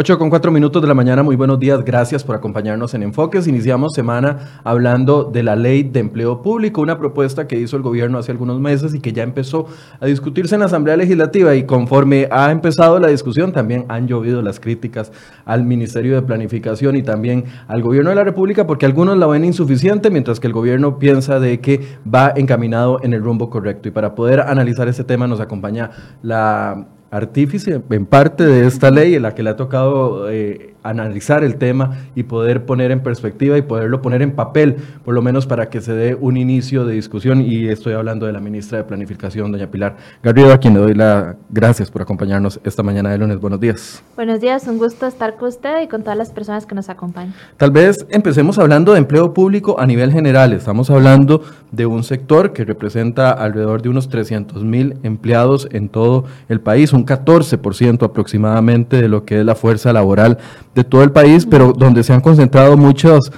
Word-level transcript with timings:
8 0.00 0.18
con 0.18 0.30
4 0.30 0.50
minutos 0.50 0.80
de 0.80 0.88
la 0.88 0.94
mañana, 0.94 1.22
muy 1.22 1.36
buenos 1.36 1.60
días, 1.60 1.84
gracias 1.84 2.24
por 2.24 2.34
acompañarnos 2.34 2.94
en 2.94 3.02
Enfoques. 3.02 3.46
Iniciamos 3.46 3.92
semana 3.94 4.62
hablando 4.64 5.24
de 5.24 5.42
la 5.42 5.56
ley 5.56 5.82
de 5.82 6.00
empleo 6.00 6.40
público, 6.40 6.80
una 6.80 6.98
propuesta 6.98 7.46
que 7.46 7.60
hizo 7.60 7.76
el 7.76 7.82
gobierno 7.82 8.16
hace 8.16 8.32
algunos 8.32 8.60
meses 8.60 8.94
y 8.94 9.00
que 9.00 9.12
ya 9.12 9.22
empezó 9.22 9.66
a 10.00 10.06
discutirse 10.06 10.54
en 10.54 10.60
la 10.60 10.68
Asamblea 10.68 10.96
Legislativa 10.96 11.54
y 11.54 11.64
conforme 11.64 12.28
ha 12.30 12.50
empezado 12.50 12.98
la 12.98 13.08
discusión 13.08 13.52
también 13.52 13.84
han 13.88 14.08
llovido 14.08 14.40
las 14.40 14.58
críticas 14.58 15.12
al 15.44 15.64
Ministerio 15.64 16.14
de 16.14 16.22
Planificación 16.22 16.96
y 16.96 17.02
también 17.02 17.44
al 17.68 17.82
gobierno 17.82 18.08
de 18.08 18.16
la 18.16 18.24
República 18.24 18.66
porque 18.66 18.86
algunos 18.86 19.18
la 19.18 19.26
ven 19.26 19.44
insuficiente 19.44 20.08
mientras 20.08 20.40
que 20.40 20.46
el 20.46 20.54
gobierno 20.54 20.98
piensa 20.98 21.40
de 21.40 21.60
que 21.60 21.98
va 22.02 22.32
encaminado 22.34 23.00
en 23.02 23.12
el 23.12 23.22
rumbo 23.22 23.50
correcto. 23.50 23.88
Y 23.88 23.92
para 23.92 24.14
poder 24.14 24.40
analizar 24.40 24.88
este 24.88 25.04
tema 25.04 25.26
nos 25.26 25.40
acompaña 25.40 25.90
la 26.22 26.86
artífice 27.10 27.80
en 27.90 28.06
parte 28.06 28.44
de 28.44 28.66
esta 28.66 28.90
ley 28.90 29.14
en 29.14 29.22
la 29.22 29.34
que 29.34 29.42
le 29.42 29.50
ha 29.50 29.56
tocado 29.56 30.30
eh, 30.30 30.74
analizar 30.82 31.44
el 31.44 31.56
tema 31.56 31.98
y 32.14 32.24
poder 32.24 32.64
poner 32.64 32.90
en 32.90 33.00
perspectiva 33.00 33.58
y 33.58 33.62
poderlo 33.62 34.02
poner 34.02 34.22
en 34.22 34.32
papel, 34.32 34.76
por 35.04 35.14
lo 35.14 35.22
menos 35.22 35.46
para 35.46 35.68
que 35.68 35.80
se 35.80 35.92
dé 35.92 36.14
un 36.14 36.36
inicio 36.36 36.84
de 36.84 36.94
discusión. 36.94 37.40
Y 37.40 37.68
estoy 37.68 37.94
hablando 37.94 38.26
de 38.26 38.32
la 38.32 38.40
ministra 38.40 38.78
de 38.78 38.84
Planificación, 38.84 39.52
doña 39.52 39.70
Pilar 39.70 39.96
Garrido, 40.22 40.52
a 40.52 40.58
quien 40.58 40.74
le 40.74 40.80
doy 40.80 40.94
las 40.94 41.36
gracias 41.48 41.90
por 41.90 42.02
acompañarnos 42.02 42.60
esta 42.64 42.82
mañana 42.82 43.10
de 43.10 43.18
lunes. 43.18 43.40
Buenos 43.40 43.60
días. 43.60 44.02
Buenos 44.16 44.40
días, 44.40 44.66
un 44.66 44.78
gusto 44.78 45.06
estar 45.06 45.36
con 45.36 45.48
usted 45.48 45.82
y 45.82 45.88
con 45.88 46.02
todas 46.02 46.16
las 46.16 46.30
personas 46.30 46.66
que 46.66 46.74
nos 46.74 46.88
acompañan. 46.88 47.34
Tal 47.56 47.70
vez 47.70 48.06
empecemos 48.10 48.58
hablando 48.58 48.92
de 48.92 48.98
empleo 48.98 49.34
público 49.34 49.78
a 49.78 49.86
nivel 49.86 50.12
general. 50.12 50.52
Estamos 50.52 50.90
hablando 50.90 51.42
de 51.72 51.86
un 51.86 52.02
sector 52.04 52.52
que 52.52 52.64
representa 52.64 53.30
alrededor 53.30 53.82
de 53.82 53.88
unos 53.88 54.08
300 54.08 54.64
mil 54.64 54.96
empleados 55.02 55.68
en 55.72 55.88
todo 55.88 56.24
el 56.48 56.60
país, 56.60 56.92
un 56.92 57.06
14% 57.06 58.02
aproximadamente 58.04 59.00
de 59.00 59.08
lo 59.08 59.24
que 59.24 59.40
es 59.40 59.44
la 59.44 59.54
fuerza 59.54 59.92
laboral 59.92 60.38
de 60.74 60.84
todo 60.84 61.02
el 61.02 61.12
país, 61.12 61.46
pero 61.46 61.72
donde 61.72 62.02
se 62.02 62.12
han 62.12 62.20
concentrado 62.20 62.76
muchas, 62.76 63.32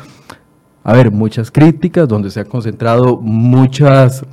a 0.85 0.93
ver, 0.93 1.11
muchas 1.11 1.51
críticas, 1.51 2.09
donde 2.09 2.31
se 2.31 2.41
han 2.41 2.47
concentrado 2.47 3.19
muchas 3.21 4.25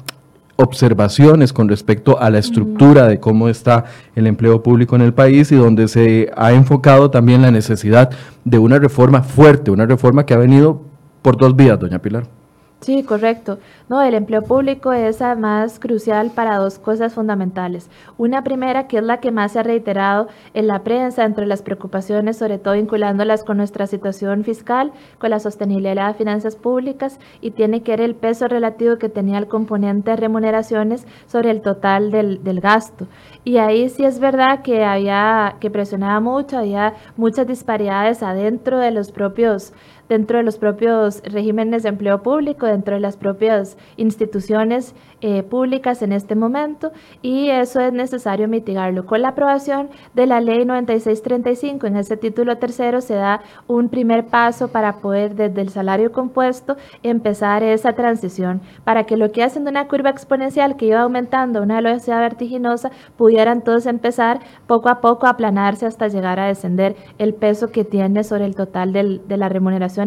observaciones 0.56 1.53
con 1.53 1.69
respecto 1.69 2.19
a 2.19 2.30
la 2.30 2.39
estructura 2.39 3.08
de 3.08 3.19
cómo 3.19 3.47
está 3.47 3.86
el 4.16 4.28
empleo 4.28 4.61
público 4.61 4.95
en 4.97 5.02
el 5.02 5.14
país 5.14 5.52
y 5.53 5.56
donde 5.56 5.88
se 5.88 6.30
ha 6.36 6.52
enfocado 6.52 7.09
también 7.09 7.41
la 7.41 7.52
necesidad 7.52 8.09
de 8.44 8.59
una 8.59 8.78
reforma 8.78 9.23
fuerte, 9.23 9.72
una 9.72 9.86
reforma 9.86 10.25
que 10.25 10.34
ha 10.34 10.38
venido 10.38 10.81
por 11.22 11.38
dos 11.38 11.56
vías, 11.56 11.80
doña 11.80 12.00
Pilar. 12.00 12.38
Sí, 12.81 13.03
correcto. 13.03 13.59
No, 13.89 14.02
el 14.02 14.13
empleo 14.13 14.41
público 14.41 14.94
es 14.94 15.22
además 15.22 15.80
crucial 15.80 16.31
para 16.31 16.55
dos 16.58 16.80
cosas 16.80 17.13
fundamentales. 17.13 17.89
Una 18.17 18.41
primera, 18.45 18.88
que 18.88 18.99
es 18.99 19.03
la 19.03 19.19
que 19.19 19.31
más 19.31 19.52
se 19.52 19.59
ha 19.59 19.63
reiterado 19.63 20.30
en 20.53 20.67
la 20.67 20.81
prensa, 20.83 21.25
entre 21.25 21.45
las 21.45 21.62
preocupaciones, 21.62 22.38
sobre 22.38 22.57
todo 22.57 22.75
vinculándolas 22.75 23.44
con 23.44 23.57
nuestra 23.57 23.85
situación 23.85 24.45
fiscal, 24.45 24.94
con 25.17 25.29
la 25.29 25.41
sostenibilidad 25.41 26.07
de 26.07 26.13
finanzas 26.13 26.56
públicas, 26.56 27.19
y 27.41 27.51
tiene 27.51 27.84
que 27.84 27.91
ver 27.91 28.01
el 28.01 28.16
peso 28.16 28.47
relativo 28.47 28.97
que 28.97 29.09
tenía 29.09 29.40
el 29.40 29.50
componente 29.50 30.11
de 30.11 30.17
remuneraciones 30.17 31.06
sobre 31.28 31.51
el 31.51 31.61
total 31.61 32.11
del, 32.11 32.46
del 32.46 32.61
gasto. 32.61 33.07
Y 33.44 33.57
ahí 33.57 33.90
sí 33.90 34.06
es 34.06 34.19
verdad 34.22 34.61
que 34.63 34.85
había, 34.85 35.57
que 35.59 35.69
presionaba 35.69 36.22
mucho, 36.22 36.57
había 36.57 36.94
muchas 37.17 37.46
disparidades 37.46 38.23
adentro 38.23 38.79
de 38.79 38.91
los 38.91 39.11
propios 39.11 39.73
dentro 40.09 40.40
de 40.40 40.44
los 40.44 40.58
propios 40.58 41.22
regímenes 41.24 41.84
de 41.84 41.90
empleo 41.90 42.22
público, 42.24 42.66
dentro 42.66 42.96
de 42.96 43.00
las 43.00 43.16
propias 43.16 43.78
instituciones 43.96 44.96
eh, 45.22 45.44
públicas 45.44 46.02
en 46.02 46.14
este 46.14 46.36
momento 46.36 46.92
y 47.22 47.50
eso 47.50 47.80
es 47.80 47.94
necesario 47.94 48.47
mitigarlo. 48.47 49.06
Con 49.06 49.22
la 49.22 49.30
aprobación 49.30 49.90
de 50.16 50.25
la 50.25 50.42
ley 50.42 50.66
9635 50.66 51.88
en 51.88 51.97
ese 51.97 52.18
título 52.18 52.58
tercero 52.58 53.02
se 53.02 53.16
da 53.16 53.42
un 53.68 53.90
primer 53.90 54.25
paso 54.25 54.70
para 54.70 54.97
poder 54.97 55.36
desde 55.36 55.62
el 55.62 55.70
salario 55.70 56.12
compuesto 56.12 56.76
empezar 57.03 57.64
esa 57.64 57.94
transición 57.94 58.62
para 58.84 59.03
que 59.03 59.18
lo 59.18 59.31
que 59.31 59.44
hacen 59.44 59.64
de 59.64 59.70
una 59.70 59.88
curva 59.88 60.09
exponencial 60.09 60.76
que 60.76 60.88
iba 60.88 61.02
aumentando 61.02 61.59
a 61.59 61.64
una 61.64 61.81
velocidad 61.81 62.22
vertiginosa 62.22 62.91
pudieran 63.18 63.64
todos 63.64 63.86
empezar 63.86 64.40
poco 64.68 64.90
a 64.90 65.02
poco 65.02 65.28
a 65.28 65.31
aplanarse 65.31 65.86
hasta 65.86 66.08
llegar 66.08 66.40
a 66.40 66.47
descender 66.47 66.96
el 67.18 67.34
peso 67.34 67.72
que 67.72 67.84
tiene 67.84 68.24
sobre 68.24 68.46
el 68.46 68.56
total 68.56 68.94
del, 68.94 69.22
de 69.28 69.38
las 69.38 69.52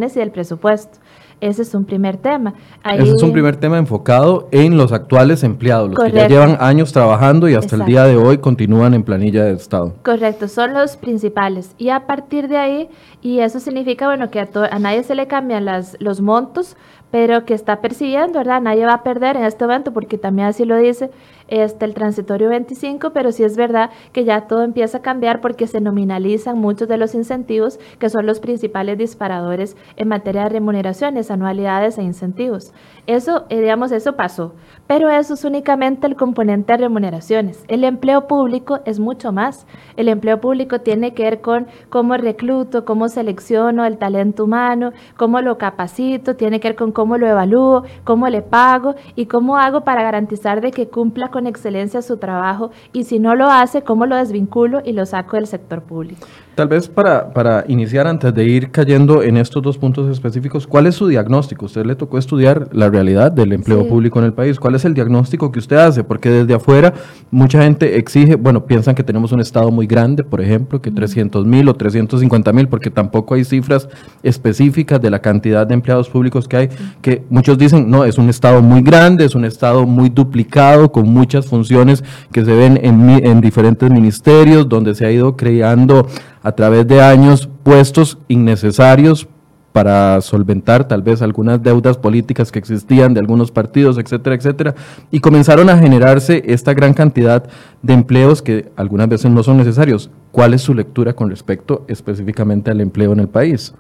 y 0.00 0.19
del 0.19 0.30
presupuesto. 0.30 0.98
Ese 1.41 1.62
es 1.62 1.75
un 1.75 1.84
primer 1.84 2.19
tema. 2.19 2.54
Ese 2.84 3.14
es 3.14 3.22
un 3.22 3.32
primer 3.32 3.56
tema 3.56 3.76
enfocado 3.76 4.47
en 4.53 4.76
los 4.76 4.92
actuales 4.92 5.42
empleados, 5.42 5.91
los 5.91 5.98
que 5.98 6.12
ya 6.12 6.28
llevan 6.28 6.56
años 6.60 6.92
trabajando 6.92 7.48
y 7.48 7.54
hasta 7.54 7.75
el 7.75 7.84
día 7.84 8.04
de 8.04 8.16
hoy 8.16 8.38
continúan 8.38 8.94
en 8.94 9.03
planilla 9.03 9.44
de 9.44 9.54
Estado. 9.54 9.94
Correcto, 10.04 10.47
son 10.47 10.72
los 10.72 10.97
principales. 10.97 11.75
Y 11.78 11.88
a 11.88 12.06
partir 12.06 12.47
de 12.47 12.58
ahí, 12.58 12.88
y 13.22 13.41
eso 13.41 13.58
significa, 13.58 14.06
bueno, 14.06 14.30
que 14.30 14.38
a, 14.38 14.48
a 14.70 14.78
nadie 14.78 15.03
se 15.03 15.16
le 15.16 15.26
cambian 15.26 15.64
las, 15.64 15.97
los 15.98 16.20
montos, 16.20 16.76
pero 17.10 17.44
que 17.44 17.54
está 17.54 17.80
percibiendo, 17.80 18.38
¿verdad? 18.38 18.62
Nadie 18.62 18.86
va 18.86 18.94
a 18.94 19.03
perder 19.03 19.36
en 19.36 19.44
este 19.44 19.66
momento 19.66 19.92
porque 19.92 20.19
también 20.19 20.48
así 20.48 20.64
lo 20.64 20.76
dice 20.76 21.10
este, 21.53 21.85
el 21.85 21.93
transitorio 21.93 22.49
25, 22.49 23.11
pero 23.11 23.31
sí 23.31 23.45
es 23.45 23.59
verdad 23.59 23.91
que 24.13 24.25
ya 24.25 24.47
todo 24.47 24.63
empieza 24.63 24.99
a 24.99 25.03
cambiar 25.03 25.43
porque 25.43 25.67
se 25.67 25.83
nominalizan 25.83 26.59
muchos 26.59 26.89
de 26.89 26.97
los 26.97 27.15
incentivos 27.15 27.79
que 27.99 28.09
son 28.09 28.25
los 28.25 28.41
principales 28.41 28.97
disparadores 28.97 29.77
en 29.97 30.09
materia 30.09 30.45
de 30.45 30.49
remuneraciones, 30.49 31.31
anualidades 31.31 31.99
e 31.99 32.03
incentivos. 32.03 32.73
Eso, 33.07 33.45
eh, 33.51 33.61
digamos, 33.61 33.93
eso 33.93 34.17
pasó, 34.17 34.55
pero 34.87 35.11
eso 35.11 35.35
es 35.35 35.45
únicamente 35.45 36.07
el 36.07 36.17
componente 36.17 36.73
de 36.73 36.79
remuneraciones. 36.79 37.65
El 37.69 37.84
empleo 37.84 38.27
público 38.27 38.81
es 38.87 38.99
mucho 38.99 39.31
más. 39.31 39.67
El 39.97 40.09
empleo 40.09 40.41
público 40.41 40.81
tiene 40.81 41.13
que 41.13 41.25
ver 41.25 41.41
con 41.43 41.67
cómo 41.91 42.17
recluto, 42.17 42.87
cómo 42.87 43.09
selecciono 43.09 43.84
el 43.84 43.99
talento 43.99 44.45
humano, 44.45 44.93
cómo 45.19 45.43
lo 45.43 45.59
capacito, 45.59 46.37
tiene 46.37 46.61
que 46.61 46.69
ver 46.69 46.77
con 46.77 46.93
cómo 46.93 47.19
lo 47.19 47.27
evalúo, 47.27 47.83
cómo 48.05 48.29
le 48.31 48.41
pago 48.41 48.95
y 49.17 49.27
cómo 49.27 49.59
hago 49.59 49.83
para 49.83 50.03
garantizar 50.03 50.63
de 50.63 50.71
que 50.71 50.89
cumpla 50.89 51.29
con 51.29 51.41
excelencia 51.47 52.03
su 52.03 52.16
trabajo 52.16 52.70
y 52.92 53.04
si 53.04 53.19
no 53.19 53.34
lo 53.34 53.50
hace, 53.50 53.82
cómo 53.82 54.06
lo 54.06 54.16
desvinculo 54.16 54.82
y 54.84 54.92
lo 54.92 55.06
saco 55.06 55.36
del 55.36 55.47
sector 55.47 55.82
público. 55.82 56.26
Tal 56.55 56.69
vez 56.69 56.87
para, 56.87 57.33
para 57.33 57.65
iniciar, 57.67 58.07
antes 58.07 58.35
de 58.35 58.45
ir 58.45 58.71
cayendo 58.71 59.23
en 59.23 59.39
estos 59.39 59.63
dos 59.63 59.79
puntos 59.79 60.11
específicos, 60.11 60.67
¿cuál 60.67 60.87
es 60.87 60.95
su 60.95 61.09
diagnóstico? 61.09 61.65
Usted 61.65 61.87
le 61.87 61.97
tocó 61.97 62.19
estudiar 62.19 62.69
la 62.73 62.91
realidad 62.91 63.33
del 63.33 63.55
empleo 63.55 63.89
público 63.89 64.19
en 64.19 64.27
el 64.27 64.35
país. 64.35 64.61
¿Cuál 64.61 64.75
es 64.75 64.85
el 64.85 64.93
diagnóstico 64.93 65.51
que 65.51 65.61
usted 65.61 65.77
hace? 65.77 66.05
Porque 66.05 66.29
desde 66.29 66.53
afuera 66.53 66.93
mucha 67.31 67.63
gente 67.63 67.97
exige, 67.97 68.35
bueno, 68.35 68.67
piensan 68.67 68.95
que 68.95 69.03
tenemos 69.03 69.33
un 69.33 69.41
Estado 69.41 69.71
muy 69.71 69.87
grande, 69.87 70.25
por 70.25 70.43
ejemplo, 70.43 70.83
que 70.83 70.91
300 70.91 71.47
mil 71.47 71.71
o 71.71 71.75
350 71.75 72.53
mil, 72.53 72.69
porque 72.69 72.91
tampoco 72.91 73.33
hay 73.34 73.45
cifras 73.45 73.89
específicas 74.23 75.01
de 75.01 75.09
la 75.09 75.21
cantidad 75.21 75.67
de 75.67 75.73
empleados 75.73 76.11
públicos 76.11 76.47
que 76.47 76.57
hay, 76.59 76.69
que 77.01 77.25
muchos 77.31 77.57
dicen, 77.57 77.91
no, 77.91 78.05
es 78.05 78.19
un 78.19 78.29
Estado 78.29 78.61
muy 78.61 78.83
grande, 78.83 79.25
es 79.25 79.34
un 79.34 79.47
Estado 79.47 79.87
muy 79.87 80.10
duplicado, 80.10 80.93
con 80.93 81.09
muchas 81.09 81.47
funciones 81.47 82.05
que 82.31 82.45
se 82.45 82.55
ven 82.55 82.78
en, 82.83 83.09
en 83.09 83.41
diferentes 83.41 83.91
ministerios, 83.91 84.69
donde 84.69 84.95
se 84.95 85.07
ha 85.07 85.10
ido 85.10 85.34
creando 85.34 86.07
a 86.42 86.53
través 86.53 86.86
de 86.86 87.00
años 87.00 87.48
puestos 87.62 88.18
innecesarios 88.28 89.28
para 89.72 90.21
solventar 90.21 90.86
tal 90.86 91.03
vez 91.03 91.22
algunas 91.22 91.62
deudas 91.62 91.97
políticas 91.97 92.53
que 92.53 92.59
existían 92.59 93.15
de 93.15 93.21
algunos 93.21 93.50
partidos, 93.50 93.98
etcétera, 93.98 94.36
etcétera, 94.36 94.74
y 95.10 95.21
comenzaron 95.21 95.71
a 95.71 95.78
generarse 95.78 96.42
esta 96.47 96.74
gran 96.74 96.92
cantidad 96.92 97.44
de 97.80 97.94
empleos 97.94 98.42
que 98.42 98.71
algunas 98.77 99.09
veces 99.09 99.30
no 99.30 99.42
son 99.42 99.56
necesarios. 99.56 100.10
¿Cuál 100.30 100.54
es 100.54 100.62
su 100.62 100.74
lectura 100.74 101.15
con 101.15 101.30
respecto 101.30 101.84
específicamente 101.89 102.71
al 102.71 102.80
empleo 102.80 103.12
en 103.12 103.21
el 103.21 103.28
país? 103.28 103.72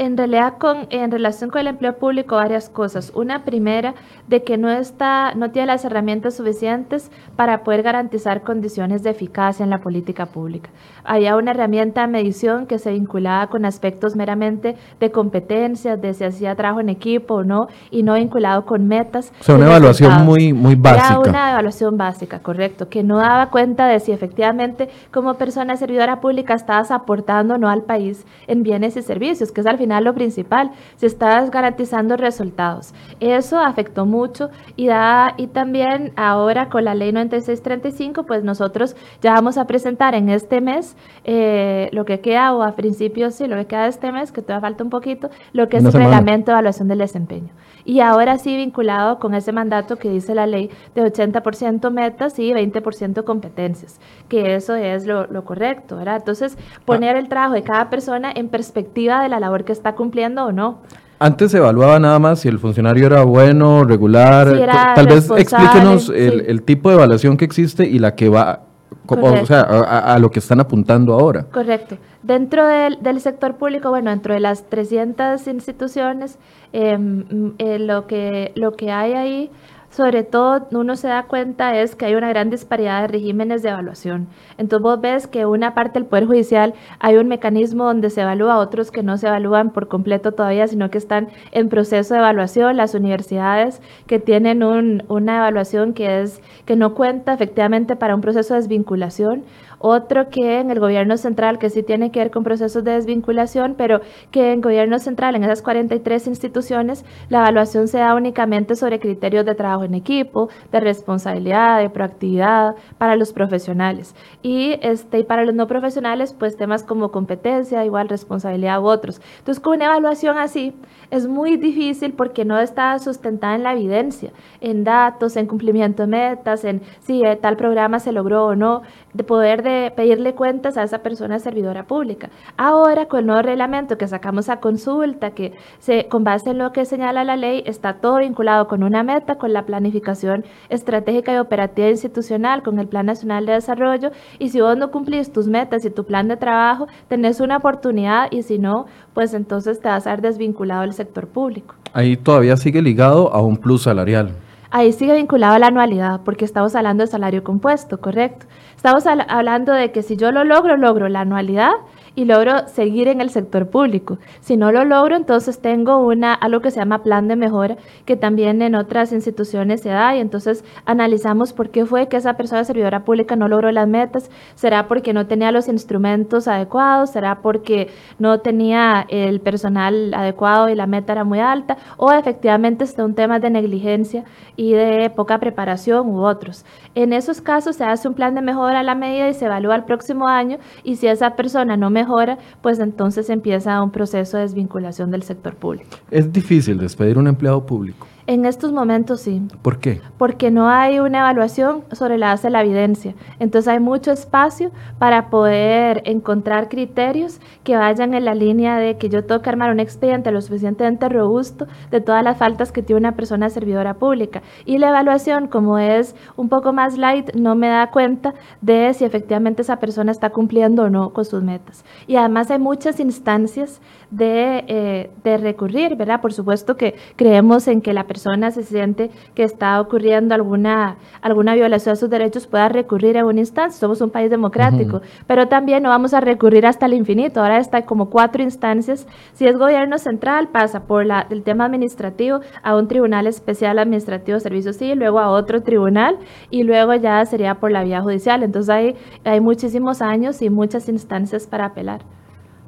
En 0.00 0.16
realidad 0.16 0.54
con, 0.56 0.86
en 0.88 1.10
relación 1.10 1.50
con 1.50 1.60
el 1.60 1.66
empleo 1.66 1.98
público 1.98 2.36
varias 2.36 2.70
cosas. 2.70 3.12
Una 3.14 3.44
primera, 3.44 3.94
de 4.28 4.42
que 4.42 4.56
no, 4.56 4.70
está, 4.70 5.34
no 5.34 5.50
tiene 5.50 5.66
las 5.66 5.84
herramientas 5.84 6.38
suficientes 6.38 7.10
para 7.36 7.64
poder 7.64 7.82
garantizar 7.82 8.42
condiciones 8.42 9.02
de 9.02 9.10
eficacia 9.10 9.62
en 9.62 9.68
la 9.68 9.80
política 9.80 10.24
pública. 10.24 10.70
Había 11.04 11.36
una 11.36 11.50
herramienta 11.50 12.00
de 12.00 12.06
medición 12.06 12.66
que 12.66 12.78
se 12.78 12.92
vinculaba 12.92 13.48
con 13.48 13.66
aspectos 13.66 14.16
meramente 14.16 14.74
de 14.98 15.10
competencias, 15.10 16.00
de 16.00 16.14
si 16.14 16.24
hacía 16.24 16.54
trabajo 16.54 16.80
en 16.80 16.88
equipo 16.88 17.34
o 17.34 17.44
no, 17.44 17.66
y 17.90 18.02
no 18.02 18.14
vinculado 18.14 18.64
con 18.64 18.86
metas. 18.88 19.34
O 19.40 19.44
sea, 19.44 19.56
una 19.56 19.66
evaluación 19.66 20.24
muy, 20.24 20.54
muy 20.54 20.76
básica. 20.76 21.08
Era 21.08 21.18
una 21.18 21.50
evaluación 21.50 21.98
básica, 21.98 22.38
correcto, 22.38 22.88
que 22.88 23.02
no 23.02 23.18
daba 23.18 23.50
cuenta 23.50 23.86
de 23.86 24.00
si 24.00 24.12
efectivamente 24.12 24.88
como 25.12 25.34
persona 25.34 25.76
servidora 25.76 26.20
pública 26.20 26.54
estabas 26.54 26.90
aportando 26.90 27.56
o 27.56 27.58
no 27.58 27.68
al 27.68 27.82
país 27.82 28.24
en 28.46 28.62
bienes 28.62 28.96
y 28.96 29.02
servicios, 29.02 29.52
que 29.52 29.60
es 29.60 29.66
al 29.66 29.76
final 29.76 29.89
final 29.90 30.04
lo 30.04 30.14
principal, 30.14 30.70
si 30.96 31.06
estás 31.06 31.50
garantizando 31.50 32.16
resultados. 32.16 32.94
Eso 33.18 33.58
afectó 33.58 34.06
mucho 34.06 34.50
y, 34.76 34.86
da, 34.86 35.34
y 35.36 35.48
también 35.48 36.12
ahora 36.14 36.68
con 36.68 36.84
la 36.84 36.94
ley 36.94 37.10
9635, 37.10 38.22
pues 38.22 38.44
nosotros 38.44 38.94
ya 39.20 39.32
vamos 39.32 39.58
a 39.58 39.66
presentar 39.66 40.14
en 40.14 40.28
este 40.28 40.60
mes 40.60 40.96
eh, 41.24 41.88
lo 41.92 42.04
que 42.04 42.20
queda, 42.20 42.54
o 42.54 42.62
a 42.62 42.76
principios 42.76 43.34
sí, 43.34 43.48
lo 43.48 43.56
que 43.56 43.66
queda 43.66 43.82
de 43.82 43.88
este 43.88 44.12
mes, 44.12 44.30
que 44.30 44.42
todavía 44.42 44.60
falta 44.60 44.84
un 44.84 44.90
poquito, 44.90 45.28
lo 45.52 45.68
que 45.68 45.78
es 45.78 45.84
el 45.84 45.92
reglamento 45.92 46.52
de 46.52 46.52
evaluación 46.52 46.86
del 46.86 46.98
desempeño. 46.98 47.50
Y 47.84 48.00
ahora 48.00 48.38
sí 48.38 48.56
vinculado 48.56 49.18
con 49.18 49.34
ese 49.34 49.52
mandato 49.52 49.96
que 49.96 50.10
dice 50.10 50.34
la 50.34 50.46
ley 50.46 50.70
de 50.94 51.02
80% 51.02 51.90
metas 51.90 52.38
y 52.38 52.52
20% 52.52 53.24
competencias, 53.24 53.98
que 54.28 54.54
eso 54.54 54.74
es 54.74 55.06
lo, 55.06 55.44
correcto, 55.44 55.96
¿verdad? 55.96 56.16
Entonces, 56.16 56.56
poner 56.84 57.16
el 57.16 57.28
trabajo 57.28 57.54
de 57.54 57.62
cada 57.62 57.88
persona 57.88 58.30
en 58.34 58.48
perspectiva 58.48 59.22
de 59.22 59.28
la 59.28 59.40
labor 59.40 59.64
que 59.64 59.72
está 59.72 59.79
cumpliendo 59.94 60.44
o 60.46 60.52
no. 60.52 60.78
Antes 61.18 61.50
se 61.50 61.58
evaluaba 61.58 61.98
nada 61.98 62.18
más 62.18 62.40
si 62.40 62.48
el 62.48 62.58
funcionario 62.58 63.06
era 63.06 63.24
bueno, 63.24 63.84
regular. 63.84 64.48
Tal 64.94 65.06
vez 65.06 65.30
explíquenos 65.30 66.08
el, 66.08 66.62
tipo 66.62 66.88
de 66.88 66.94
evaluación 66.94 67.36
que 67.36 67.44
existe 67.44 67.86
y 67.86 67.98
la 67.98 68.14
que 68.14 68.30
va 68.30 68.62
o 69.06 69.46
sea, 69.46 69.60
a, 69.60 70.18
lo 70.18 70.30
que 70.30 70.38
están 70.38 70.60
apuntando 70.60 71.12
ahora. 71.12 71.44
Correcto. 71.44 71.98
Dentro 72.22 72.66
del, 72.66 73.02
del, 73.02 73.20
sector 73.20 73.56
público, 73.56 73.90
bueno, 73.90 74.10
dentro 74.10 74.34
de 74.34 74.40
las 74.40 74.68
300 74.68 75.46
instituciones, 75.46 76.38
em, 76.72 77.52
eh, 77.58 77.78
lo, 77.78 78.06
que, 78.06 78.52
lo 78.54 78.72
que 78.72 78.90
hay 78.90 79.12
ahí 79.12 79.50
sobre 79.90 80.22
todo 80.22 80.68
uno 80.70 80.94
se 80.94 81.08
da 81.08 81.24
cuenta 81.24 81.76
es 81.76 81.96
que 81.96 82.06
hay 82.06 82.14
una 82.14 82.28
gran 82.28 82.48
disparidad 82.48 83.02
de 83.02 83.08
regímenes 83.08 83.62
de 83.62 83.70
evaluación. 83.70 84.28
Entonces 84.56 84.82
vos 84.82 85.00
ves 85.00 85.26
que 85.26 85.46
una 85.46 85.74
parte 85.74 85.98
del 85.98 86.08
Poder 86.08 86.26
Judicial 86.26 86.74
hay 87.00 87.16
un 87.16 87.26
mecanismo 87.26 87.84
donde 87.84 88.08
se 88.10 88.22
evalúa, 88.22 88.58
otros 88.58 88.92
que 88.92 89.02
no 89.02 89.18
se 89.18 89.26
evalúan 89.26 89.70
por 89.70 89.88
completo 89.88 90.32
todavía, 90.32 90.68
sino 90.68 90.90
que 90.90 90.98
están 90.98 91.28
en 91.50 91.68
proceso 91.68 92.14
de 92.14 92.20
evaluación. 92.20 92.76
Las 92.76 92.94
universidades 92.94 93.82
que 94.06 94.20
tienen 94.20 94.62
una 94.62 95.36
evaluación 95.38 95.92
que, 95.92 96.22
es, 96.22 96.40
que 96.66 96.76
no 96.76 96.94
cuenta 96.94 97.34
efectivamente 97.34 97.96
para 97.96 98.14
un 98.14 98.20
proceso 98.20 98.54
de 98.54 98.60
desvinculación 98.60 99.44
otro 99.80 100.28
que 100.28 100.60
en 100.60 100.70
el 100.70 100.78
gobierno 100.78 101.16
central, 101.16 101.58
que 101.58 101.70
sí 101.70 101.82
tiene 101.82 102.12
que 102.12 102.20
ver 102.20 102.30
con 102.30 102.44
procesos 102.44 102.84
de 102.84 102.92
desvinculación, 102.92 103.74
pero 103.76 104.00
que 104.30 104.52
en 104.52 104.60
gobierno 104.60 104.98
central, 104.98 105.34
en 105.34 105.42
esas 105.42 105.62
43 105.62 106.26
instituciones, 106.26 107.04
la 107.30 107.38
evaluación 107.38 107.88
se 107.88 107.98
da 107.98 108.14
únicamente 108.14 108.76
sobre 108.76 109.00
criterios 109.00 109.46
de 109.46 109.54
trabajo 109.54 109.84
en 109.84 109.94
equipo, 109.94 110.50
de 110.70 110.80
responsabilidad, 110.80 111.80
de 111.80 111.88
proactividad 111.90 112.76
para 112.98 113.16
los 113.16 113.32
profesionales. 113.32 114.14
Y, 114.42 114.78
este, 114.82 115.24
para 115.24 115.44
los 115.44 115.54
no 115.54 115.66
profesionales, 115.66 116.34
pues 116.38 116.56
temas 116.56 116.84
como 116.84 117.10
competencia, 117.10 117.84
igual 117.84 118.08
responsabilidad 118.08 118.82
u 118.82 118.86
otros. 118.86 119.20
Entonces, 119.38 119.62
con 119.62 119.76
una 119.76 119.86
evaluación 119.86 120.36
así, 120.36 120.74
es 121.10 121.26
muy 121.26 121.56
difícil 121.56 122.12
porque 122.12 122.44
no 122.44 122.58
está 122.58 122.98
sustentada 122.98 123.54
en 123.54 123.62
la 123.62 123.72
evidencia, 123.72 124.30
en 124.60 124.84
datos, 124.84 125.36
en 125.36 125.46
cumplimiento 125.46 126.04
de 126.04 126.08
metas, 126.08 126.64
en 126.64 126.82
si 127.00 127.24
eh, 127.24 127.36
tal 127.36 127.56
programa 127.56 127.98
se 127.98 128.12
logró 128.12 128.46
o 128.46 128.54
no, 128.54 128.82
de 129.12 129.24
poder 129.24 129.62
de 129.62 129.92
pedirle 129.94 130.34
cuentas 130.34 130.76
a 130.76 130.84
esa 130.84 130.98
persona 130.98 131.38
servidora 131.38 131.84
pública. 131.84 132.30
Ahora, 132.56 133.06
con 133.06 133.20
el 133.20 133.26
nuevo 133.26 133.42
reglamento 133.42 133.98
que 133.98 134.06
sacamos 134.06 134.48
a 134.48 134.60
consulta, 134.60 135.32
que 135.32 135.52
se, 135.80 136.06
con 136.06 136.22
base 136.22 136.50
en 136.50 136.58
lo 136.58 136.72
que 136.72 136.84
señala 136.84 137.24
la 137.24 137.36
ley, 137.36 137.62
está 137.66 137.94
todo 137.94 138.18
vinculado 138.18 138.68
con 138.68 138.82
una 138.82 139.02
meta, 139.02 139.36
con 139.36 139.52
la 139.52 139.66
planificación 139.66 140.44
estratégica 140.68 141.34
y 141.34 141.38
operativa 141.38 141.88
institucional, 141.88 142.62
con 142.62 142.78
el 142.78 142.86
Plan 142.86 143.06
Nacional 143.06 143.46
de 143.46 143.54
Desarrollo, 143.54 144.10
y 144.38 144.50
si 144.50 144.60
vos 144.60 144.76
no 144.76 144.90
cumplís 144.90 145.32
tus 145.32 145.48
metas 145.48 145.84
y 145.84 145.90
tu 145.90 146.04
plan 146.04 146.28
de 146.28 146.36
trabajo, 146.36 146.86
tenés 147.08 147.40
una 147.40 147.56
oportunidad, 147.56 148.28
y 148.30 148.42
si 148.42 148.58
no, 148.58 148.86
pues 149.12 149.34
entonces 149.34 149.80
te 149.80 149.88
vas 149.88 150.06
a 150.06 150.10
ver 150.10 150.22
desvinculado 150.22 150.82
del 150.82 150.92
sector 151.00 151.26
público. 151.26 151.74
Ahí 151.92 152.16
todavía 152.16 152.56
sigue 152.56 152.82
ligado 152.82 153.32
a 153.32 153.40
un 153.42 153.56
plus 153.56 153.82
salarial. 153.82 154.30
Ahí 154.70 154.92
sigue 154.92 155.14
vinculado 155.14 155.54
a 155.54 155.58
la 155.58 155.66
anualidad, 155.66 156.20
porque 156.24 156.44
estamos 156.44 156.76
hablando 156.76 157.02
de 157.02 157.08
salario 157.08 157.42
compuesto, 157.42 158.00
correcto. 158.00 158.46
Estamos 158.76 159.04
hablando 159.06 159.72
de 159.72 159.90
que 159.90 160.02
si 160.02 160.16
yo 160.16 160.30
lo 160.30 160.44
logro, 160.44 160.76
logro 160.76 161.08
la 161.08 161.22
anualidad 161.22 161.72
y 162.14 162.24
logro 162.24 162.68
seguir 162.68 163.08
en 163.08 163.20
el 163.20 163.30
sector 163.30 163.68
público. 163.68 164.18
Si 164.40 164.56
no 164.56 164.72
lo 164.72 164.84
logro, 164.84 165.16
entonces 165.16 165.60
tengo 165.60 165.98
una, 165.98 166.34
algo 166.34 166.60
que 166.60 166.70
se 166.70 166.80
llama 166.80 167.02
plan 167.02 167.28
de 167.28 167.36
mejora, 167.36 167.76
que 168.04 168.16
también 168.16 168.62
en 168.62 168.74
otras 168.74 169.12
instituciones 169.12 169.80
se 169.80 169.90
da, 169.90 170.16
y 170.16 170.20
entonces 170.20 170.64
analizamos 170.84 171.52
por 171.52 171.70
qué 171.70 171.86
fue 171.86 172.08
que 172.08 172.16
esa 172.16 172.34
persona 172.34 172.64
servidora 172.64 173.04
pública 173.04 173.36
no 173.36 173.48
logró 173.48 173.70
las 173.70 173.88
metas. 173.88 174.30
¿Será 174.54 174.88
porque 174.88 175.12
no 175.12 175.26
tenía 175.26 175.52
los 175.52 175.68
instrumentos 175.68 176.48
adecuados? 176.48 177.10
¿Será 177.10 177.40
porque 177.42 177.90
no 178.18 178.40
tenía 178.40 179.06
el 179.08 179.40
personal 179.40 180.12
adecuado 180.14 180.68
y 180.68 180.74
la 180.74 180.86
meta 180.86 181.12
era 181.12 181.24
muy 181.24 181.40
alta? 181.40 181.76
¿O 181.96 182.12
efectivamente 182.12 182.84
está 182.84 183.04
un 183.04 183.14
tema 183.14 183.38
de 183.38 183.50
negligencia 183.50 184.24
y 184.56 184.72
de 184.72 185.10
poca 185.10 185.38
preparación 185.38 186.08
u 186.08 186.22
otros? 186.22 186.64
En 186.94 187.12
esos 187.12 187.40
casos 187.40 187.76
se 187.76 187.84
hace 187.84 188.08
un 188.08 188.14
plan 188.14 188.34
de 188.34 188.42
mejora 188.42 188.80
a 188.80 188.82
la 188.82 188.94
medida 188.94 189.28
y 189.28 189.34
se 189.34 189.46
evalúa 189.46 189.76
el 189.76 189.84
próximo 189.84 190.26
año, 190.26 190.58
y 190.82 190.96
si 190.96 191.06
esa 191.06 191.36
persona 191.36 191.76
no 191.76 191.88
mejora, 191.90 191.99
mejora, 192.00 192.38
pues 192.62 192.78
entonces 192.78 193.28
empieza 193.28 193.82
un 193.82 193.90
proceso 193.90 194.36
de 194.36 194.44
desvinculación 194.44 195.10
del 195.10 195.22
sector 195.22 195.54
público. 195.54 195.96
Es 196.10 196.32
difícil 196.32 196.78
despedir 196.78 197.18
un 197.18 197.26
empleado 197.26 197.66
público. 197.66 198.06
En 198.30 198.44
estos 198.44 198.70
momentos 198.70 199.22
sí. 199.22 199.42
¿Por 199.60 199.80
qué? 199.80 200.00
Porque 200.16 200.52
no 200.52 200.68
hay 200.68 201.00
una 201.00 201.18
evaluación 201.18 201.82
sobre 201.90 202.16
la 202.16 202.28
base 202.28 202.46
de 202.46 202.52
la 202.52 202.62
evidencia. 202.62 203.16
Entonces 203.40 203.66
hay 203.66 203.80
mucho 203.80 204.12
espacio 204.12 204.70
para 205.00 205.30
poder 205.30 206.02
encontrar 206.04 206.68
criterios 206.68 207.40
que 207.64 207.76
vayan 207.76 208.14
en 208.14 208.24
la 208.24 208.36
línea 208.36 208.76
de 208.76 208.98
que 208.98 209.08
yo 209.08 209.24
tengo 209.24 209.42
que 209.42 209.50
armar 209.50 209.72
un 209.72 209.80
expediente 209.80 210.30
lo 210.30 210.40
suficientemente 210.42 211.08
robusto 211.08 211.66
de 211.90 212.00
todas 212.00 212.22
las 212.22 212.38
faltas 212.38 212.70
que 212.70 212.84
tiene 212.84 213.00
una 213.00 213.16
persona 213.16 213.50
servidora 213.50 213.94
pública. 213.94 214.42
Y 214.64 214.78
la 214.78 214.90
evaluación, 214.90 215.48
como 215.48 215.80
es 215.80 216.14
un 216.36 216.48
poco 216.48 216.72
más 216.72 216.96
light, 216.96 217.34
no 217.34 217.56
me 217.56 217.66
da 217.66 217.90
cuenta 217.90 218.34
de 218.60 218.94
si 218.94 219.04
efectivamente 219.04 219.62
esa 219.62 219.80
persona 219.80 220.12
está 220.12 220.30
cumpliendo 220.30 220.84
o 220.84 220.88
no 220.88 221.12
con 221.12 221.24
sus 221.24 221.42
metas. 221.42 221.84
Y 222.06 222.14
además 222.14 222.48
hay 222.52 222.60
muchas 222.60 223.00
instancias 223.00 223.80
de, 224.10 224.64
eh, 224.66 225.10
de 225.22 225.36
recurrir, 225.36 225.96
¿verdad? 225.96 226.20
Por 226.20 226.32
supuesto 226.32 226.76
que 226.76 226.96
creemos 227.16 227.68
en 227.68 227.80
que 227.80 227.92
la 227.92 228.04
persona 228.04 228.50
se 228.50 228.62
siente 228.62 229.10
que 229.34 229.44
está 229.44 229.80
ocurriendo 229.80 230.34
alguna, 230.34 230.96
alguna 231.22 231.54
violación 231.54 231.94
de 231.94 232.00
sus 232.00 232.10
derechos, 232.10 232.46
pueda 232.46 232.68
recurrir 232.68 233.18
a 233.18 233.24
una 233.24 233.40
instancia. 233.40 233.78
Somos 233.78 234.00
un 234.00 234.10
país 234.10 234.30
democrático, 234.30 235.00
pero 235.26 235.48
también 235.48 235.82
no 235.82 235.88
vamos 235.88 236.14
a 236.14 236.20
recurrir 236.20 236.66
hasta 236.66 236.86
el 236.86 236.94
infinito. 236.94 237.40
Ahora 237.40 237.58
está 237.58 237.82
como 237.82 238.10
cuatro 238.10 238.42
instancias. 238.42 239.06
Si 239.32 239.46
es 239.46 239.56
gobierno 239.56 239.98
central, 239.98 240.48
pasa 240.48 240.84
por 240.84 241.06
la, 241.06 241.26
el 241.30 241.42
tema 241.42 241.64
administrativo 241.66 242.40
a 242.62 242.76
un 242.76 242.88
tribunal 242.88 243.26
especial 243.26 243.78
administrativo 243.78 244.36
de 244.36 244.40
servicios 244.40 244.76
civil, 244.76 244.98
luego 244.98 245.20
a 245.20 245.30
otro 245.30 245.62
tribunal 245.62 246.18
y 246.50 246.64
luego 246.64 246.94
ya 246.94 247.24
sería 247.26 247.54
por 247.56 247.70
la 247.70 247.84
vía 247.84 248.02
judicial. 248.02 248.42
Entonces 248.42 248.70
hay, 248.70 248.96
hay 249.24 249.40
muchísimos 249.40 250.02
años 250.02 250.42
y 250.42 250.50
muchas 250.50 250.88
instancias 250.88 251.46
para 251.46 251.66
apelar. 251.66 252.19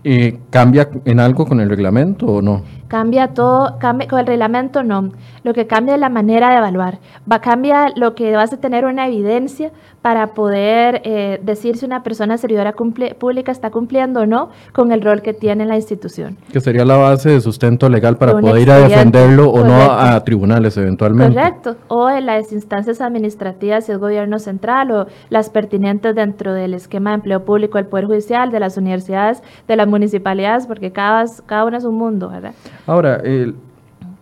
¿Y 0.04 0.32
¿Cambia 0.50 0.88
en 1.04 1.20
algo 1.20 1.46
con 1.46 1.60
el 1.60 1.68
reglamento 1.68 2.26
o 2.26 2.42
no? 2.42 2.62
Cambia 2.92 3.28
todo, 3.28 3.78
cambia, 3.78 4.06
con 4.06 4.18
el 4.18 4.26
reglamento 4.26 4.82
no. 4.82 5.12
Lo 5.44 5.54
que 5.54 5.66
cambia 5.66 5.94
es 5.94 6.00
la 6.00 6.10
manera 6.10 6.50
de 6.50 6.58
evaluar. 6.58 6.98
Va, 7.30 7.40
cambia 7.40 7.86
lo 7.96 8.14
que 8.14 8.36
vas 8.36 8.52
a 8.52 8.58
tener 8.58 8.84
una 8.84 9.06
evidencia 9.06 9.70
para 10.02 10.34
poder 10.34 11.00
eh, 11.04 11.40
decir 11.42 11.78
si 11.78 11.86
una 11.86 12.02
persona 12.02 12.36
servidora 12.36 12.74
pública 12.74 13.50
está 13.50 13.70
cumpliendo 13.70 14.20
o 14.20 14.26
no 14.26 14.50
con 14.72 14.92
el 14.92 15.00
rol 15.00 15.22
que 15.22 15.32
tiene 15.32 15.62
en 15.62 15.70
la 15.70 15.76
institución. 15.76 16.36
Que 16.52 16.60
sería 16.60 16.84
la 16.84 16.96
base 16.96 17.30
de 17.30 17.40
sustento 17.40 17.88
legal 17.88 18.18
para 18.18 18.32
poder 18.32 18.60
ir 18.60 18.70
a 18.70 18.80
defenderlo 18.80 19.48
o 19.48 19.64
no 19.64 19.80
a 19.80 20.22
tribunales 20.22 20.76
eventualmente. 20.76 21.34
Correcto. 21.34 21.76
O 21.88 22.10
en 22.10 22.26
las 22.26 22.52
instancias 22.52 23.00
administrativas, 23.00 23.86
si 23.86 23.92
es 23.92 23.98
gobierno 23.98 24.38
central 24.38 24.90
o 24.90 25.06
las 25.30 25.48
pertinentes 25.48 26.14
dentro 26.14 26.52
del 26.52 26.74
esquema 26.74 27.10
de 27.10 27.14
empleo 27.14 27.44
público 27.46 27.78
del 27.78 27.86
Poder 27.86 28.04
Judicial, 28.04 28.50
de 28.50 28.60
las 28.60 28.76
universidades, 28.76 29.42
de 29.66 29.76
las 29.76 29.88
municipalidades, 29.88 30.66
porque 30.66 30.92
cada, 30.92 31.24
cada 31.46 31.64
una 31.64 31.78
es 31.78 31.84
un 31.84 31.94
mundo, 31.94 32.28
¿verdad? 32.28 32.52
Ahora, 32.86 33.22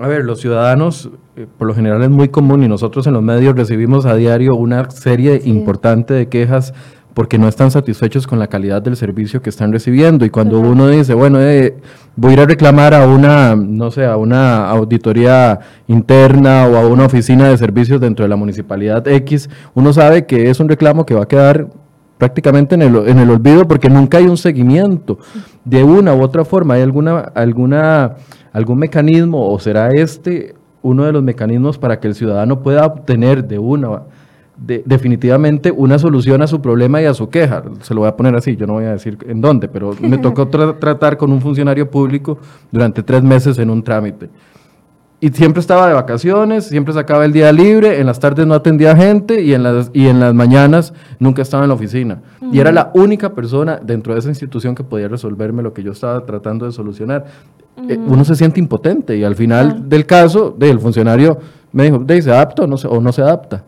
a 0.01 0.09
ver, 0.09 0.25
los 0.25 0.41
ciudadanos, 0.41 1.11
eh, 1.37 1.47
por 1.59 1.69
lo 1.69 1.75
general 1.75 2.03
es 2.03 2.09
muy 2.09 2.29
común 2.29 2.63
y 2.63 2.69
nosotros 2.69 3.07
en 3.07 3.13
los 3.13 3.23
medios 3.23 3.55
recibimos 3.55 4.07
a 4.07 4.15
diario 4.15 4.55
una 4.55 4.91
serie 4.91 5.43
importante 5.45 6.15
de 6.15 6.29
quejas 6.29 6.73
porque 7.13 7.39
no 7.39 7.49
están 7.49 7.71
satisfechos 7.71 8.27
con 8.27 8.39
la 8.39 8.47
calidad 8.47 8.81
del 8.81 8.97
servicio 8.97 9.43
que 9.43 9.51
están 9.51 9.73
recibiendo. 9.73 10.25
Y 10.25 10.31
cuando 10.31 10.59
uno 10.59 10.89
dice, 10.89 11.13
bueno, 11.13 11.39
eh, 11.41 11.77
voy 12.17 12.31
a 12.31 12.35
ir 12.35 12.41
a 12.41 12.47
reclamar 12.47 12.95
a 12.95 13.07
una, 13.07 13.55
no 13.57 13.91
sé, 13.91 14.07
a 14.07 14.17
una 14.17 14.71
auditoría 14.71 15.61
interna 15.87 16.67
o 16.67 16.77
a 16.77 16.87
una 16.87 17.05
oficina 17.05 17.49
de 17.49 17.59
servicios 17.59 18.01
dentro 18.01 18.25
de 18.25 18.31
la 18.31 18.37
municipalidad 18.37 19.07
X, 19.07 19.51
uno 19.75 19.93
sabe 19.93 20.25
que 20.25 20.49
es 20.49 20.61
un 20.61 20.69
reclamo 20.71 21.05
que 21.05 21.15
va 21.15 21.25
a 21.25 21.29
quedar 21.29 21.69
prácticamente 22.21 22.77
en 22.77 22.83
el, 22.83 22.95
en 23.09 23.19
el 23.19 23.31
olvido 23.31 23.67
porque 23.67 23.91
nunca 23.91 24.19
hay 24.19 24.27
un 24.27 24.37
seguimiento 24.37 25.19
de 25.65 25.83
una 25.83 26.15
u 26.15 26.23
otra 26.23 26.45
forma. 26.45 26.75
¿Hay 26.75 26.83
alguna, 26.83 27.19
alguna 27.19 28.17
algún 28.53 28.79
mecanismo 28.79 29.51
o 29.51 29.59
será 29.59 29.89
este 29.89 30.55
uno 30.83 31.05
de 31.05 31.13
los 31.13 31.23
mecanismos 31.23 31.79
para 31.79 31.99
que 31.99 32.09
el 32.09 32.15
ciudadano 32.15 32.63
pueda 32.63 32.87
obtener 32.87 33.47
de 33.47 33.59
una 33.59 34.03
definitivamente 34.57 35.71
una 35.71 35.99
solución 35.99 36.43
a 36.43 36.47
su 36.47 36.61
problema 36.61 37.01
y 37.01 37.07
a 37.07 37.15
su 37.15 37.31
queja. 37.31 37.63
Se 37.81 37.95
lo 37.95 38.01
voy 38.01 38.11
a 38.11 38.17
poner 38.17 38.35
así, 38.35 38.57
yo 38.57 38.67
no 38.67 38.75
voy 38.75 38.85
a 38.85 38.93
decir 38.93 39.17
en 39.27 39.41
dónde, 39.41 39.69
pero 39.69 39.97
me 40.01 40.19
tocó 40.19 40.49
tratar 40.49 41.17
con 41.17 41.33
un 41.33 41.41
funcionario 41.41 41.91
público 41.91 42.39
durante 42.71 43.03
tres 43.03 43.23
meses 43.23 43.59
en 43.59 43.71
un 43.71 43.83
trámite. 43.83 44.29
Y 45.23 45.29
siempre 45.29 45.61
estaba 45.61 45.87
de 45.87 45.93
vacaciones, 45.93 46.67
siempre 46.67 46.95
sacaba 46.95 47.27
el 47.27 47.33
día 47.33 47.53
libre, 47.53 48.01
en 48.01 48.07
las 48.07 48.19
tardes 48.19 48.47
no 48.47 48.55
atendía 48.55 48.97
gente 48.97 49.43
y 49.43 49.53
en 49.53 49.63
las, 49.63 49.91
y 49.93 50.07
en 50.07 50.19
las 50.19 50.33
mañanas 50.33 50.95
nunca 51.19 51.43
estaba 51.43 51.63
en 51.65 51.69
la 51.69 51.75
oficina. 51.75 52.23
Y 52.51 52.59
era 52.59 52.73
la 52.73 52.91
única 52.95 53.35
persona 53.35 53.79
dentro 53.83 54.15
de 54.15 54.21
esa 54.21 54.31
institución 54.31 54.75
que 54.75 54.83
podía 54.83 55.09
resolverme 55.09 55.63
lo 55.63 55.75
que 55.75 55.83
yo 55.83 55.93
estaba 55.93 56.25
tratando 56.25 56.65
de 56.65 56.73
solucionar. 56.73 57.27
Eh, 57.87 57.99
uno 57.99 58.25
se 58.25 58.35
siente 58.35 58.61
impotente 58.61 59.17
y 59.17 59.25
al 59.25 59.37
final 59.37 59.89
del 59.91 60.07
caso, 60.07 60.57
el 60.59 60.81
funcionario 60.81 61.39
me 61.71 61.85
dijo, 61.85 62.03
¿se 62.09 62.31
adapta 62.31 62.63
o 62.63 62.67
no 62.67 62.79
se, 62.79 62.89
o 62.89 62.99
no 62.99 63.13
se 63.13 63.21
adapta? 63.21 63.65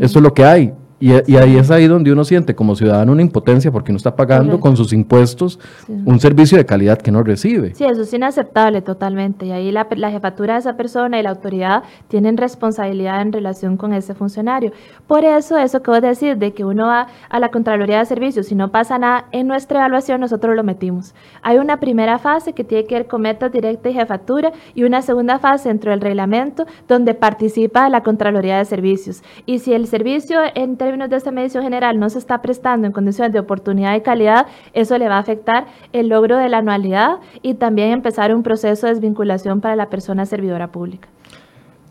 Eso 0.00 0.18
es 0.18 0.22
lo 0.22 0.32
que 0.32 0.44
hay. 0.44 0.72
Y, 0.98 1.12
ahí 1.36 1.56
es 1.56 1.70
ahí 1.70 1.86
donde 1.86 2.10
uno 2.10 2.24
siente 2.24 2.54
como 2.54 2.74
ciudadano 2.74 3.12
una 3.12 3.20
impotencia 3.20 3.70
porque 3.70 3.92
uno 3.92 3.98
está 3.98 4.16
pagando 4.16 4.60
con 4.60 4.78
sus 4.78 4.94
impuestos 4.94 5.58
un 5.88 6.18
servicio 6.20 6.56
de 6.56 6.64
calidad 6.64 6.98
que 6.98 7.10
no 7.10 7.22
recibe. 7.22 7.74
Sí, 7.74 7.84
eso 7.84 8.02
es 8.02 8.12
inaceptable 8.14 8.80
totalmente. 8.80 9.44
Y 9.44 9.50
ahí 9.50 9.70
la, 9.70 9.86
la, 9.94 10.10
jefatura 10.10 10.54
de 10.54 10.60
esa 10.60 10.76
persona 10.76 11.20
y 11.20 11.22
la 11.22 11.30
autoridad 11.30 11.82
tienen 12.08 12.38
responsabilidad 12.38 13.20
en 13.20 13.32
relación 13.32 13.76
con 13.76 13.92
ese 13.92 14.14
funcionario. 14.14 14.72
Por 15.06 15.24
eso, 15.24 15.58
eso 15.58 15.82
que 15.82 15.90
vos 15.90 16.00
decís 16.00 16.38
de 16.38 16.52
que 16.52 16.64
uno 16.64 16.86
va 16.86 17.08
a 17.28 17.40
la 17.40 17.50
Contraloría 17.50 17.98
de 17.98 18.06
Servicios 18.06 18.50
y 18.50 18.54
no 18.54 18.70
pasa 18.70 18.98
nada, 18.98 19.26
en 19.32 19.48
nuestra 19.48 19.80
evaluación 19.80 20.22
nosotros 20.22 20.56
lo 20.56 20.64
metimos. 20.64 21.14
Hay 21.42 21.58
una 21.58 21.78
primera 21.78 22.18
fase 22.18 22.54
que 22.54 22.64
tiene 22.64 22.86
que 22.86 22.94
ver 22.94 23.06
con 23.06 23.20
metas 23.20 23.52
directas 23.52 23.92
y 23.92 23.94
jefatura 23.94 24.52
y 24.74 24.84
una 24.84 25.02
segunda 25.02 25.38
fase 25.38 25.68
dentro 25.68 25.90
del 25.90 26.00
reglamento 26.00 26.66
donde 26.88 27.12
participa 27.12 27.90
la 27.90 28.02
Contraloría 28.02 28.56
de 28.56 28.64
Servicios. 28.64 29.22
Y 29.44 29.58
si 29.58 29.74
el 29.74 29.86
servicio 29.86 30.40
entre 30.54 30.85
términos 30.86 31.10
de 31.10 31.16
esta 31.16 31.32
medición 31.32 31.64
general 31.64 31.98
no 31.98 32.08
se 32.08 32.20
está 32.20 32.40
prestando 32.40 32.86
en 32.86 32.92
condiciones 32.92 33.32
de 33.32 33.40
oportunidad 33.40 33.96
y 33.96 34.02
calidad, 34.02 34.46
eso 34.72 34.96
le 34.98 35.08
va 35.08 35.16
a 35.16 35.18
afectar 35.18 35.66
el 35.92 36.06
logro 36.06 36.36
de 36.36 36.48
la 36.48 36.58
anualidad 36.58 37.16
y 37.42 37.54
también 37.54 37.90
empezar 37.90 38.32
un 38.32 38.44
proceso 38.44 38.86
de 38.86 38.92
desvinculación 38.92 39.60
para 39.60 39.74
la 39.74 39.90
persona 39.90 40.26
servidora 40.26 40.68
pública. 40.68 41.08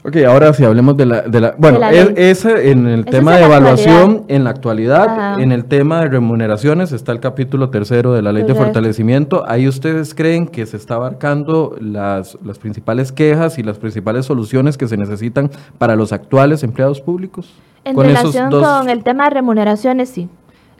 Ok, 0.08 0.18
ahora 0.18 0.54
sí 0.54 0.64
hablemos 0.64 0.96
de 0.96 1.08
la... 1.08 1.22
De 1.24 1.42
la 1.42 1.56
bueno, 1.58 1.80
ese 1.90 2.70
en 2.70 2.86
el 2.88 3.06
tema 3.06 3.38
de 3.38 3.46
evaluación 3.46 4.24
en 4.28 4.44
la 4.44 4.52
actualidad, 4.52 5.40
en 5.40 5.52
el 5.52 5.66
tema 5.66 6.02
de 6.02 6.10
remuneraciones 6.10 6.92
está 6.92 7.12
el 7.12 7.20
capítulo 7.20 7.72
tercero 7.72 8.14
de 8.14 8.22
la 8.22 8.32
ley 8.32 8.44
de 8.44 8.54
fortalecimiento. 8.54 9.44
Ahí 9.48 9.68
ustedes 9.68 10.14
creen 10.14 10.48
que 10.48 10.68
se 10.68 10.78
está 10.78 10.96
abarcando 10.96 11.76
las, 11.82 12.38
las 12.46 12.60
principales 12.60 13.12
quejas 13.12 13.58
y 13.58 13.64
las 13.64 13.80
principales 13.80 14.28
soluciones 14.28 14.78
que 14.78 14.88
se 14.88 14.96
necesitan 14.96 15.50
para 15.80 15.96
los 15.96 16.14
actuales 16.14 16.62
empleados 16.62 17.02
públicos. 17.02 17.52
En 17.84 17.98
relación 17.98 18.52
con 18.52 18.90
el 18.90 19.04
tema 19.04 19.24
de 19.24 19.32
remuneraciones, 19.32 20.10
sí. 20.10 20.30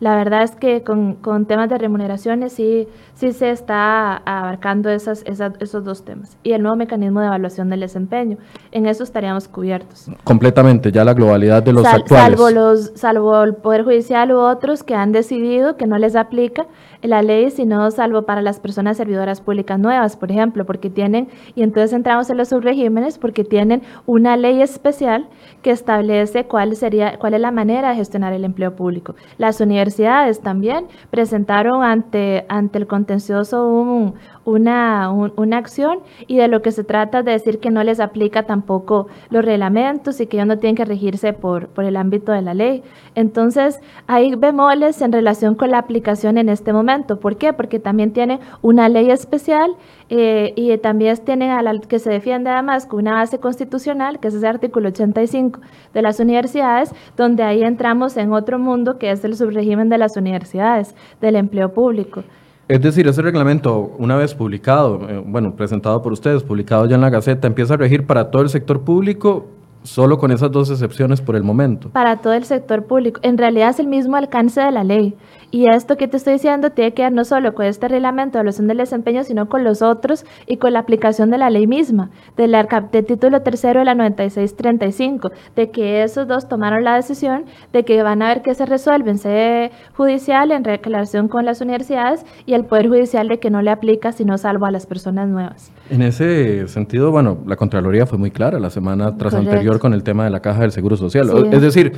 La 0.06 0.16
verdad 0.16 0.44
es 0.44 0.52
que 0.52 0.84
con, 0.84 1.16
con, 1.16 1.48
temas 1.48 1.68
de 1.68 1.80
remuneraciones 1.80 2.54
sí, 2.54 2.88
sí 3.16 3.32
se 3.32 3.50
está 3.50 4.18
abarcando 4.18 4.92
esas, 4.92 5.24
esos 5.26 5.84
dos 5.84 6.06
temas. 6.06 6.38
Y 6.44 6.52
el 6.52 6.62
nuevo 6.62 6.78
mecanismo 6.78 7.22
de 7.22 7.26
evaluación 7.26 7.72
del 7.72 7.80
desempeño. 7.80 8.38
En 8.72 8.86
eso 8.86 9.04
estaríamos 9.04 9.48
cubiertos. 9.48 10.12
Completamente, 10.24 10.92
ya 10.92 11.04
la 11.04 11.16
globalidad 11.16 11.64
de 11.64 11.74
los 11.74 11.84
actuales. 11.88 12.38
Salvo, 12.38 12.52
los, 12.52 12.92
salvo 12.94 13.42
el 13.42 13.56
Poder 13.56 13.84
Judicial 13.84 14.32
u 14.32 14.38
otros 14.38 14.84
que 14.84 14.94
han 14.94 15.12
decidido 15.12 15.76
que 15.76 15.88
no 15.88 15.98
les 15.98 16.16
aplica 16.16 16.68
la 17.08 17.22
ley, 17.22 17.50
sino 17.52 17.90
salvo 17.92 18.24
para 18.24 18.42
las 18.42 18.60
personas 18.60 18.98
servidoras 18.98 19.42
públicas 19.42 19.80
nuevas, 19.80 20.18
por 20.18 20.32
ejemplo, 20.32 20.66
porque 20.66 20.90
tienen, 20.90 21.28
y 21.56 21.64
entonces 21.64 21.94
entramos 21.94 22.30
en 22.30 22.38
los 22.38 22.50
subregímenes, 22.50 23.18
porque 23.18 23.44
tienen 23.44 23.82
una 24.06 24.38
ley 24.38 24.62
especial 24.62 25.28
que 25.62 25.72
establece 25.72 26.46
cuál, 26.46 26.76
sería, 26.76 27.18
cuál 27.20 27.34
es 27.34 27.42
la 27.42 27.52
manera 27.52 27.90
de 27.90 27.96
gestionar 27.96 28.34
el 28.34 28.46
empleo 28.46 28.76
público. 28.76 29.16
Las 29.38 29.62
universidades 29.62 30.42
también 30.42 30.88
presentaron 31.12 31.84
ante, 31.84 32.46
ante 32.50 32.78
el 32.78 32.88
contencioso 32.88 33.68
un, 33.68 34.16
una, 34.46 35.12
una 35.12 35.58
acción 35.58 36.00
y 36.28 36.38
de 36.38 36.48
lo 36.48 36.62
que 36.62 36.72
se 36.72 36.84
trata 36.84 37.24
de 37.24 37.32
decir 37.32 37.60
que 37.60 37.72
no 37.72 37.84
les 37.84 38.00
aplica 38.00 38.44
tampoco 38.44 39.08
los 39.30 39.44
reglamentos 39.44 40.22
y 40.22 40.28
que 40.28 40.38
ellos 40.38 40.48
no 40.48 40.58
tienen 40.60 40.76
que 40.76 40.86
regirse 40.86 41.34
por, 41.34 41.68
por 41.70 41.84
el 41.84 41.98
ámbito 41.98 42.32
de 42.32 42.42
la 42.42 42.54
ley. 42.54 42.84
Entonces, 43.16 43.80
hay 44.08 44.36
bemoles 44.36 45.02
en 45.02 45.12
relación 45.12 45.56
con 45.56 45.72
la 45.72 45.80
aplicación 45.80 46.38
en 46.38 46.50
este 46.50 46.74
momento. 46.74 47.20
¿Por 47.20 47.38
qué? 47.38 47.54
Porque 47.54 47.80
también 47.80 48.14
tiene 48.14 48.40
una 48.62 48.88
ley 48.88 49.10
especial 49.10 49.76
eh, 50.10 50.54
y 50.56 50.78
también 50.78 51.18
tienen 51.18 51.50
a 51.50 51.62
la 51.62 51.80
que 51.80 52.00
se 52.00 52.12
defiende 52.12 52.50
además 52.50 52.86
con 52.86 53.00
una 53.00 53.16
base 53.16 53.40
constitucional, 53.40 54.20
que 54.20 54.28
es 54.28 54.36
ese 54.36 54.48
artículo 54.48 54.90
85 54.90 55.60
de 55.94 56.02
las 56.02 56.20
universidades, 56.20 56.94
donde 57.18 57.44
ahí 57.44 57.64
entramos 57.64 58.16
en 58.18 58.32
otro 58.32 58.60
mundo 58.60 59.00
que 59.00 59.12
es 59.12 59.24
el 59.26 59.36
subrégimen 59.36 59.90
de 59.90 59.98
las 59.98 60.16
universidades, 60.18 60.96
del 61.20 61.36
empleo 61.36 61.74
público. 61.74 62.24
Es 62.68 62.82
decir, 62.82 63.08
ese 63.08 63.22
reglamento, 63.22 63.96
una 64.00 64.16
vez 64.16 64.34
publicado, 64.34 65.08
eh, 65.08 65.22
bueno, 65.24 65.56
presentado 65.56 66.02
por 66.02 66.14
ustedes, 66.14 66.42
publicado 66.42 66.88
ya 66.88 66.96
en 66.96 67.02
la 67.02 67.12
Gaceta, 67.12 67.48
empieza 67.48 67.76
a 67.76 67.78
regir 67.78 68.08
para 68.08 68.32
todo 68.32 68.42
el 68.42 68.50
sector 68.50 68.82
público 68.82 69.46
Solo 69.86 70.18
con 70.18 70.32
esas 70.32 70.52
dos 70.52 70.72
excepciones 70.72 71.22
por 71.22 71.36
el 71.36 71.44
momento. 71.44 71.90
Para 71.90 72.18
todo 72.18 72.34
el 72.34 72.44
sector 72.44 72.86
público. 72.86 73.20
En 73.24 73.38
realidad 73.38 73.70
es 73.70 73.80
el 73.80 73.86
mismo 73.86 74.16
alcance 74.16 74.60
de 74.60 74.72
la 74.72 74.84
ley. 74.84 75.14
Y 75.56 75.70
esto 75.70 75.96
que 75.96 76.10
te 76.10 76.18
estoy 76.18 76.34
diciendo 76.34 76.72
tiene 76.72 76.94
que 76.94 77.04
ver 77.04 77.14
no 77.14 77.24
solo 77.24 77.54
con 77.54 77.66
este 77.66 77.88
reglamento 77.88 78.34
de 78.34 78.40
evaluación 78.40 78.68
del 78.68 78.76
desempeño, 78.76 79.24
sino 79.24 79.48
con 79.48 79.64
los 79.64 79.82
otros 79.82 80.26
y 80.48 80.58
con 80.58 80.74
la 80.74 80.80
aplicación 80.80 81.32
de 81.32 81.38
la 81.38 81.50
ley 81.50 81.66
misma, 81.66 82.10
del 82.36 82.52
de 82.92 83.04
título 83.04 83.42
tercero 83.42 83.80
de 83.80 83.86
la 83.86 83.96
9635, 83.96 85.32
de 85.56 85.72
que 85.72 86.04
esos 86.04 86.28
dos 86.28 86.50
tomaron 86.50 86.84
la 86.84 86.98
decisión 86.98 87.46
de 87.72 87.86
que 87.86 88.04
van 88.04 88.22
a 88.22 88.28
ver 88.28 88.42
qué 88.42 88.54
se 88.54 88.66
resuelve 88.66 89.12
en 89.12 89.18
sede 89.18 89.72
judicial 89.96 90.52
en 90.52 90.66
relación 90.66 91.30
con 91.30 91.46
las 91.46 91.62
universidades 91.62 92.26
y 92.46 92.54
el 92.54 92.66
Poder 92.66 92.90
Judicial 92.90 93.30
de 93.30 93.40
que 93.40 93.50
no 93.50 93.62
le 93.62 93.72
aplica 93.72 94.12
sino 94.12 94.38
salvo 94.38 94.66
a 94.66 94.72
las 94.72 94.86
personas 94.86 95.30
nuevas. 95.30 95.72
En 95.90 96.02
ese 96.02 96.68
sentido, 96.68 97.12
bueno, 97.12 97.38
la 97.48 97.56
Contraloría 97.56 98.06
fue 98.06 98.18
muy 98.18 98.32
clara 98.32 98.60
la 98.60 98.70
semana 98.70 99.16
tras 99.16 99.34
anterior 99.34 99.80
con 99.80 99.94
el 99.94 100.04
tema 100.04 100.26
de 100.26 100.32
la 100.32 100.42
caja 100.42 100.64
del 100.64 100.74
Seguro 100.74 100.98
Social. 100.98 101.30
Es 101.54 101.62
decir, 101.62 101.94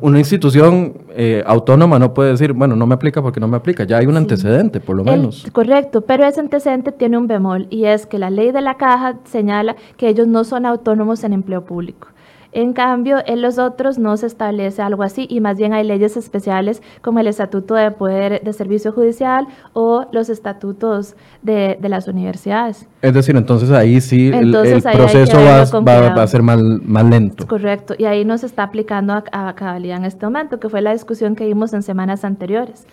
una 0.00 0.18
institución 0.18 0.94
eh, 1.14 1.42
autónoma 1.46 1.98
no 1.98 2.14
puede 2.14 2.30
decir, 2.30 2.54
bueno, 2.54 2.76
no 2.76 2.86
me 2.86 2.93
aplica 2.94 3.22
porque 3.22 3.40
no 3.40 3.48
me 3.48 3.56
aplica, 3.56 3.84
ya 3.84 3.98
hay 3.98 4.06
un 4.06 4.16
antecedente, 4.16 4.80
por 4.80 4.96
lo 4.96 5.04
menos. 5.04 5.46
correcto, 5.52 6.02
pero 6.02 6.24
ese 6.24 6.40
antecedente 6.40 6.92
tiene 6.92 7.18
un 7.18 7.26
bemol 7.26 7.66
y 7.70 7.84
es 7.84 8.06
que 8.06 8.18
la 8.18 8.30
ley 8.30 8.52
de 8.52 8.60
la 8.60 8.76
caja 8.76 9.18
señala 9.24 9.76
que 9.96 10.08
ellos 10.08 10.26
no 10.26 10.44
son 10.44 10.66
autónomos 10.66 11.24
en 11.24 11.32
empleo 11.32 11.64
público. 11.64 12.08
En 12.56 12.72
cambio, 12.72 13.18
en 13.26 13.42
los 13.42 13.58
otros 13.58 13.98
no 13.98 14.16
se 14.16 14.26
establece 14.26 14.80
algo 14.80 15.02
así 15.02 15.26
y 15.28 15.40
más 15.40 15.58
bien 15.58 15.72
hay 15.72 15.84
leyes 15.84 16.16
especiales 16.16 16.82
como 17.02 17.18
el 17.18 17.26
Estatuto 17.26 17.74
de 17.74 17.90
Poder 17.90 18.42
de 18.44 18.52
Servicio 18.52 18.92
Judicial 18.92 19.48
o 19.72 20.06
los 20.12 20.28
estatutos 20.28 21.16
de, 21.42 21.76
las 21.82 22.06
universidades. 22.06 22.88
Es 23.02 23.12
decir, 23.12 23.34
entonces 23.34 23.72
ahí 23.72 24.00
sí 24.00 24.28
el, 24.28 24.52
proceso 24.52 25.36
va, 25.84 26.22
a 26.22 26.26
ser 26.28 26.42
más, 26.42 26.60
más, 26.62 27.04
lento. 27.04 27.44
Correcto, 27.48 27.94
y 27.98 28.04
ahí 28.04 28.24
no 28.24 28.38
se 28.38 28.46
está 28.46 28.62
aplicando 28.62 29.14
a, 29.14 29.48
a 29.48 29.54
cabalidad 29.56 29.98
en 29.98 30.04
este 30.04 30.24
momento, 30.24 30.60
que 30.60 30.68
fue 30.68 30.80
la 30.80 30.92
discusión 30.92 31.34
que 31.34 31.46
vimos 31.46 31.74
en 31.74 31.82
semanas 31.82 32.24
anteriores. 32.24 32.86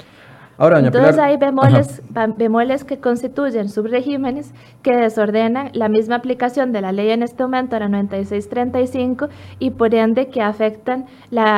Entonces 0.62 1.18
hay 1.18 1.38
bemoles, 1.38 2.04
bemoles 2.38 2.84
que 2.84 3.00
constituyen 3.00 3.68
subregímenes 3.68 4.54
que 4.84 4.96
desordenan 4.96 5.72
la 5.74 5.90
misma 5.90 6.16
aplicación 6.18 6.72
de 6.72 6.82
la 6.82 6.92
ley 6.92 7.10
en 7.10 7.24
este 7.24 7.42
momento, 7.42 7.80
la 7.80 7.88
9635, 7.88 9.30
y 9.58 9.72
por 9.72 9.96
ende 9.96 10.28
que 10.28 10.42
afectan 10.42 11.06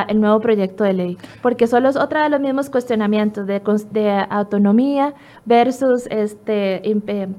el 0.07 0.21
nuevo 0.21 0.39
proyecto 0.39 0.85
de 0.85 0.93
ley. 0.93 1.17
Porque 1.41 1.67
solo 1.67 1.89
es 1.89 1.97
otra 1.97 2.23
de 2.23 2.29
los 2.29 2.39
mismos 2.39 2.69
cuestionamientos 2.69 3.45
de, 3.45 3.61
de 3.91 4.25
autonomía 4.29 5.13
versus 5.45 6.07
este, 6.09 6.81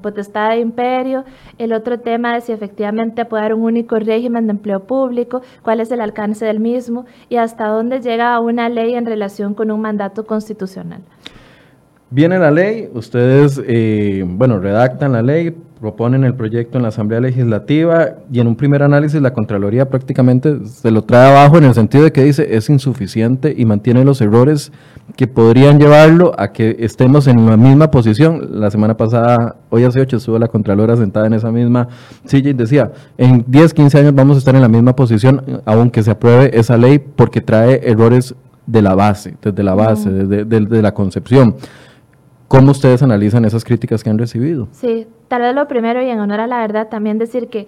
potestad 0.03 0.49
de 0.49 0.59
imperio, 0.59 1.23
el 1.57 1.73
otro 1.73 1.99
tema 1.99 2.35
de 2.35 2.41
si 2.41 2.51
efectivamente 2.51 3.25
puede 3.25 3.41
haber 3.41 3.55
un 3.55 3.63
único 3.63 3.95
régimen 3.97 4.45
de 4.45 4.51
empleo 4.51 4.81
público, 4.81 5.41
cuál 5.63 5.79
es 5.79 5.91
el 5.91 6.01
alcance 6.01 6.45
del 6.45 6.59
mismo 6.59 7.05
y 7.27 7.37
hasta 7.37 7.67
dónde 7.67 8.01
llega 8.01 8.39
una 8.39 8.69
ley 8.69 8.93
en 8.93 9.05
relación 9.05 9.55
con 9.55 9.71
un 9.71 9.81
mandato 9.81 10.25
constitucional. 10.25 11.01
Viene 12.11 12.37
la 12.37 12.51
ley, 12.51 12.87
ustedes, 12.93 13.59
eh, 13.65 14.23
bueno, 14.27 14.59
redactan 14.59 15.13
la 15.13 15.23
ley, 15.23 15.55
proponen 15.81 16.23
el 16.23 16.35
proyecto 16.35 16.77
en 16.77 16.83
la 16.83 16.89
Asamblea 16.89 17.19
Legislativa 17.19 18.09
y 18.31 18.39
en 18.39 18.47
un 18.47 18.55
primer 18.55 18.83
análisis 18.83 19.19
la 19.21 19.33
Contraloría 19.33 19.89
prácticamente 19.89 20.65
se 20.67 20.91
lo 20.91 21.01
trae 21.03 21.31
abajo 21.31 21.57
en 21.57 21.63
el 21.63 21.73
sentido 21.73 22.03
de 22.03 22.11
que 22.11 22.23
dice 22.23 22.55
es 22.55 22.69
insuficiente 22.69 23.53
y 23.57 23.65
mantiene 23.65 24.05
los 24.05 24.21
errores 24.21 24.71
que 25.15 25.27
podrían 25.27 25.79
llevarlo 25.79 26.33
a 26.37 26.51
que 26.51 26.77
estemos 26.79 27.27
en 27.27 27.43
la 27.45 27.57
misma 27.57 27.89
posición. 27.89 28.59
La 28.59 28.69
semana 28.69 28.95
pasada, 28.97 29.55
hoy 29.71 29.83
hace 29.83 29.99
ocho, 29.99 30.17
estuvo 30.17 30.37
la 30.37 30.47
Contralora 30.47 30.95
sentada 30.95 31.25
en 31.25 31.33
esa 31.33 31.51
misma 31.51 31.87
silla 32.25 32.51
y 32.51 32.53
decía, 32.53 32.91
en 33.17 33.43
10, 33.47 33.73
15 33.73 33.99
años 33.99 34.15
vamos 34.15 34.35
a 34.35 34.39
estar 34.39 34.55
en 34.55 34.61
la 34.61 34.69
misma 34.69 34.95
posición 34.95 35.41
aunque 35.65 36.03
se 36.03 36.11
apruebe 36.11 36.57
esa 36.57 36.77
ley 36.77 36.99
porque 36.99 37.41
trae 37.41 37.81
errores 37.83 38.35
de 38.67 38.81
la 38.81 38.95
base, 38.95 39.35
desde 39.41 39.63
la 39.63 39.73
base, 39.73 40.09
desde, 40.09 40.45
desde 40.45 40.81
la 40.81 40.93
concepción 40.93 41.55
¿Cómo 42.47 42.71
ustedes 42.71 43.01
analizan 43.01 43.43
esas 43.43 43.63
críticas 43.63 44.03
que 44.03 44.11
han 44.11 44.19
recibido? 44.19 44.67
Sí, 44.71 45.07
tal 45.27 45.41
vez 45.41 45.55
lo 45.55 45.67
primero 45.67 46.03
y 46.03 46.09
en 46.09 46.19
honor 46.19 46.41
a 46.41 46.47
la 46.47 46.59
verdad 46.59 46.89
también 46.89 47.17
decir 47.17 47.49
que 47.49 47.67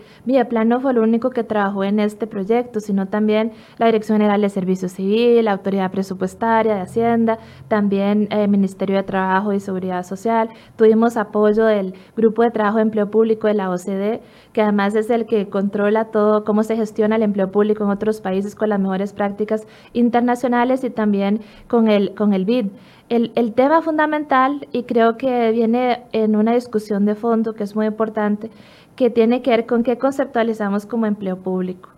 Plan 0.49 0.69
no 0.69 0.79
fue 0.79 0.93
lo 0.93 1.01
único 1.01 1.31
que 1.31 1.43
trabajó 1.43 1.83
en 1.83 1.99
este 1.99 2.27
proyecto, 2.27 2.79
sino 2.79 3.07
también 3.07 3.53
la 3.79 3.87
Dirección 3.87 4.19
General 4.19 4.39
de 4.39 4.49
Servicio 4.49 4.87
Civil, 4.87 5.43
la 5.45 5.53
Autoridad 5.53 5.89
Presupuestaria 5.89 6.75
de 6.75 6.81
Hacienda, 6.81 7.39
también 7.67 8.27
el 8.29 8.47
Ministerio 8.49 8.97
de 8.97 9.03
Trabajo 9.03 9.51
y 9.51 9.59
Seguridad 9.59 10.03
Social. 10.03 10.49
Tuvimos 10.75 11.17
apoyo 11.17 11.65
del 11.65 11.95
Grupo 12.15 12.43
de 12.43 12.51
Trabajo 12.51 12.77
de 12.77 12.83
Empleo 12.83 13.09
Público 13.09 13.47
de 13.47 13.55
la 13.55 13.71
OCDE, 13.71 14.21
que 14.53 14.61
además 14.61 14.93
es 14.93 15.09
el 15.09 15.25
que 15.25 15.49
controla 15.49 16.05
todo 16.05 16.43
cómo 16.43 16.61
se 16.61 16.75
gestiona 16.75 17.15
el 17.15 17.23
empleo 17.23 17.51
público 17.51 17.83
en 17.83 17.89
otros 17.89 18.21
países 18.21 18.53
con 18.53 18.69
las 18.69 18.79
mejores 18.79 19.13
prácticas 19.13 19.65
internacionales 19.93 20.83
y 20.83 20.91
también 20.91 21.41
con 21.67 21.87
el, 21.87 22.13
con 22.13 22.33
el 22.33 22.45
BID. 22.45 22.67
El, 23.09 23.31
el, 23.35 23.53
tema 23.53 23.81
fundamental, 23.81 24.67
y 24.71 24.83
creo 24.83 25.17
que 25.17 25.51
viene 25.51 26.03
en 26.11 26.35
una 26.35 26.53
discusión 26.53 27.05
de 27.05 27.15
fondo 27.15 27.53
que 27.53 27.63
es 27.63 27.75
muy 27.75 27.85
importante, 27.85 28.51
que 28.95 29.09
tiene 29.09 29.41
que 29.41 29.51
ver 29.51 29.65
con 29.65 29.83
qué 29.83 29.97
conceptualizamos 29.97 30.85
como 30.85 31.05
empleo 31.05 31.37
público 31.37 31.89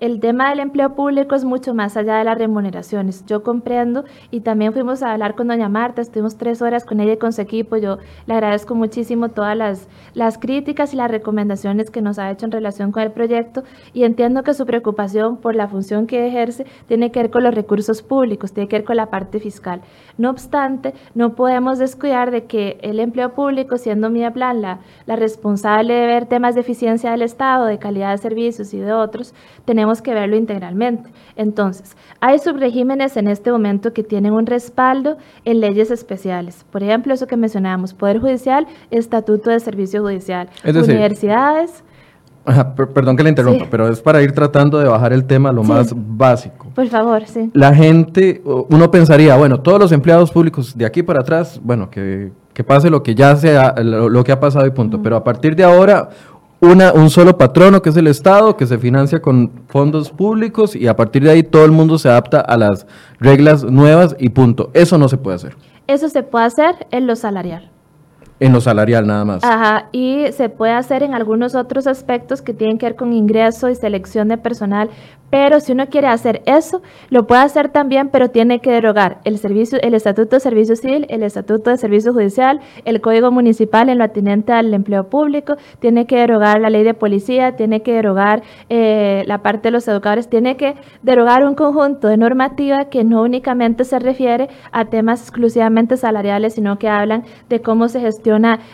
el 0.00 0.20
tema 0.20 0.50
del 0.50 0.60
empleo 0.60 0.94
público 0.94 1.34
es 1.34 1.44
mucho 1.44 1.72
más 1.72 1.96
allá 1.96 2.16
de 2.16 2.24
las 2.24 2.36
remuneraciones. 2.36 3.24
Yo 3.26 3.42
comprendo 3.42 4.04
y 4.30 4.40
también 4.40 4.72
fuimos 4.72 5.02
a 5.02 5.12
hablar 5.12 5.34
con 5.34 5.48
doña 5.48 5.68
Marta, 5.68 6.02
estuvimos 6.02 6.36
tres 6.36 6.62
horas 6.62 6.84
con 6.84 7.00
ella 7.00 7.12
y 7.12 7.16
con 7.16 7.32
su 7.32 7.40
equipo. 7.40 7.76
Yo 7.76 7.98
le 8.26 8.34
agradezco 8.34 8.74
muchísimo 8.74 9.28
todas 9.28 9.56
las, 9.56 9.88
las 10.14 10.38
críticas 10.38 10.92
y 10.92 10.96
las 10.96 11.10
recomendaciones 11.10 11.90
que 11.90 12.02
nos 12.02 12.18
ha 12.18 12.30
hecho 12.30 12.46
en 12.46 12.52
relación 12.52 12.90
con 12.90 13.02
el 13.02 13.12
proyecto 13.12 13.62
y 13.92 14.02
entiendo 14.02 14.42
que 14.42 14.52
su 14.52 14.66
preocupación 14.66 15.36
por 15.36 15.54
la 15.54 15.68
función 15.68 16.06
que 16.06 16.26
ejerce 16.26 16.66
tiene 16.88 17.12
que 17.12 17.20
ver 17.20 17.30
con 17.30 17.44
los 17.44 17.54
recursos 17.54 18.02
públicos, 18.02 18.52
tiene 18.52 18.68
que 18.68 18.76
ver 18.78 18.84
con 18.84 18.96
la 18.96 19.06
parte 19.06 19.38
fiscal. 19.38 19.80
No 20.18 20.30
obstante, 20.30 20.94
no 21.14 21.34
podemos 21.34 21.78
descuidar 21.78 22.30
de 22.30 22.44
que 22.44 22.78
el 22.82 22.98
empleo 22.98 23.32
público, 23.34 23.78
siendo 23.78 24.10
mi 24.10 24.28
plan 24.30 24.62
la, 24.62 24.80
la 25.06 25.16
responsable 25.16 25.94
de 25.94 26.06
ver 26.06 26.26
temas 26.26 26.54
de 26.54 26.62
eficiencia 26.62 27.10
del 27.10 27.22
Estado, 27.22 27.66
de 27.66 27.78
calidad 27.78 28.12
de 28.12 28.18
servicios 28.18 28.72
y 28.74 28.78
de 28.78 28.92
otros, 28.92 29.34
tenemos 29.64 29.83
tenemos 29.84 30.00
que 30.00 30.14
verlo 30.14 30.34
integralmente. 30.36 31.10
Entonces, 31.36 31.94
hay 32.18 32.38
subregímenes 32.38 33.18
en 33.18 33.28
este 33.28 33.52
momento 33.52 33.92
que 33.92 34.02
tienen 34.02 34.32
un 34.32 34.46
respaldo 34.46 35.18
en 35.44 35.60
leyes 35.60 35.90
especiales. 35.90 36.64
Por 36.70 36.82
ejemplo, 36.82 37.12
eso 37.12 37.26
que 37.26 37.36
mencionábamos, 37.36 37.92
Poder 37.92 38.18
Judicial, 38.18 38.66
Estatuto 38.90 39.50
de 39.50 39.60
Servicio 39.60 40.00
Judicial, 40.00 40.48
universidades. 40.64 41.84
perdón 42.94 43.14
que 43.18 43.24
le 43.24 43.28
interrumpa, 43.28 43.66
pero 43.70 43.88
es 43.88 44.00
para 44.00 44.22
ir 44.22 44.32
tratando 44.32 44.78
de 44.78 44.88
bajar 44.88 45.12
el 45.12 45.26
tema 45.26 45.52
lo 45.52 45.62
más 45.62 45.92
básico. 45.94 46.68
Por 46.74 46.86
favor, 46.88 47.26
sí. 47.26 47.50
La 47.52 47.74
gente, 47.74 48.40
uno 48.44 48.90
pensaría, 48.90 49.36
bueno, 49.36 49.60
todos 49.60 49.78
los 49.78 49.92
empleados 49.92 50.30
públicos 50.30 50.76
de 50.78 50.86
aquí 50.86 51.02
para 51.02 51.20
atrás, 51.20 51.60
bueno, 51.62 51.90
que, 51.90 52.32
que 52.54 52.64
pase 52.64 52.88
lo 52.88 53.02
que 53.02 53.14
ya 53.14 53.36
sea, 53.36 53.74
lo, 53.82 54.24
que 54.24 54.32
ha 54.32 54.40
pasado 54.40 54.66
y 54.66 54.70
punto. 54.70 55.02
Pero 55.02 55.16
a 55.16 55.24
partir 55.24 55.56
de 55.56 55.64
ahora, 55.64 56.08
una, 56.64 56.92
un 56.92 57.10
solo 57.10 57.38
patrono 57.38 57.82
que 57.82 57.90
es 57.90 57.96
el 57.96 58.06
Estado, 58.06 58.56
que 58.56 58.66
se 58.66 58.78
financia 58.78 59.20
con 59.20 59.50
fondos 59.68 60.10
públicos 60.10 60.74
y 60.74 60.86
a 60.86 60.96
partir 60.96 61.22
de 61.22 61.30
ahí 61.30 61.42
todo 61.42 61.64
el 61.64 61.72
mundo 61.72 61.98
se 61.98 62.08
adapta 62.08 62.40
a 62.40 62.56
las 62.56 62.86
reglas 63.18 63.64
nuevas 63.64 64.16
y 64.18 64.30
punto. 64.30 64.70
Eso 64.74 64.98
no 64.98 65.08
se 65.08 65.16
puede 65.16 65.36
hacer. 65.36 65.56
Eso 65.86 66.08
se 66.08 66.22
puede 66.22 66.46
hacer 66.46 66.86
en 66.90 67.06
lo 67.06 67.14
salarial. 67.16 67.73
En 68.40 68.52
lo 68.52 68.60
salarial 68.60 69.06
nada 69.06 69.24
más. 69.24 69.44
Ajá, 69.44 69.88
y 69.92 70.24
se 70.32 70.48
puede 70.48 70.72
hacer 70.72 71.04
en 71.04 71.14
algunos 71.14 71.54
otros 71.54 71.86
aspectos 71.86 72.42
que 72.42 72.52
tienen 72.52 72.78
que 72.78 72.86
ver 72.86 72.96
con 72.96 73.12
ingreso 73.12 73.70
y 73.70 73.76
selección 73.76 74.26
de 74.26 74.38
personal, 74.38 74.90
pero 75.30 75.60
si 75.60 75.72
uno 75.72 75.86
quiere 75.86 76.08
hacer 76.08 76.42
eso, 76.44 76.82
lo 77.10 77.26
puede 77.26 77.42
hacer 77.42 77.68
también, 77.68 78.08
pero 78.08 78.30
tiene 78.30 78.60
que 78.60 78.72
derogar 78.72 79.18
el 79.24 79.38
servicio, 79.38 79.78
el 79.82 79.94
Estatuto 79.94 80.36
de 80.36 80.40
Servicio 80.40 80.76
Civil, 80.76 81.06
el 81.08 81.22
Estatuto 81.22 81.70
de 81.70 81.76
Servicio 81.76 82.12
Judicial, 82.12 82.60
el 82.84 83.00
Código 83.00 83.30
Municipal 83.30 83.88
en 83.88 83.98
lo 83.98 84.04
atinente 84.04 84.52
al 84.52 84.72
empleo 84.74 85.08
público, 85.08 85.56
tiene 85.78 86.06
que 86.06 86.16
derogar 86.16 86.60
la 86.60 86.70
ley 86.70 86.82
de 86.82 86.94
policía, 86.94 87.56
tiene 87.56 87.82
que 87.82 87.94
derogar 87.94 88.42
eh, 88.68 89.22
la 89.26 89.42
parte 89.42 89.68
de 89.68 89.72
los 89.72 89.86
educadores, 89.86 90.28
tiene 90.28 90.56
que 90.56 90.74
derogar 91.02 91.44
un 91.44 91.54
conjunto 91.54 92.08
de 92.08 92.16
normativa 92.16 92.86
que 92.86 93.04
no 93.04 93.22
únicamente 93.22 93.84
se 93.84 93.98
refiere 93.98 94.48
a 94.72 94.86
temas 94.86 95.20
exclusivamente 95.22 95.96
salariales, 95.96 96.54
sino 96.54 96.78
que 96.78 96.88
hablan 96.88 97.24
de 97.48 97.60
cómo 97.60 97.88
se 97.88 98.00
gestiona 98.00 98.23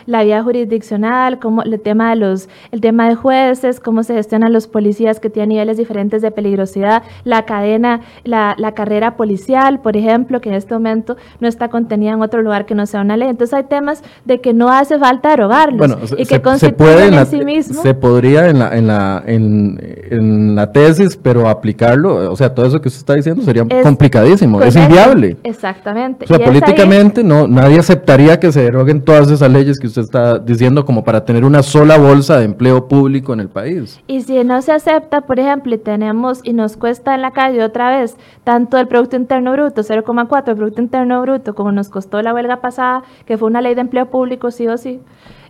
la 0.05 0.23
vía 0.23 0.43
jurisdiccional, 0.43 1.39
cómo 1.39 1.63
el 1.63 1.79
tema 1.79 2.11
de 2.11 2.15
los, 2.15 2.49
el 2.71 2.81
tema 2.81 3.09
de 3.09 3.15
jueces, 3.15 3.79
cómo 3.79 4.03
se 4.03 4.13
gestionan 4.13 4.53
los 4.53 4.67
policías 4.67 5.19
que 5.19 5.29
tienen 5.29 5.49
niveles 5.49 5.77
diferentes 5.77 6.21
de 6.21 6.31
peligrosidad 6.31 7.03
la 7.23 7.45
cadena, 7.45 8.01
la, 8.23 8.55
la, 8.57 8.73
carrera 8.73 9.15
policial, 9.15 9.79
por 9.79 9.97
ejemplo, 9.97 10.41
que 10.41 10.49
en 10.49 10.55
este 10.55 10.73
momento 10.73 11.17
no 11.39 11.47
está 11.47 11.69
contenida 11.69 12.11
en 12.11 12.21
otro 12.21 12.41
lugar 12.41 12.65
que 12.65 12.75
no 12.75 12.85
sea 12.85 13.01
una 13.01 13.17
ley. 13.17 13.29
Entonces 13.29 13.53
hay 13.53 13.63
temas 13.63 14.03
de 14.25 14.41
que 14.41 14.53
no 14.53 14.69
hace 14.69 14.97
falta 14.97 15.29
derogarlos 15.29 16.13
y 16.17 16.25
que 16.25 16.41
constituyen 16.41 17.13
en, 17.13 17.25
sí 17.25 17.43
mismo. 17.43 17.81
Se 17.81 17.93
podría 17.93 18.49
en 18.49 18.59
la, 18.59 18.75
en, 18.75 18.87
la, 18.87 19.23
en, 19.25 20.55
la 20.55 20.71
tesis, 20.71 21.17
pero 21.21 21.47
aplicarlo, 21.47 22.31
o 22.31 22.35
sea, 22.35 22.53
todo 22.53 22.65
eso 22.65 22.81
que 22.81 22.87
usted 22.87 22.99
está 22.99 23.15
diciendo 23.15 23.43
sería 23.43 23.65
complicadísimo, 23.83 24.61
es 24.61 24.75
inviable. 24.75 25.37
Exactamente. 25.43 26.25
O 26.25 26.27
sea, 26.27 26.45
políticamente 26.45 27.23
no, 27.23 27.47
nadie 27.47 27.79
aceptaría 27.79 28.39
que 28.39 28.51
se 28.51 28.61
deroguen 28.61 29.01
todas 29.01 29.29
esas 29.29 29.40
leyes 29.47 29.79
que 29.79 29.87
usted 29.87 30.01
está 30.01 30.39
diciendo 30.39 30.85
como 30.85 31.03
para 31.03 31.25
tener 31.25 31.43
una 31.45 31.63
sola 31.63 31.97
bolsa 31.97 32.37
de 32.37 32.45
empleo 32.45 32.87
público 32.87 33.33
en 33.33 33.39
el 33.39 33.49
país. 33.49 33.99
Y 34.07 34.21
si 34.21 34.43
no 34.43 34.61
se 34.61 34.71
acepta, 34.71 35.21
por 35.21 35.39
ejemplo, 35.39 35.75
y 35.75 35.77
tenemos 35.77 36.41
y 36.43 36.53
nos 36.53 36.77
cuesta 36.77 37.15
en 37.15 37.21
la 37.21 37.31
calle 37.31 37.63
otra 37.63 37.89
vez 37.89 38.17
tanto 38.43 38.77
el 38.77 38.87
Producto 38.87 39.15
Interno 39.15 39.51
Bruto, 39.53 39.81
0,4 39.81 40.49
el 40.49 40.55
Producto 40.55 40.81
Interno 40.81 41.21
Bruto, 41.21 41.55
como 41.55 41.71
nos 41.71 41.89
costó 41.89 42.21
la 42.21 42.33
huelga 42.33 42.61
pasada, 42.61 43.03
que 43.25 43.37
fue 43.37 43.47
una 43.47 43.61
ley 43.61 43.75
de 43.75 43.81
empleo 43.81 44.09
público 44.09 44.51
sí 44.51 44.67
o 44.67 44.77
sí, 44.77 44.99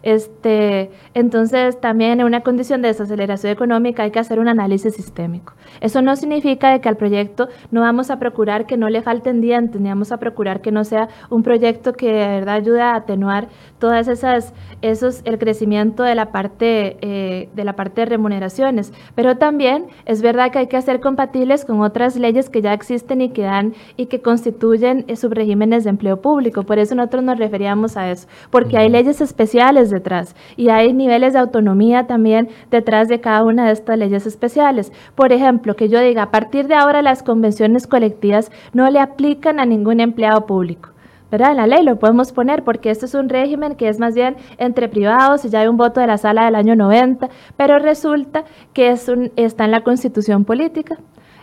este, 0.03 0.89
entonces, 1.13 1.79
también 1.79 2.19
en 2.19 2.25
una 2.25 2.41
condición 2.41 2.81
de 2.81 2.89
desaceleración 2.89 3.51
económica 3.51 4.03
hay 4.03 4.11
que 4.11 4.19
hacer 4.19 4.39
un 4.39 4.47
análisis 4.47 4.95
sistémico. 4.95 5.53
Eso 5.79 6.01
no 6.01 6.15
significa 6.15 6.79
que 6.79 6.89
al 6.89 6.97
proyecto 6.97 7.49
no 7.69 7.81
vamos 7.81 8.09
a 8.09 8.17
procurar 8.17 8.65
que 8.65 8.77
no 8.77 8.89
le 8.89 9.01
falten 9.01 9.41
dientes, 9.41 9.79
ni 9.79 9.89
vamos 9.89 10.11
a 10.11 10.17
procurar 10.17 10.61
que 10.61 10.71
no 10.71 10.83
sea 10.83 11.09
un 11.29 11.43
proyecto 11.43 11.93
que 11.93 12.07
de 12.07 12.27
verdad 12.27 12.55
ayude 12.55 12.81
a 12.81 12.95
atenuar 12.95 13.49
todas 13.79 14.07
esas, 14.07 14.53
esos, 14.81 15.21
el 15.25 15.37
crecimiento 15.37 16.03
de 16.03 16.15
la 16.15 16.31
parte, 16.31 16.97
eh, 17.01 17.49
de 17.53 17.63
la 17.63 17.73
parte 17.73 18.01
de 18.01 18.05
remuneraciones. 18.05 18.93
Pero 19.15 19.37
también 19.37 19.87
es 20.05 20.21
verdad 20.21 20.51
que 20.51 20.59
hay 20.59 20.67
que 20.67 20.77
hacer 20.77 20.99
compatibles 20.99 21.65
con 21.65 21.81
otras 21.81 22.15
leyes 22.15 22.49
que 22.49 22.61
ya 22.61 22.73
existen 22.73 23.21
y 23.21 23.29
que 23.29 23.43
dan 23.43 23.73
y 23.97 24.07
que 24.07 24.21
constituyen 24.21 25.05
eh, 25.07 25.15
subregímenes 25.15 25.83
de 25.83 25.91
empleo 25.91 26.21
público. 26.21 26.63
Por 26.63 26.79
eso 26.79 26.95
nosotros 26.95 27.23
nos 27.23 27.37
referíamos 27.37 27.97
a 27.97 28.09
eso, 28.09 28.27
porque 28.49 28.77
hay 28.77 28.89
leyes 28.89 29.21
especiales 29.21 29.90
detrás 29.91 30.36
y 30.58 30.69
hay 30.69 30.93
niveles 30.93 31.34
de 31.34 31.39
autonomía 31.39 32.08
también 32.08 32.49
detrás 32.69 33.08
de 33.08 33.21
cada 33.21 33.43
una 33.43 33.67
de 33.67 33.73
estas 33.73 33.97
leyes 33.97 34.25
especiales. 34.25 34.91
Por 35.15 35.32
ejemplo, 35.32 35.75
que 35.75 35.89
yo 35.89 35.99
diga, 35.99 36.23
a 36.23 36.32
partir 36.32 36.67
de 36.67 36.75
ahora 36.75 37.01
las 37.01 37.23
convenciones 37.23 37.88
colectivas 37.88 38.51
no 38.73 38.89
le 38.89 38.99
aplican 38.99 39.60
a 39.60 39.65
ningún 39.65 39.99
empleado 39.99 40.45
público. 40.45 40.89
¿verdad? 41.32 41.56
La 41.56 41.65
ley 41.65 41.84
lo 41.84 41.97
podemos 41.97 42.34
poner 42.34 42.63
porque 42.63 42.89
esto 42.89 43.06
es 43.06 43.13
un 43.13 43.30
régimen 43.30 43.75
que 43.75 43.88
es 43.88 43.99
más 43.99 44.13
bien 44.13 44.36
entre 44.58 44.89
privados 44.89 45.45
y 45.45 45.49
ya 45.49 45.62
hay 45.62 45.67
un 45.67 45.77
voto 45.77 46.01
de 46.01 46.08
la 46.08 46.17
sala 46.17 46.43
del 46.43 46.56
año 46.56 46.75
90, 46.75 47.30
pero 47.56 47.80
resulta 47.80 48.43
que 48.73 48.89
es 48.89 49.08
un, 49.08 49.32
está 49.38 49.63
en 49.63 49.71
la 49.71 49.82
constitución 49.82 50.43
política. 50.43 50.97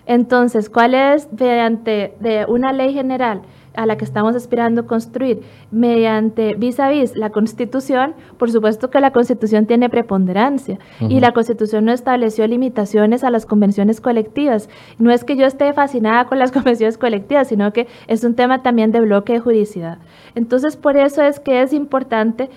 Entonces, 0.04 0.70
¿cuál 0.70 0.94
es 0.94 1.28
mediante 1.32 2.14
de 2.20 2.44
una 2.48 2.72
ley 2.72 2.92
general 2.92 3.42
a 3.78 3.86
la 3.86 3.96
que 3.96 4.04
estamos 4.04 4.34
aspirando 4.34 4.86
construir 4.88 5.40
mediante 5.70 6.54
vis 6.54 6.80
a 6.80 6.88
vis 6.88 7.16
la 7.16 7.30
Constitución, 7.30 8.14
por 8.36 8.50
supuesto 8.50 8.90
que 8.90 9.00
la 9.00 9.12
Constitución 9.12 9.66
tiene 9.66 9.88
preponderancia 9.88 10.80
y 11.00 11.20
la 11.20 11.32
Constitución 11.32 11.84
no 11.84 11.92
estableció 11.92 12.44
limitaciones 12.48 13.22
a 13.22 13.30
las 13.30 13.46
convenciones 13.46 14.00
colectivas. 14.00 14.68
No 14.98 15.12
es 15.12 15.22
que 15.22 15.36
yo 15.36 15.46
esté 15.46 15.72
fascinada 15.72 16.24
con 16.24 16.40
las 16.40 16.50
convenciones 16.58 16.98
colectivas, 16.98 17.48
sino 17.48 17.72
que 17.72 17.86
es 18.08 18.24
un 18.24 18.34
tema 18.34 18.62
también 18.62 18.90
de 18.90 19.00
bloque 19.00 19.34
de 19.34 19.40
juridicidad. 19.40 19.98
Entonces, 20.34 20.76
por 20.76 20.96
eso 20.96 21.22
es 21.22 21.38
que 21.38 21.62
es 21.62 21.72
importante 21.72 22.50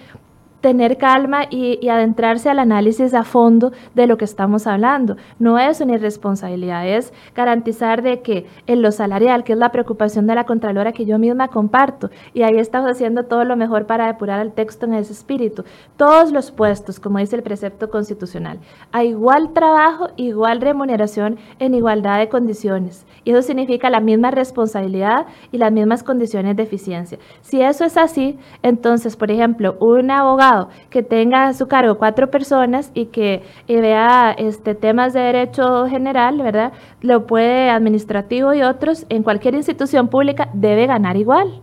tener 0.62 0.98
calma 0.98 1.46
y, 1.50 1.90
adentrarse 1.90 2.50
al 2.50 2.60
análisis 2.60 3.14
a 3.14 3.24
fondo 3.24 3.74
de 3.96 4.08
lo 4.08 4.18
que 4.18 4.24
estamos 4.24 4.66
hablando. 4.68 5.18
No 5.40 5.60
es 5.60 5.82
una 5.82 5.96
irresponsabilidad, 5.96 6.88
es 6.88 7.12
garantizar 7.36 8.02
de 8.02 8.22
que 8.22 8.46
en 8.68 8.82
lo 8.82 8.92
salarial, 8.92 9.44
que 9.44 9.54
es 9.54 9.60
la 9.60 9.72
preocupación 9.72 10.28
de 10.28 10.36
la 10.36 10.46
Contralora 10.46 10.94
que 10.94 11.06
yo 11.06 11.20
misma 11.20 11.50
comparto, 11.50 12.10
y 12.34 12.44
ahí 12.44 12.58
estamos 12.58 12.90
haciendo 12.90 13.26
todo 13.26 13.44
lo 13.44 13.58
mejor 13.58 13.88
para 13.88 14.08
depurar 14.08 14.40
el 14.40 14.54
texto 14.54 14.86
en 14.86 14.94
ese 14.94 15.12
espíritu, 15.12 15.66
todos 15.98 16.32
los 16.32 16.52
puestos, 16.52 17.00
como 17.00 17.18
dice 17.18 17.36
el 17.36 17.44
precepto 17.44 17.90
constitucional, 17.90 18.60
a 18.92 19.04
igual 19.04 19.52
trabajo, 19.54 20.10
igual 20.16 20.62
remuneración 20.62 21.40
en 21.60 21.74
igualdad 21.74 22.20
de 22.20 22.30
condiciones. 22.30 23.06
Y 23.24 23.32
eso 23.32 23.42
significa 23.42 23.90
la 23.90 24.00
misma 24.00 24.32
responsabilidad 24.32 25.26
y 25.52 25.58
las 25.58 25.72
mismas 25.72 26.04
condiciones 26.04 26.56
de 26.56 26.64
eficiencia. 26.64 27.20
Si 27.42 27.62
eso 27.62 27.84
es 27.84 27.98
así, 27.98 28.38
entonces, 28.64 29.16
por 29.16 29.32
ejemplo, 29.32 29.78
un 29.80 30.10
abogado 30.12 30.51
que 30.90 31.04
tenga 31.04 31.48
a 31.48 31.54
su 31.54 31.68
cargo 31.68 31.98
cuatro 31.98 32.30
personas 32.30 32.92
y 32.94 33.06
que 33.08 33.44
vea 33.68 34.36
este, 34.38 34.76
temas 34.76 35.14
de 35.14 35.22
derecho 35.22 35.88
general, 35.88 36.38
¿verdad? 36.38 36.74
Lo 37.02 37.26
puede 37.28 37.70
administrativo 37.70 38.54
y 38.54 38.62
otros 38.62 39.06
en 39.10 39.24
cualquier 39.24 39.56
institución 39.56 40.08
pública 40.08 40.50
debe 40.54 40.88
ganar 40.88 41.18
igual. 41.18 41.62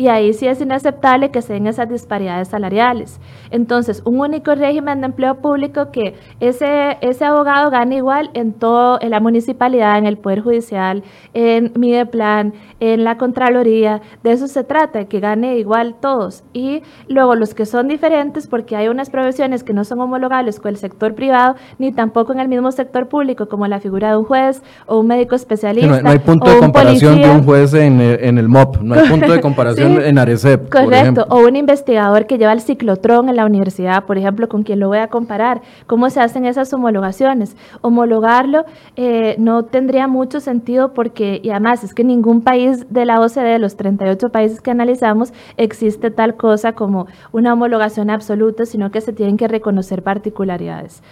Y 0.00 0.08
ahí 0.08 0.32
sí 0.32 0.46
es 0.46 0.58
inaceptable 0.62 1.30
que 1.30 1.42
se 1.42 1.52
den 1.52 1.66
esas 1.66 1.86
disparidades 1.86 2.48
salariales. 2.48 3.20
Entonces, 3.50 4.00
un 4.06 4.18
único 4.18 4.54
régimen 4.54 5.02
de 5.02 5.08
empleo 5.08 5.34
público 5.42 5.90
que 5.92 6.14
ese, 6.40 6.96
ese 7.02 7.26
abogado 7.26 7.70
gane 7.70 7.96
igual 7.96 8.30
en 8.32 8.54
todo, 8.54 8.98
en 9.02 9.10
la 9.10 9.20
municipalidad, 9.20 9.98
en 9.98 10.06
el 10.06 10.16
Poder 10.16 10.40
Judicial, 10.40 11.02
en 11.34 11.72
Mideplan, 11.76 12.54
en 12.80 13.04
la 13.04 13.18
Contraloría, 13.18 14.00
de 14.22 14.32
eso 14.32 14.48
se 14.48 14.64
trata, 14.64 15.04
que 15.04 15.20
gane 15.20 15.58
igual 15.58 15.94
todos. 16.00 16.44
Y 16.54 16.82
luego 17.06 17.34
los 17.34 17.52
que 17.52 17.66
son 17.66 17.86
diferentes, 17.86 18.46
porque 18.46 18.76
hay 18.76 18.88
unas 18.88 19.10
profesiones 19.10 19.62
que 19.64 19.74
no 19.74 19.84
son 19.84 20.00
homologables 20.00 20.60
con 20.60 20.70
el 20.70 20.76
sector 20.78 21.14
privado, 21.14 21.56
ni 21.78 21.92
tampoco 21.92 22.32
en 22.32 22.40
el 22.40 22.48
mismo 22.48 22.72
sector 22.72 23.06
público, 23.06 23.50
como 23.50 23.66
la 23.66 23.80
figura 23.80 24.12
de 24.12 24.16
un 24.16 24.24
juez 24.24 24.62
o 24.86 25.00
un 25.00 25.08
médico 25.08 25.34
especialista. 25.34 26.00
No, 26.00 26.08
hay 26.08 26.20
punto 26.20 26.50
de 26.50 26.58
comparación 26.58 27.20
de 27.20 27.28
un 27.28 27.44
juez 27.44 27.74
en 27.74 28.00
el, 28.00 28.24
en 28.24 28.38
el, 28.38 28.48
MOP, 28.48 28.80
no 28.80 28.94
hay 28.94 29.06
punto 29.06 29.30
de 29.30 29.42
comparación 29.42 29.89
en 29.98 30.18
ARECEP. 30.18 30.70
Correcto, 30.70 31.26
o 31.28 31.38
un 31.46 31.56
investigador 31.56 32.26
que 32.26 32.38
lleva 32.38 32.52
el 32.52 32.60
ciclotrón 32.60 33.28
en 33.28 33.36
la 33.36 33.46
universidad, 33.46 34.04
por 34.04 34.18
ejemplo, 34.18 34.48
con 34.48 34.62
quien 34.62 34.80
lo 34.80 34.88
voy 34.88 34.98
a 34.98 35.08
comparar. 35.08 35.62
¿Cómo 35.86 36.10
se 36.10 36.20
hacen 36.20 36.44
esas 36.44 36.72
homologaciones? 36.72 37.56
Homologarlo 37.80 38.64
eh, 38.96 39.36
no 39.38 39.64
tendría 39.64 40.08
mucho 40.08 40.40
sentido 40.40 40.92
porque, 40.92 41.40
y 41.42 41.50
además 41.50 41.84
es 41.84 41.94
que 41.94 42.04
ningún 42.04 42.42
país 42.42 42.86
de 42.90 43.04
la 43.04 43.20
OCDE, 43.20 43.58
los 43.58 43.76
38 43.76 44.28
países 44.30 44.60
que 44.60 44.70
analizamos, 44.70 45.32
existe 45.56 46.10
tal 46.10 46.36
cosa 46.36 46.72
como 46.72 47.06
una 47.32 47.52
homologación 47.52 48.10
absoluta, 48.10 48.66
sino 48.66 48.90
que 48.90 49.00
se 49.00 49.12
tienen 49.12 49.36
que 49.36 49.48
reconocer 49.48 50.02
particularidades. 50.02 51.02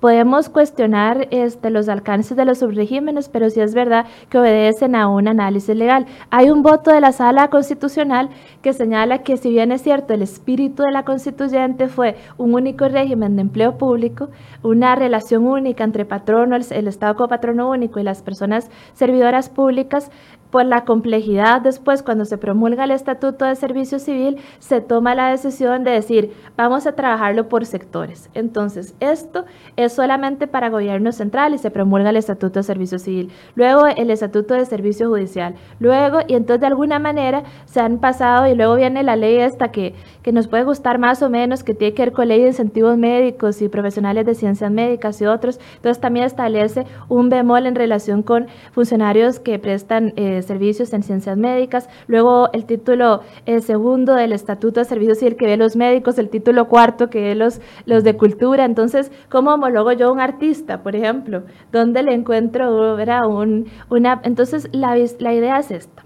Podemos 0.00 0.48
cuestionar 0.48 1.28
este, 1.30 1.70
los 1.70 1.88
alcances 1.88 2.36
de 2.36 2.44
los 2.44 2.58
subregímenes, 2.58 3.28
pero 3.28 3.50
sí 3.50 3.60
es 3.60 3.74
verdad 3.74 4.06
que 4.28 4.38
obedecen 4.38 4.94
a 4.94 5.08
un 5.08 5.28
análisis 5.28 5.76
legal. 5.76 6.06
Hay 6.30 6.50
un 6.50 6.62
voto 6.62 6.90
de 6.90 7.00
la 7.00 7.12
Sala 7.12 7.48
Constitucional 7.48 8.23
que 8.62 8.72
señala 8.72 9.22
que 9.22 9.36
si 9.36 9.50
bien 9.50 9.72
es 9.72 9.82
cierto, 9.82 10.14
el 10.14 10.22
espíritu 10.22 10.82
de 10.82 10.92
la 10.92 11.04
constituyente 11.04 11.88
fue 11.88 12.16
un 12.36 12.54
único 12.54 12.88
régimen 12.88 13.36
de 13.36 13.42
empleo 13.42 13.78
público, 13.78 14.28
una 14.62 14.94
relación 14.94 15.46
única 15.46 15.84
entre 15.84 16.04
el, 16.04 16.54
el 16.70 16.88
Estado 16.88 17.14
como 17.14 17.28
patrono 17.28 17.70
único 17.70 18.00
y 18.00 18.02
las 18.02 18.22
personas 18.22 18.70
servidoras 18.94 19.48
públicas, 19.48 20.10
por 20.54 20.66
la 20.66 20.84
complejidad 20.84 21.62
después, 21.62 22.04
cuando 22.04 22.24
se 22.24 22.38
promulga 22.38 22.84
el 22.84 22.92
Estatuto 22.92 23.44
de 23.44 23.56
Servicio 23.56 23.98
Civil, 23.98 24.36
se 24.60 24.80
toma 24.80 25.16
la 25.16 25.30
decisión 25.30 25.82
de 25.82 25.90
decir, 25.90 26.32
vamos 26.56 26.86
a 26.86 26.92
trabajarlo 26.92 27.48
por 27.48 27.66
sectores. 27.66 28.30
Entonces, 28.34 28.94
esto 29.00 29.46
es 29.74 29.92
solamente 29.92 30.46
para 30.46 30.68
gobierno 30.68 31.10
central 31.10 31.54
y 31.54 31.58
se 31.58 31.72
promulga 31.72 32.10
el 32.10 32.18
Estatuto 32.18 32.60
de 32.60 32.62
Servicio 32.62 33.00
Civil. 33.00 33.32
Luego, 33.56 33.88
el 33.88 34.10
Estatuto 34.10 34.54
de 34.54 34.64
Servicio 34.64 35.08
Judicial. 35.08 35.56
Luego, 35.80 36.20
y 36.28 36.34
entonces 36.34 36.60
de 36.60 36.68
alguna 36.68 37.00
manera 37.00 37.42
se 37.64 37.80
han 37.80 37.98
pasado 37.98 38.46
y 38.46 38.54
luego 38.54 38.76
viene 38.76 39.02
la 39.02 39.16
ley 39.16 39.38
esta 39.38 39.72
que, 39.72 39.96
que 40.22 40.30
nos 40.30 40.46
puede 40.46 40.62
gustar 40.62 40.98
más 40.98 41.20
o 41.24 41.30
menos, 41.30 41.64
que 41.64 41.74
tiene 41.74 41.94
que 41.94 42.02
ver 42.02 42.12
con 42.12 42.28
ley 42.28 42.42
de 42.42 42.46
incentivos 42.46 42.96
médicos 42.96 43.60
y 43.60 43.68
profesionales 43.68 44.24
de 44.24 44.36
ciencias 44.36 44.70
médicas 44.70 45.20
y 45.20 45.26
otros. 45.26 45.58
Entonces, 45.74 46.00
también 46.00 46.26
establece 46.26 46.86
un 47.08 47.28
bemol 47.28 47.66
en 47.66 47.74
relación 47.74 48.22
con 48.22 48.46
funcionarios 48.70 49.40
que 49.40 49.58
prestan... 49.58 50.12
Eh, 50.14 50.42
servicios 50.44 50.92
en 50.92 51.02
ciencias 51.02 51.36
médicas, 51.36 51.88
luego 52.06 52.50
el 52.52 52.64
título 52.64 53.20
segundo 53.60 54.14
del 54.14 54.32
Estatuto 54.32 54.80
de 54.80 54.84
Servicios 54.84 55.18
Civil 55.18 55.36
que 55.36 55.46
ve 55.46 55.56
los 55.56 55.76
médicos, 55.76 56.18
el 56.18 56.28
título 56.28 56.68
cuarto 56.68 57.10
que 57.10 57.20
ve 57.20 57.34
los, 57.34 57.60
los 57.86 58.04
de 58.04 58.16
cultura. 58.16 58.64
Entonces, 58.64 59.10
¿cómo 59.28 59.54
homologo 59.54 59.92
yo 59.92 60.12
un 60.12 60.20
artista, 60.20 60.82
por 60.82 60.96
ejemplo? 60.96 61.42
¿Dónde 61.72 62.02
le 62.02 62.14
encuentro 62.14 62.96
Un, 63.28 63.66
una... 63.90 64.20
Entonces, 64.24 64.68
la, 64.72 64.96
la 65.18 65.34
idea 65.34 65.58
es 65.58 65.70
esta. 65.70 66.04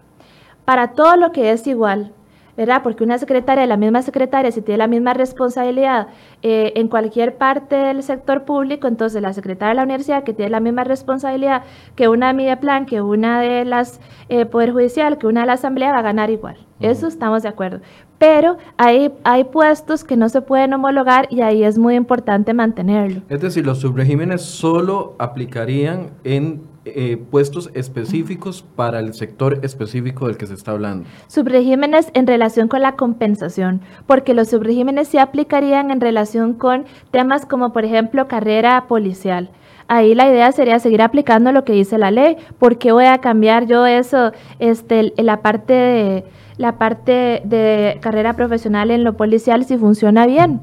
Para 0.64 0.92
todo 0.92 1.16
lo 1.16 1.33
que 1.33 1.53
es 1.53 1.66
igual, 1.66 2.12
¿verdad? 2.59 2.83
Porque 2.83 3.05
una 3.05 3.18
secretaria, 3.18 3.64
la 3.66 3.77
misma 3.77 4.03
secretaria, 4.03 4.51
si 4.51 4.62
tiene 4.62 4.79
la 4.79 4.88
misma 4.88 5.14
responsabilidad 5.14 6.09
eh, 6.42 6.73
en 6.75 6.88
cualquier 6.88 7.37
parte 7.37 7.77
del 7.77 8.03
sector 8.03 8.44
público, 8.44 8.88
entonces 8.88 9.23
la 9.23 9.33
secretaria 9.33 9.68
de 9.68 9.75
la 9.77 9.85
universidad, 9.85 10.25
que 10.25 10.35
tiene 10.35 10.51
la 10.51 10.59
misma 10.59 10.83
responsabilidad 10.83 11.62
que 11.94 12.09
una 12.09 12.35
de 12.35 12.57
plan, 12.57 12.85
que 12.85 13.01
una 13.01 13.40
de 13.40 13.64
las 13.64 14.01
eh, 14.29 14.44
Poder 14.44 14.73
Judicial, 14.73 15.18
que 15.18 15.29
una 15.29 15.42
de 15.42 15.47
la 15.47 15.53
Asamblea, 15.53 15.92
va 15.92 16.01
a 16.01 16.03
ganar 16.03 16.31
igual. 16.31 16.57
Eso 16.81 17.07
estamos 17.07 17.44
de 17.44 17.49
acuerdo. 17.49 17.81
Pero 18.18 18.59
hay, 18.76 19.12
hay 19.24 19.44
puestos 19.44 20.04
que 20.04 20.16
no 20.16 20.28
se 20.28 20.42
pueden 20.42 20.74
homologar 20.74 21.28
y 21.31 21.40
ahí 21.40 21.62
es 21.64 21.78
muy 21.78 21.94
importante 21.94 22.52
mantenerlo. 22.52 23.22
Es 23.28 23.40
decir, 23.40 23.64
los 23.64 23.78
subregímenes 23.78 24.42
solo 24.42 25.14
aplicarían 25.18 26.11
en 26.24 26.62
eh, 26.85 27.18
puestos 27.31 27.70
específicos 27.74 28.64
para 28.74 29.00
el 29.00 29.12
sector 29.12 29.61
específico 29.62 30.26
del 30.26 30.37
que 30.37 30.46
se 30.46 30.54
está 30.54 30.72
hablando. 30.72 31.07
Subregímenes 31.26 32.11
en 32.14 32.26
relación 32.26 32.68
con 32.68 32.81
la 32.81 32.96
compensación, 32.96 33.83
porque 34.07 34.33
los 34.33 34.48
subregímenes 34.48 35.09
se 35.09 35.20
aplicarían 35.20 35.90
en 35.90 36.00
relación 36.00 36.54
con 36.54 36.87
temas 37.11 37.44
como, 37.44 37.72
por 37.72 37.85
ejemplo, 37.85 38.26
carrera 38.26 38.87
policial. 38.88 39.50
Ahí 39.87 40.14
la 40.14 40.28
idea 40.28 40.50
sería 40.52 40.78
seguir 40.78 41.02
aplicando 41.02 41.52
lo 41.52 41.64
que 41.64 41.72
dice 41.72 41.98
la 41.98 42.11
ley. 42.11 42.37
¿Por 42.59 42.78
qué 42.78 42.92
voy 42.92 43.07
a 43.07 43.18
cambiar 43.18 43.66
yo 43.66 43.87
eso, 43.87 44.33
este, 44.59 45.12
la 45.16 45.42
parte 45.42 45.72
de 45.72 46.24
la 46.59 46.77
parte 46.77 47.40
de 47.44 47.99
carrera 48.01 48.35
profesional 48.35 48.90
en 48.90 49.05
lo 49.05 49.14
policial 49.16 49.64
si 49.64 49.79
funciona 49.79 50.27
bien? 50.27 50.61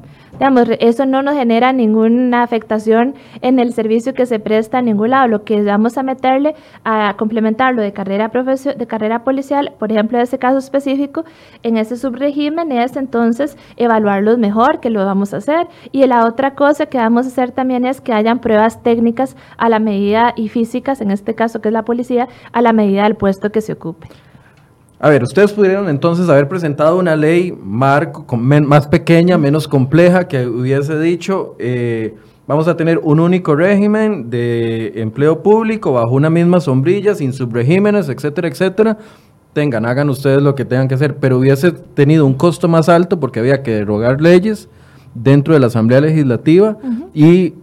Eso 0.80 1.06
no 1.06 1.22
nos 1.22 1.34
genera 1.34 1.72
ninguna 1.72 2.42
afectación 2.42 3.14
en 3.40 3.58
el 3.58 3.72
servicio 3.72 4.12
que 4.12 4.26
se 4.26 4.38
presta 4.38 4.78
a 4.78 4.82
ningún 4.82 5.10
lado. 5.10 5.28
Lo 5.28 5.44
que 5.44 5.62
vamos 5.62 5.96
a 5.96 6.02
meterle 6.02 6.54
a 6.84 7.14
complementarlo 7.16 7.80
de 7.80 7.94
carrera, 7.94 8.30
de 8.30 8.86
carrera 8.86 9.24
policial, 9.24 9.72
por 9.78 9.90
ejemplo, 9.90 10.18
en 10.18 10.24
ese 10.24 10.38
caso 10.38 10.58
específico, 10.58 11.24
en 11.62 11.78
ese 11.78 11.96
subregimen 11.96 12.70
es 12.70 12.96
entonces 12.96 13.56
evaluarlos 13.76 14.36
mejor, 14.36 14.80
que 14.80 14.90
lo 14.90 15.06
vamos 15.06 15.32
a 15.32 15.38
hacer. 15.38 15.68
Y 15.90 16.04
la 16.06 16.26
otra 16.26 16.54
cosa 16.54 16.84
que 16.84 16.98
vamos 16.98 17.24
a 17.24 17.28
hacer 17.28 17.52
también 17.52 17.86
es 17.86 18.02
que 18.02 18.12
hayan 18.12 18.40
pruebas 18.40 18.82
técnicas 18.82 19.36
a 19.56 19.70
la 19.70 19.78
medida 19.78 20.34
y 20.36 20.50
físicas, 20.50 21.00
en 21.00 21.12
este 21.12 21.34
caso 21.34 21.62
que 21.62 21.68
es 21.68 21.72
la 21.72 21.84
policía, 21.84 22.28
a 22.52 22.60
la 22.60 22.74
medida 22.74 23.04
del 23.04 23.14
puesto 23.14 23.50
que 23.50 23.62
se 23.62 23.72
ocupe. 23.72 24.08
A 24.98 25.10
ver, 25.10 25.22
ustedes 25.22 25.52
pudieron 25.52 25.90
entonces 25.90 26.28
haber 26.30 26.48
presentado 26.48 26.98
una 26.98 27.16
ley 27.16 27.52
marco, 27.52 28.24
más 28.36 28.86
pequeña, 28.86 29.36
menos 29.36 29.68
compleja, 29.68 30.26
que 30.26 30.46
hubiese 30.46 30.98
dicho, 30.98 31.54
eh, 31.58 32.14
vamos 32.46 32.66
a 32.66 32.78
tener 32.78 32.98
un 33.02 33.20
único 33.20 33.54
régimen 33.54 34.30
de 34.30 34.94
empleo 34.96 35.42
público 35.42 35.92
bajo 35.92 36.14
una 36.14 36.30
misma 36.30 36.60
sombrilla, 36.60 37.14
sin 37.14 37.34
subregímenes, 37.34 38.08
etcétera, 38.08 38.48
etcétera. 38.48 38.96
Tengan, 39.52 39.84
hagan 39.84 40.08
ustedes 40.08 40.40
lo 40.40 40.54
que 40.54 40.64
tengan 40.64 40.88
que 40.88 40.94
hacer, 40.94 41.16
pero 41.16 41.38
hubiese 41.38 41.72
tenido 41.72 42.24
un 42.24 42.34
costo 42.34 42.66
más 42.66 42.88
alto 42.88 43.20
porque 43.20 43.40
había 43.40 43.62
que 43.62 43.72
derogar 43.72 44.22
leyes 44.22 44.68
dentro 45.14 45.52
de 45.52 45.60
la 45.60 45.66
Asamblea 45.66 46.00
Legislativa 46.00 46.78
y 47.12 47.54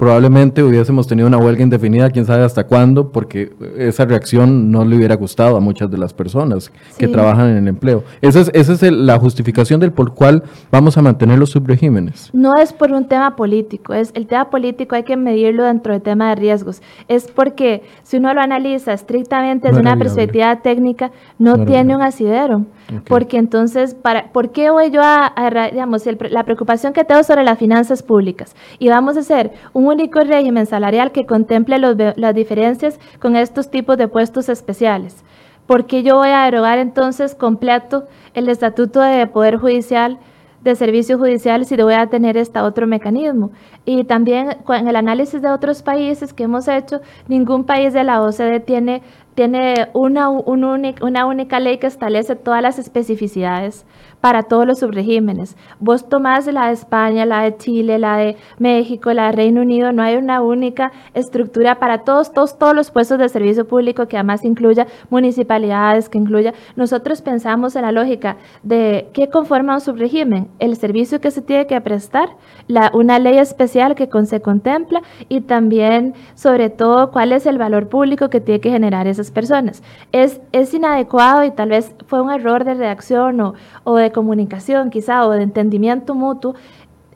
probablemente 0.00 0.62
hubiésemos 0.62 1.06
tenido 1.06 1.28
una 1.28 1.36
huelga 1.36 1.62
indefinida, 1.62 2.08
quién 2.08 2.24
sabe 2.24 2.42
hasta 2.42 2.64
cuándo, 2.64 3.12
porque 3.12 3.52
esa 3.76 4.06
reacción 4.06 4.72
no 4.72 4.82
le 4.82 4.96
hubiera 4.96 5.14
gustado 5.14 5.58
a 5.58 5.60
muchas 5.60 5.90
de 5.90 5.98
las 5.98 6.14
personas 6.14 6.72
que 6.96 7.06
trabajan 7.06 7.50
en 7.50 7.56
el 7.58 7.68
empleo. 7.68 8.02
Esa 8.22 8.40
es, 8.40 8.50
esa 8.54 8.72
es 8.72 8.82
la 8.90 9.18
justificación 9.18 9.78
del 9.78 9.92
por 9.92 10.14
cual 10.14 10.42
vamos 10.72 10.96
a 10.96 11.02
mantener 11.02 11.38
los 11.38 11.50
subregímenes. 11.50 12.30
No 12.32 12.56
es 12.56 12.72
por 12.72 12.92
un 12.92 13.08
tema 13.08 13.36
político, 13.36 13.92
es 13.92 14.10
el 14.14 14.26
tema 14.26 14.48
político 14.48 14.94
hay 14.94 15.02
que 15.02 15.18
medirlo 15.18 15.64
dentro 15.64 15.92
del 15.92 16.00
tema 16.00 16.30
de 16.30 16.36
riesgos. 16.36 16.80
Es 17.06 17.30
porque 17.30 17.82
si 18.02 18.16
uno 18.16 18.32
lo 18.32 18.40
analiza 18.40 18.94
estrictamente 18.94 19.68
desde 19.68 19.82
una 19.82 19.98
perspectiva 19.98 20.62
técnica, 20.62 21.10
no, 21.38 21.66
tiene 21.66 21.94
un 21.94 22.00
asidero. 22.00 22.64
Porque 23.06 23.36
entonces, 23.36 23.94
para, 23.94 24.32
¿por 24.32 24.50
qué 24.50 24.70
voy 24.70 24.90
yo 24.90 25.00
a, 25.02 25.32
digamos, 25.72 26.04
la 26.30 26.44
preocupación 26.44 26.92
que 26.92 27.04
tengo 27.04 27.22
sobre 27.22 27.44
las 27.44 27.58
finanzas 27.58 28.02
públicas? 28.02 28.54
Y 28.78 28.88
vamos 28.88 29.16
a 29.16 29.20
hacer 29.20 29.52
un 29.72 29.86
único 29.86 30.20
régimen 30.20 30.66
salarial 30.66 31.12
que 31.12 31.26
contemple 31.26 31.78
las 31.78 32.34
diferencias 32.34 32.98
con 33.20 33.36
estos 33.36 33.70
tipos 33.70 33.96
de 33.96 34.08
puestos 34.08 34.48
especiales. 34.48 35.24
¿Por 35.66 35.86
qué 35.86 36.02
yo 36.02 36.16
voy 36.16 36.30
a 36.30 36.44
derogar 36.44 36.78
entonces 36.78 37.34
completo 37.34 38.08
el 38.34 38.48
estatuto 38.48 39.00
de 39.00 39.26
Poder 39.28 39.56
Judicial, 39.56 40.18
de 40.62 40.74
Servicios 40.74 41.18
Judiciales 41.18 41.68
si 41.68 41.76
voy 41.76 41.94
a 41.94 42.08
tener 42.08 42.36
este 42.36 42.58
otro 42.58 42.88
mecanismo? 42.88 43.52
Y 43.84 44.02
también 44.04 44.56
en 44.68 44.88
el 44.88 44.96
análisis 44.96 45.40
de 45.40 45.48
otros 45.48 45.82
países 45.82 46.32
que 46.32 46.42
hemos 46.42 46.66
hecho, 46.66 47.00
ningún 47.28 47.64
país 47.64 47.92
de 47.92 48.02
la 48.02 48.20
OCDE 48.20 48.58
tiene 48.58 49.02
tiene 49.40 49.88
una, 49.94 50.28
una 50.28 51.24
única 51.24 51.60
ley 51.60 51.78
que 51.78 51.86
establece 51.86 52.36
todas 52.36 52.60
las 52.60 52.78
especificidades 52.78 53.86
para 54.20 54.42
todos 54.42 54.66
los 54.66 54.80
subregímenes. 54.80 55.56
Vos 55.78 56.08
tomás 56.08 56.46
la 56.46 56.66
de 56.66 56.74
España, 56.74 57.24
la 57.24 57.42
de 57.42 57.56
Chile, 57.56 57.98
la 57.98 58.16
de 58.18 58.36
México, 58.58 59.12
la 59.12 59.26
de 59.26 59.32
Reino 59.32 59.62
Unido, 59.62 59.92
no 59.92 60.02
hay 60.02 60.16
una 60.16 60.42
única 60.42 60.92
estructura 61.14 61.78
para 61.78 62.04
todos, 62.04 62.32
todos, 62.32 62.58
todos 62.58 62.74
los 62.74 62.90
puestos 62.90 63.18
de 63.18 63.28
servicio 63.28 63.66
público 63.66 64.06
que 64.08 64.16
además 64.18 64.44
incluya 64.44 64.86
municipalidades, 65.08 66.08
que 66.08 66.18
incluya. 66.18 66.52
Nosotros 66.76 67.22
pensamos 67.22 67.76
en 67.76 67.82
la 67.82 67.92
lógica 67.92 68.36
de 68.62 69.08
qué 69.14 69.28
conforma 69.28 69.74
un 69.74 69.80
subrégimen, 69.80 70.48
el 70.58 70.76
servicio 70.76 71.20
que 71.20 71.30
se 71.30 71.40
tiene 71.40 71.66
que 71.66 71.80
prestar, 71.80 72.28
la, 72.66 72.90
una 72.92 73.18
ley 73.18 73.38
especial 73.38 73.94
que 73.94 74.08
se 74.26 74.42
contempla 74.42 75.00
y 75.28 75.40
también, 75.40 76.14
sobre 76.34 76.68
todo, 76.68 77.10
cuál 77.10 77.32
es 77.32 77.46
el 77.46 77.56
valor 77.56 77.88
público 77.88 78.28
que 78.28 78.40
tiene 78.40 78.60
que 78.60 78.70
generar 78.70 79.06
esas 79.06 79.29
personas. 79.30 79.82
Es, 80.12 80.40
es 80.52 80.74
inadecuado 80.74 81.44
y 81.44 81.50
tal 81.50 81.70
vez 81.70 81.94
fue 82.06 82.20
un 82.20 82.30
error 82.30 82.64
de 82.64 82.74
redacción 82.74 83.40
o, 83.40 83.54
o 83.84 83.96
de 83.96 84.12
comunicación 84.12 84.90
quizá 84.90 85.26
o 85.26 85.30
de 85.30 85.42
entendimiento 85.42 86.14
mutuo 86.14 86.54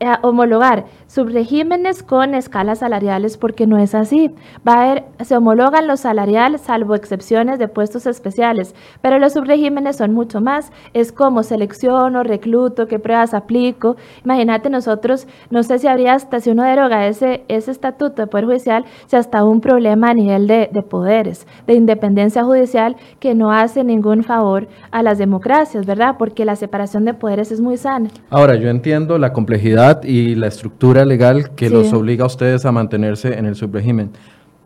eh, 0.00 0.12
homologar 0.22 0.86
subregímenes 1.14 2.02
con 2.02 2.34
escalas 2.34 2.80
salariales 2.80 3.36
porque 3.36 3.68
no 3.68 3.78
es 3.78 3.94
así. 3.94 4.34
Va 4.66 4.72
a 4.72 4.82
haber, 4.82 5.04
se 5.24 5.36
homologan 5.36 5.86
los 5.86 6.00
salariales 6.00 6.62
salvo 6.62 6.96
excepciones 6.96 7.60
de 7.60 7.68
puestos 7.68 8.06
especiales, 8.06 8.74
pero 9.00 9.20
los 9.20 9.34
subregímenes 9.34 9.96
son 9.96 10.12
mucho 10.12 10.40
más. 10.40 10.72
Es 10.92 11.12
como 11.12 11.44
selecciono, 11.44 12.24
recluto, 12.24 12.88
qué 12.88 12.98
pruebas 12.98 13.32
aplico. 13.32 13.94
Imagínate 14.24 14.70
nosotros, 14.70 15.28
no 15.50 15.62
sé 15.62 15.78
si 15.78 15.86
habría 15.86 16.14
hasta 16.14 16.40
si 16.40 16.50
uno 16.50 16.64
deroga 16.64 17.06
ese, 17.06 17.44
ese 17.46 17.70
estatuto 17.70 18.22
de 18.22 18.26
poder 18.26 18.46
judicial, 18.46 18.84
si 19.06 19.14
hasta 19.14 19.44
un 19.44 19.60
problema 19.60 20.10
a 20.10 20.14
nivel 20.14 20.48
de, 20.48 20.68
de 20.72 20.82
poderes, 20.82 21.46
de 21.68 21.74
independencia 21.74 22.42
judicial 22.42 22.96
que 23.20 23.36
no 23.36 23.52
hace 23.52 23.84
ningún 23.84 24.24
favor 24.24 24.66
a 24.90 25.04
las 25.04 25.18
democracias, 25.18 25.86
¿verdad? 25.86 26.16
Porque 26.18 26.44
la 26.44 26.56
separación 26.56 27.04
de 27.04 27.14
poderes 27.14 27.52
es 27.52 27.60
muy 27.60 27.76
sana. 27.76 28.08
Ahora, 28.30 28.56
yo 28.56 28.68
entiendo 28.68 29.16
la 29.18 29.32
complejidad 29.32 30.02
y 30.02 30.34
la 30.34 30.48
estructura 30.48 31.03
legal 31.04 31.54
que 31.54 31.70
los 31.70 31.92
obliga 31.92 32.24
a 32.24 32.26
ustedes 32.26 32.64
a 32.64 32.72
mantenerse 32.72 33.38
en 33.38 33.46
el 33.46 33.54
subregimen. 33.54 34.10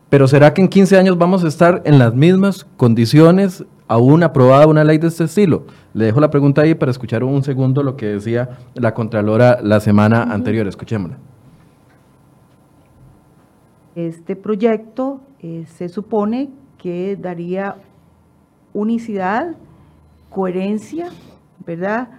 Pero 0.09 0.27
¿será 0.27 0.53
que 0.53 0.61
en 0.61 0.67
15 0.67 0.97
años 0.97 1.17
vamos 1.17 1.43
a 1.43 1.47
estar 1.47 1.81
en 1.85 1.99
las 1.99 2.15
mismas 2.15 2.65
condiciones 2.77 3.63
aún 3.87 4.23
aprobada 4.23 4.65
una 4.65 4.83
ley 4.83 4.97
de 4.97 5.07
este 5.07 5.25
estilo? 5.25 5.65
Le 5.93 6.05
dejo 6.05 6.19
la 6.19 6.31
pregunta 6.31 6.61
ahí 6.61 6.73
para 6.73 6.91
escuchar 6.91 7.23
un 7.23 7.43
segundo 7.43 7.83
lo 7.83 7.95
que 7.95 8.07
decía 8.07 8.57
la 8.73 8.93
Contralora 8.93 9.59
la 9.61 9.79
semana 9.79 10.23
anterior. 10.23 10.67
Escuchémosla. 10.67 11.17
Este 13.95 14.35
proyecto 14.35 15.21
eh, 15.41 15.65
se 15.67 15.89
supone 15.89 16.49
que 16.77 17.15
daría 17.15 17.75
unicidad, 18.73 19.55
coherencia, 20.29 21.09
¿verdad? 21.65 22.09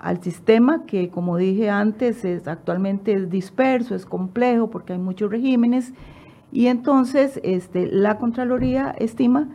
Al 0.00 0.22
sistema 0.22 0.86
que, 0.86 1.10
como 1.10 1.36
dije 1.36 1.68
antes, 1.68 2.24
es, 2.24 2.48
actualmente 2.48 3.12
es 3.12 3.28
disperso, 3.28 3.94
es 3.94 4.06
complejo 4.06 4.70
porque 4.70 4.94
hay 4.94 4.98
muchos 4.98 5.30
regímenes 5.30 5.92
y 6.50 6.68
entonces 6.68 7.38
este, 7.44 7.86
la 7.86 8.16
Contraloría 8.16 8.94
estima 8.98 9.48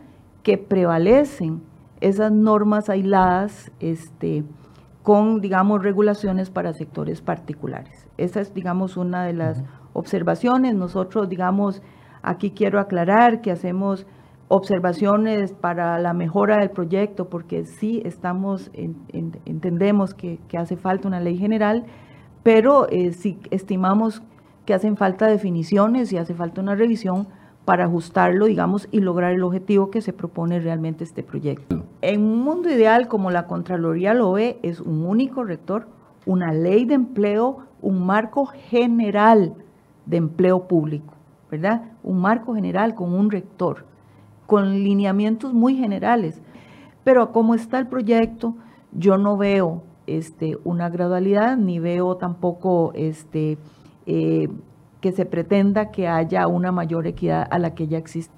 que 0.43 0.59
prevalecen 0.59 1.63
esas 1.99 2.31
normas 2.31 2.89
aisladas 2.89 3.71
este, 3.79 4.43
con, 5.01 5.41
digamos, 5.41 5.81
regulaciones 5.81 6.51
para 6.51 6.73
sectores 6.73 7.21
particulares. 7.21 8.07
Esa 8.17 8.39
es, 8.41 8.53
digamos, 8.53 8.97
una 8.97 9.25
de 9.25 9.33
las 9.33 9.63
observaciones. 9.93 10.75
Nosotros, 10.75 11.27
digamos, 11.27 11.81
aquí 12.21 12.51
quiero 12.51 12.79
aclarar 12.79 13.41
que 13.41 13.51
hacemos 13.51 14.05
observaciones 14.47 15.53
para 15.53 15.97
la 15.99 16.13
mejora 16.13 16.57
del 16.57 16.69
proyecto, 16.69 17.29
porque 17.29 17.65
sí 17.65 18.01
estamos, 18.05 18.71
entendemos 19.45 20.13
que, 20.13 20.39
hace 20.57 20.77
falta 20.77 21.07
una 21.07 21.19
ley 21.19 21.37
general, 21.37 21.85
pero 22.43 22.87
eh, 22.89 23.11
sí 23.13 23.39
estimamos 23.49 24.21
que 24.65 24.73
hacen 24.73 24.97
falta 24.97 25.27
definiciones 25.27 26.11
y 26.13 26.17
hace 26.17 26.33
falta 26.33 26.61
una 26.61 26.75
revisión 26.75 27.27
para 27.65 27.85
ajustarlo, 27.85 28.45
digamos, 28.45 28.87
y 28.91 28.99
lograr 28.99 29.33
el 29.33 29.43
objetivo 29.43 29.89
que 29.89 30.01
se 30.01 30.13
propone 30.13 30.59
realmente 30.59 31.03
este 31.03 31.23
proyecto. 31.23 31.83
En 32.01 32.21
un 32.21 32.43
mundo 32.43 32.69
ideal, 32.69 33.07
como 33.07 33.31
la 33.31 33.47
Contraloría 33.47 34.13
lo 34.13 34.33
ve, 34.33 34.59
es 34.61 34.79
un 34.79 35.05
único 35.05 35.43
rector, 35.43 35.87
una 36.27 36.53
ley 36.53 36.85
de 36.85 36.93
empleo, 36.93 37.65
un 37.81 38.05
marco 38.05 38.45
general 38.45 39.55
de 40.05 40.17
empleo 40.17 40.67
público, 40.67 41.15
¿verdad? 41.49 41.91
Un 42.03 42.21
marco 42.21 42.53
general 42.53 42.93
con 42.93 43.13
un 43.13 43.31
rector 43.31 43.85
con 44.45 44.83
lineamientos 44.83 45.53
muy 45.53 45.75
generales. 45.75 46.41
Pero 47.03 47.31
como 47.31 47.55
está 47.55 47.79
el 47.79 47.87
proyecto, 47.87 48.55
yo 48.91 49.17
no 49.17 49.37
veo 49.37 49.83
este, 50.07 50.57
una 50.63 50.89
gradualidad, 50.89 51.57
ni 51.57 51.79
veo 51.79 52.17
tampoco 52.17 52.91
este, 52.95 53.57
eh, 54.05 54.49
que 55.01 55.11
se 55.11 55.25
pretenda 55.25 55.91
que 55.91 56.07
haya 56.07 56.47
una 56.47 56.71
mayor 56.71 57.07
equidad 57.07 57.47
a 57.49 57.59
la 57.59 57.75
que 57.75 57.87
ya 57.87 57.97
existe. 57.97 58.33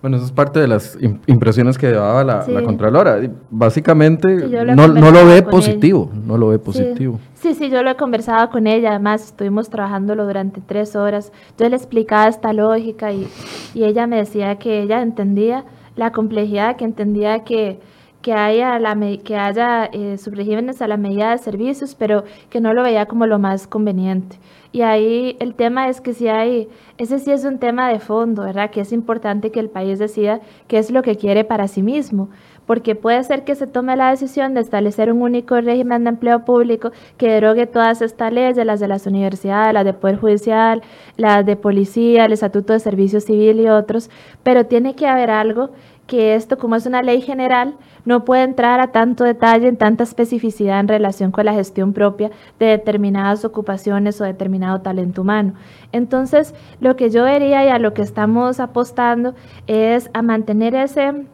Bueno, 0.00 0.16
eso 0.16 0.26
es 0.26 0.32
parte 0.32 0.60
de 0.60 0.68
las 0.68 0.96
impresiones 1.26 1.76
que 1.76 1.90
daba 1.90 2.22
la, 2.22 2.62
Contralora. 2.64 3.18
Básicamente 3.50 4.28
no, 4.28 4.86
lo 4.86 5.26
ve 5.26 5.42
positivo, 5.42 6.10
no 6.24 6.38
lo 6.38 6.48
ve 6.48 6.58
positivo. 6.60 7.18
Sí. 7.34 7.54
sí. 7.54 7.68
yo 7.68 7.82
lo 7.82 7.90
he 7.90 7.96
conversado 7.96 8.48
con 8.50 8.66
ella, 8.68 8.90
además 8.90 9.24
estuvimos 9.24 9.70
trabajándolo 9.70 10.24
durante 10.24 10.60
tres 10.60 10.94
horas. 10.94 11.32
Yo 11.58 11.68
le 11.68 11.76
explicaba 11.76 12.28
esta 12.28 12.52
lógica 12.52 13.12
y, 13.12 13.26
y 13.74 13.84
ella 13.84 14.06
me 14.06 14.16
decía 14.18 14.56
que 14.56 14.82
ella 14.82 15.02
entendía 15.02 15.64
la 15.96 16.12
complejidad, 16.12 16.76
que 16.76 16.84
entendía 16.84 17.42
que, 17.42 17.80
que 18.22 18.32
haya, 18.32 18.78
la, 18.78 18.96
que 19.24 19.36
haya 19.36 19.86
eh, 19.86 20.16
subregímenes 20.16 20.80
a 20.80 20.88
la 20.88 20.96
medida 20.96 21.32
de 21.32 21.38
servicios, 21.38 21.94
pero 21.94 22.24
que 22.50 22.60
no 22.60 22.72
lo 22.72 22.82
veía 22.82 23.06
como 23.06 23.26
lo 23.26 23.38
más 23.38 23.66
conveniente. 23.66 24.38
Y 24.70 24.82
ahí 24.82 25.36
el 25.40 25.54
tema 25.54 25.88
es 25.88 26.00
que 26.00 26.12
si 26.12 26.28
hay, 26.28 26.68
ese 26.98 27.18
sí 27.18 27.30
es 27.30 27.44
un 27.44 27.58
tema 27.58 27.88
de 27.88 28.00
fondo, 28.00 28.42
¿verdad? 28.42 28.70
Que 28.70 28.82
es 28.82 28.92
importante 28.92 29.50
que 29.50 29.60
el 29.60 29.70
país 29.70 29.98
decida 29.98 30.40
qué 30.66 30.78
es 30.78 30.90
lo 30.90 31.02
que 31.02 31.16
quiere 31.16 31.44
para 31.44 31.68
sí 31.68 31.82
mismo, 31.82 32.28
porque 32.66 32.94
puede 32.94 33.24
ser 33.24 33.44
que 33.44 33.54
se 33.54 33.66
tome 33.66 33.96
la 33.96 34.10
decisión 34.10 34.52
de 34.52 34.60
establecer 34.60 35.10
un 35.10 35.22
único 35.22 35.58
régimen 35.58 36.04
de 36.04 36.10
empleo 36.10 36.44
público 36.44 36.92
que 37.16 37.30
derogue 37.30 37.66
todas 37.66 38.02
estas 38.02 38.30
leyes, 38.30 38.62
las 38.66 38.78
de 38.78 38.88
las 38.88 39.06
universidades, 39.06 39.72
las 39.72 39.86
de 39.86 39.94
Poder 39.94 40.18
Judicial, 40.18 40.82
las 41.16 41.46
de 41.46 41.56
Policía, 41.56 42.26
el 42.26 42.32
Estatuto 42.32 42.74
de 42.74 42.80
Servicio 42.80 43.22
Civil 43.22 43.60
y 43.60 43.68
otros, 43.68 44.10
pero 44.42 44.66
tiene 44.66 44.94
que 44.94 45.06
haber 45.06 45.30
algo 45.30 45.70
que 46.08 46.34
esto, 46.34 46.56
como 46.56 46.74
es 46.74 46.86
una 46.86 47.02
ley 47.02 47.20
general, 47.20 47.76
no 48.06 48.24
puede 48.24 48.42
entrar 48.42 48.80
a 48.80 48.92
tanto 48.92 49.24
detalle, 49.24 49.68
en 49.68 49.76
tanta 49.76 50.04
especificidad 50.04 50.80
en 50.80 50.88
relación 50.88 51.30
con 51.30 51.44
la 51.44 51.52
gestión 51.52 51.92
propia 51.92 52.30
de 52.58 52.66
determinadas 52.66 53.44
ocupaciones 53.44 54.18
o 54.20 54.24
determinado 54.24 54.80
talento 54.80 55.20
humano. 55.20 55.52
Entonces, 55.92 56.54
lo 56.80 56.96
que 56.96 57.10
yo 57.10 57.24
vería 57.24 57.64
y 57.66 57.68
a 57.68 57.78
lo 57.78 57.92
que 57.92 58.00
estamos 58.00 58.58
apostando 58.58 59.34
es 59.66 60.10
a 60.14 60.22
mantener 60.22 60.74
ese 60.74 61.26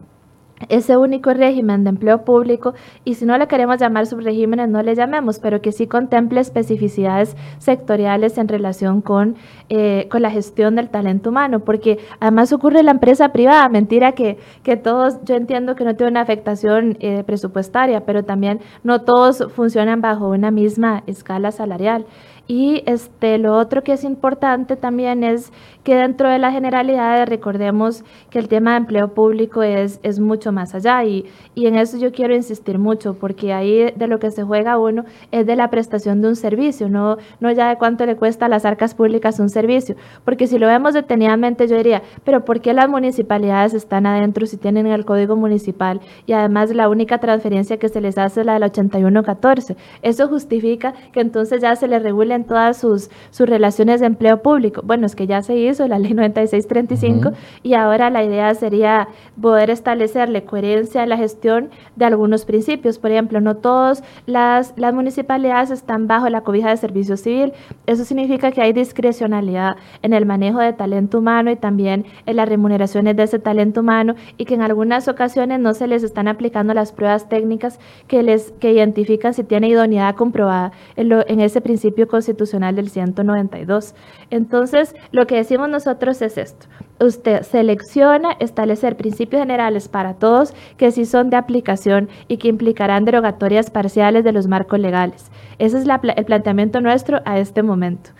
ese 0.68 0.96
único 0.96 1.32
régimen 1.34 1.84
de 1.84 1.90
empleo 1.90 2.24
público 2.24 2.74
y 3.04 3.14
si 3.14 3.26
no 3.26 3.36
le 3.36 3.48
queremos 3.48 3.78
llamar 3.78 4.06
subregímenes 4.06 4.68
no 4.68 4.82
le 4.82 4.94
llamemos, 4.94 5.38
pero 5.38 5.60
que 5.60 5.72
sí 5.72 5.86
contemple 5.86 6.40
especificidades 6.40 7.36
sectoriales 7.58 8.38
en 8.38 8.48
relación 8.48 9.00
con, 9.00 9.36
eh, 9.68 10.06
con 10.10 10.22
la 10.22 10.30
gestión 10.30 10.76
del 10.76 10.90
talento 10.90 11.30
humano, 11.30 11.60
porque 11.60 11.98
además 12.20 12.52
ocurre 12.52 12.80
en 12.80 12.86
la 12.86 12.92
empresa 12.92 13.30
privada, 13.30 13.68
mentira 13.68 14.12
que, 14.12 14.38
que 14.62 14.76
todos, 14.76 15.22
yo 15.24 15.34
entiendo 15.34 15.74
que 15.74 15.84
no 15.84 15.94
tiene 15.96 16.12
una 16.12 16.20
afectación 16.20 16.96
eh, 17.00 17.24
presupuestaria, 17.24 18.04
pero 18.06 18.24
también 18.24 18.60
no 18.82 19.02
todos 19.02 19.44
funcionan 19.52 20.00
bajo 20.00 20.28
una 20.28 20.50
misma 20.50 21.02
escala 21.06 21.50
salarial. 21.50 22.06
Y 22.46 22.82
este, 22.84 23.38
lo 23.38 23.56
otro 23.56 23.82
que 23.82 23.94
es 23.94 24.04
importante 24.04 24.76
también 24.76 25.24
es 25.24 25.50
que 25.82 25.94
dentro 25.94 26.28
de 26.28 26.38
la 26.38 26.50
generalidad 26.50 27.26
recordemos 27.26 28.04
que 28.28 28.38
el 28.38 28.48
tema 28.48 28.72
de 28.72 28.78
empleo 28.78 29.14
público 29.14 29.62
es, 29.62 29.98
es 30.02 30.20
mucho 30.20 30.52
más 30.52 30.74
allá 30.74 31.04
y, 31.04 31.26
y, 31.54 31.66
en 31.66 31.76
eso 31.76 31.98
yo 31.98 32.12
quiero 32.12 32.34
insistir 32.34 32.78
mucho 32.78 33.14
porque 33.14 33.52
ahí 33.52 33.92
de 33.94 34.06
lo 34.06 34.18
que 34.18 34.30
se 34.30 34.42
juega 34.42 34.78
uno 34.78 35.04
es 35.30 35.46
de 35.46 35.56
la 35.56 35.70
prestación 35.70 36.20
de 36.20 36.28
un 36.28 36.36
servicio, 36.36 36.88
no, 36.88 37.16
no 37.40 37.50
ya 37.52 37.68
de 37.68 37.76
cuánto 37.76 38.04
le 38.04 38.16
cuesta 38.16 38.46
a 38.46 38.48
las 38.48 38.64
arcas 38.64 38.94
públicas 38.94 39.40
un 39.40 39.48
servicio, 39.48 39.96
porque 40.24 40.46
si 40.46 40.58
lo 40.58 40.66
vemos 40.66 40.94
detenidamente 40.94 41.66
yo 41.66 41.76
diría, 41.76 42.02
pero 42.24 42.44
¿por 42.44 42.60
qué 42.60 42.72
las 42.72 42.88
municipalidades 42.88 43.74
están 43.74 44.06
adentro 44.06 44.46
si 44.46 44.56
tienen 44.56 44.86
el 44.86 45.04
código 45.04 45.36
municipal 45.36 46.00
y 46.26 46.32
además 46.32 46.74
la 46.74 46.88
única 46.88 47.18
transferencia 47.18 47.78
que 47.78 47.88
se 47.88 48.00
les 48.00 48.18
hace 48.18 48.40
es 48.40 48.46
la 48.46 48.54
del 48.54 48.64
8114? 48.64 49.76
Eso 50.02 50.28
justifica 50.28 50.94
que 51.12 51.20
entonces 51.20 51.62
ya 51.62 51.76
se 51.76 51.88
les 51.88 52.02
regulen 52.34 52.44
todas 52.44 52.76
sus, 52.78 53.10
sus 53.30 53.48
relaciones 53.48 54.00
de 54.00 54.06
empleo 54.06 54.42
público. 54.42 54.82
Bueno, 54.84 55.06
es 55.06 55.14
que 55.14 55.26
ya 55.26 55.42
se 55.42 55.56
hizo 55.56 55.86
la 55.88 55.98
ley 55.98 56.14
9635, 56.14 57.32
y 57.62 57.74
ahora 57.74 58.10
la 58.10 58.24
idea 58.24 58.54
sería 58.54 59.08
poder 59.40 59.70
establecerle 59.70 60.44
coherencia 60.44 61.02
en 61.02 61.08
la 61.08 61.16
gestión 61.16 61.70
de 61.96 62.04
algunos 62.04 62.44
principios. 62.44 62.98
Por 62.98 63.10
ejemplo, 63.10 63.40
no 63.40 63.56
todas 63.56 64.02
las, 64.26 64.74
las 64.76 64.94
municipalidades 64.94 65.70
están 65.70 66.06
bajo 66.06 66.28
la 66.28 66.42
cobija 66.42 66.70
de 66.70 66.76
servicio 66.76 67.16
civil. 67.16 67.52
Eso 67.86 68.04
significa 68.04 68.52
que 68.52 68.60
hay 68.60 68.72
discrecionalidad 68.72 69.76
en 70.02 70.12
el 70.12 70.26
manejo 70.26 70.58
de 70.58 70.72
talento 70.72 71.18
humano 71.18 71.50
y 71.50 71.56
también 71.56 72.04
en 72.26 72.36
las 72.36 72.48
remuneraciones 72.48 73.16
de 73.16 73.24
ese 73.24 73.38
talento 73.38 73.80
humano 73.80 74.14
y 74.36 74.44
que 74.44 74.54
en 74.54 74.62
algunas 74.62 75.08
ocasiones 75.08 75.60
no 75.60 75.74
se 75.74 75.86
les 75.86 76.02
están 76.02 76.28
aplicando 76.28 76.74
las 76.74 76.92
pruebas 76.92 77.28
técnicas 77.28 77.78
que 78.08 78.22
les 78.22 78.52
que 78.60 78.72
identifican 78.72 79.34
si 79.34 79.44
tiene 79.44 79.68
idoneidad 79.68 80.14
comprobada 80.14 80.72
en, 80.96 81.12
en 81.12 81.40
ese 81.40 81.60
principio 81.60 82.08
constitucional 82.24 82.74
del 82.74 82.88
192. 82.88 83.94
Entonces, 84.30 84.94
lo 85.12 85.26
que 85.26 85.36
decimos 85.36 85.68
nosotros 85.68 86.22
es 86.22 86.38
esto. 86.38 86.66
Usted 87.00 87.42
selecciona 87.42 88.32
establecer 88.40 88.96
principios 88.96 89.42
generales 89.42 89.88
para 89.88 90.14
todos 90.14 90.54
que 90.78 90.90
sí 90.90 91.04
son 91.04 91.28
de 91.28 91.36
aplicación 91.36 92.08
y 92.28 92.38
que 92.38 92.48
implicarán 92.48 93.04
derogatorias 93.04 93.70
parciales 93.70 94.24
de 94.24 94.32
los 94.32 94.46
marcos 94.46 94.78
legales. 94.78 95.30
Ese 95.58 95.78
es 95.78 95.86
el 95.86 96.24
planteamiento 96.24 96.80
nuestro 96.80 97.20
a 97.24 97.38
este 97.38 97.62
momento. 97.62 98.10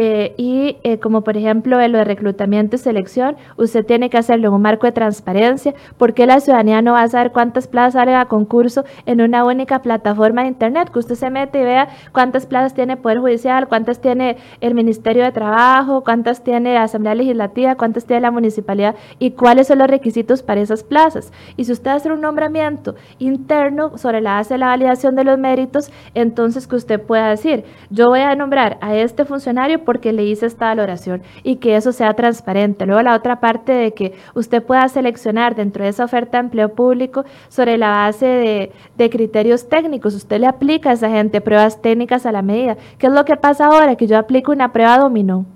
Eh, 0.00 0.32
y 0.36 0.76
eh, 0.84 1.00
como 1.00 1.22
por 1.22 1.36
ejemplo 1.36 1.80
en 1.80 1.90
lo 1.90 1.98
de 1.98 2.04
reclutamiento 2.04 2.76
y 2.76 2.78
selección, 2.78 3.36
usted 3.56 3.84
tiene 3.84 4.10
que 4.10 4.16
hacerlo 4.16 4.46
en 4.46 4.54
un 4.54 4.62
marco 4.62 4.86
de 4.86 4.92
transparencia, 4.92 5.74
porque 5.96 6.24
la 6.24 6.38
ciudadanía 6.38 6.80
no 6.82 6.92
va 6.92 7.02
a 7.02 7.08
saber 7.08 7.32
cuántas 7.32 7.66
plazas 7.66 7.94
salen 7.94 8.14
a 8.14 8.26
concurso 8.26 8.84
en 9.06 9.20
una 9.20 9.44
única 9.44 9.80
plataforma 9.80 10.42
de 10.42 10.48
internet, 10.48 10.90
que 10.92 11.00
usted 11.00 11.16
se 11.16 11.30
mete 11.30 11.62
y 11.62 11.64
vea 11.64 11.88
cuántas 12.12 12.46
plazas 12.46 12.74
tiene 12.74 12.96
Poder 12.96 13.18
Judicial, 13.18 13.66
cuántas 13.66 14.00
tiene 14.00 14.36
el 14.60 14.76
Ministerio 14.76 15.24
de 15.24 15.32
Trabajo, 15.32 16.04
cuántas 16.04 16.44
tiene 16.44 16.74
la 16.74 16.84
Asamblea 16.84 17.16
Legislativa, 17.16 17.74
cuántas 17.74 18.06
tiene 18.06 18.22
la 18.22 18.30
municipalidad 18.30 18.94
y 19.18 19.32
cuáles 19.32 19.66
son 19.66 19.78
los 19.78 19.88
requisitos 19.88 20.44
para 20.44 20.60
esas 20.60 20.84
plazas. 20.84 21.32
Y 21.56 21.64
si 21.64 21.72
usted 21.72 21.90
hace 21.90 22.12
un 22.12 22.20
nombramiento 22.20 22.94
interno 23.18 23.98
sobre 23.98 24.20
la 24.20 24.34
base 24.34 24.54
de 24.54 24.58
la 24.58 24.68
validación 24.68 25.16
de 25.16 25.24
los 25.24 25.40
méritos, 25.40 25.90
entonces 26.14 26.68
que 26.68 26.76
usted 26.76 27.00
pueda 27.04 27.30
decir, 27.30 27.64
yo 27.90 28.06
voy 28.10 28.20
a 28.20 28.36
nombrar 28.36 28.78
a 28.80 28.94
este 28.94 29.24
funcionario 29.24 29.87
porque 29.88 30.12
le 30.12 30.22
hice 30.26 30.44
esta 30.44 30.66
valoración 30.66 31.22
y 31.42 31.56
que 31.56 31.74
eso 31.74 31.92
sea 31.92 32.12
transparente. 32.12 32.84
Luego 32.84 33.00
la 33.00 33.14
otra 33.14 33.40
parte 33.40 33.72
de 33.72 33.94
que 33.94 34.12
usted 34.34 34.62
pueda 34.62 34.86
seleccionar 34.90 35.54
dentro 35.54 35.82
de 35.82 35.88
esa 35.88 36.04
oferta 36.04 36.36
de 36.36 36.44
empleo 36.44 36.68
público 36.74 37.24
sobre 37.48 37.78
la 37.78 37.88
base 37.88 38.70
de, 38.98 39.08
criterios 39.08 39.66
técnicos. 39.70 40.14
Usted 40.14 40.40
le 40.40 40.46
aplica 40.46 40.90
a 40.90 40.92
esa 40.92 41.08
gente 41.08 41.40
pruebas 41.40 41.80
técnicas 41.80 42.26
a 42.26 42.32
la 42.32 42.42
medida. 42.42 42.76
¿Qué 42.98 43.06
es 43.06 43.12
lo 43.14 43.24
que 43.24 43.36
pasa 43.36 43.64
ahora? 43.64 43.96
Que 43.96 44.06
yo 44.06 44.18
aplico 44.18 44.52
una 44.52 44.74
prueba 44.74 44.98
dominó 44.98 45.46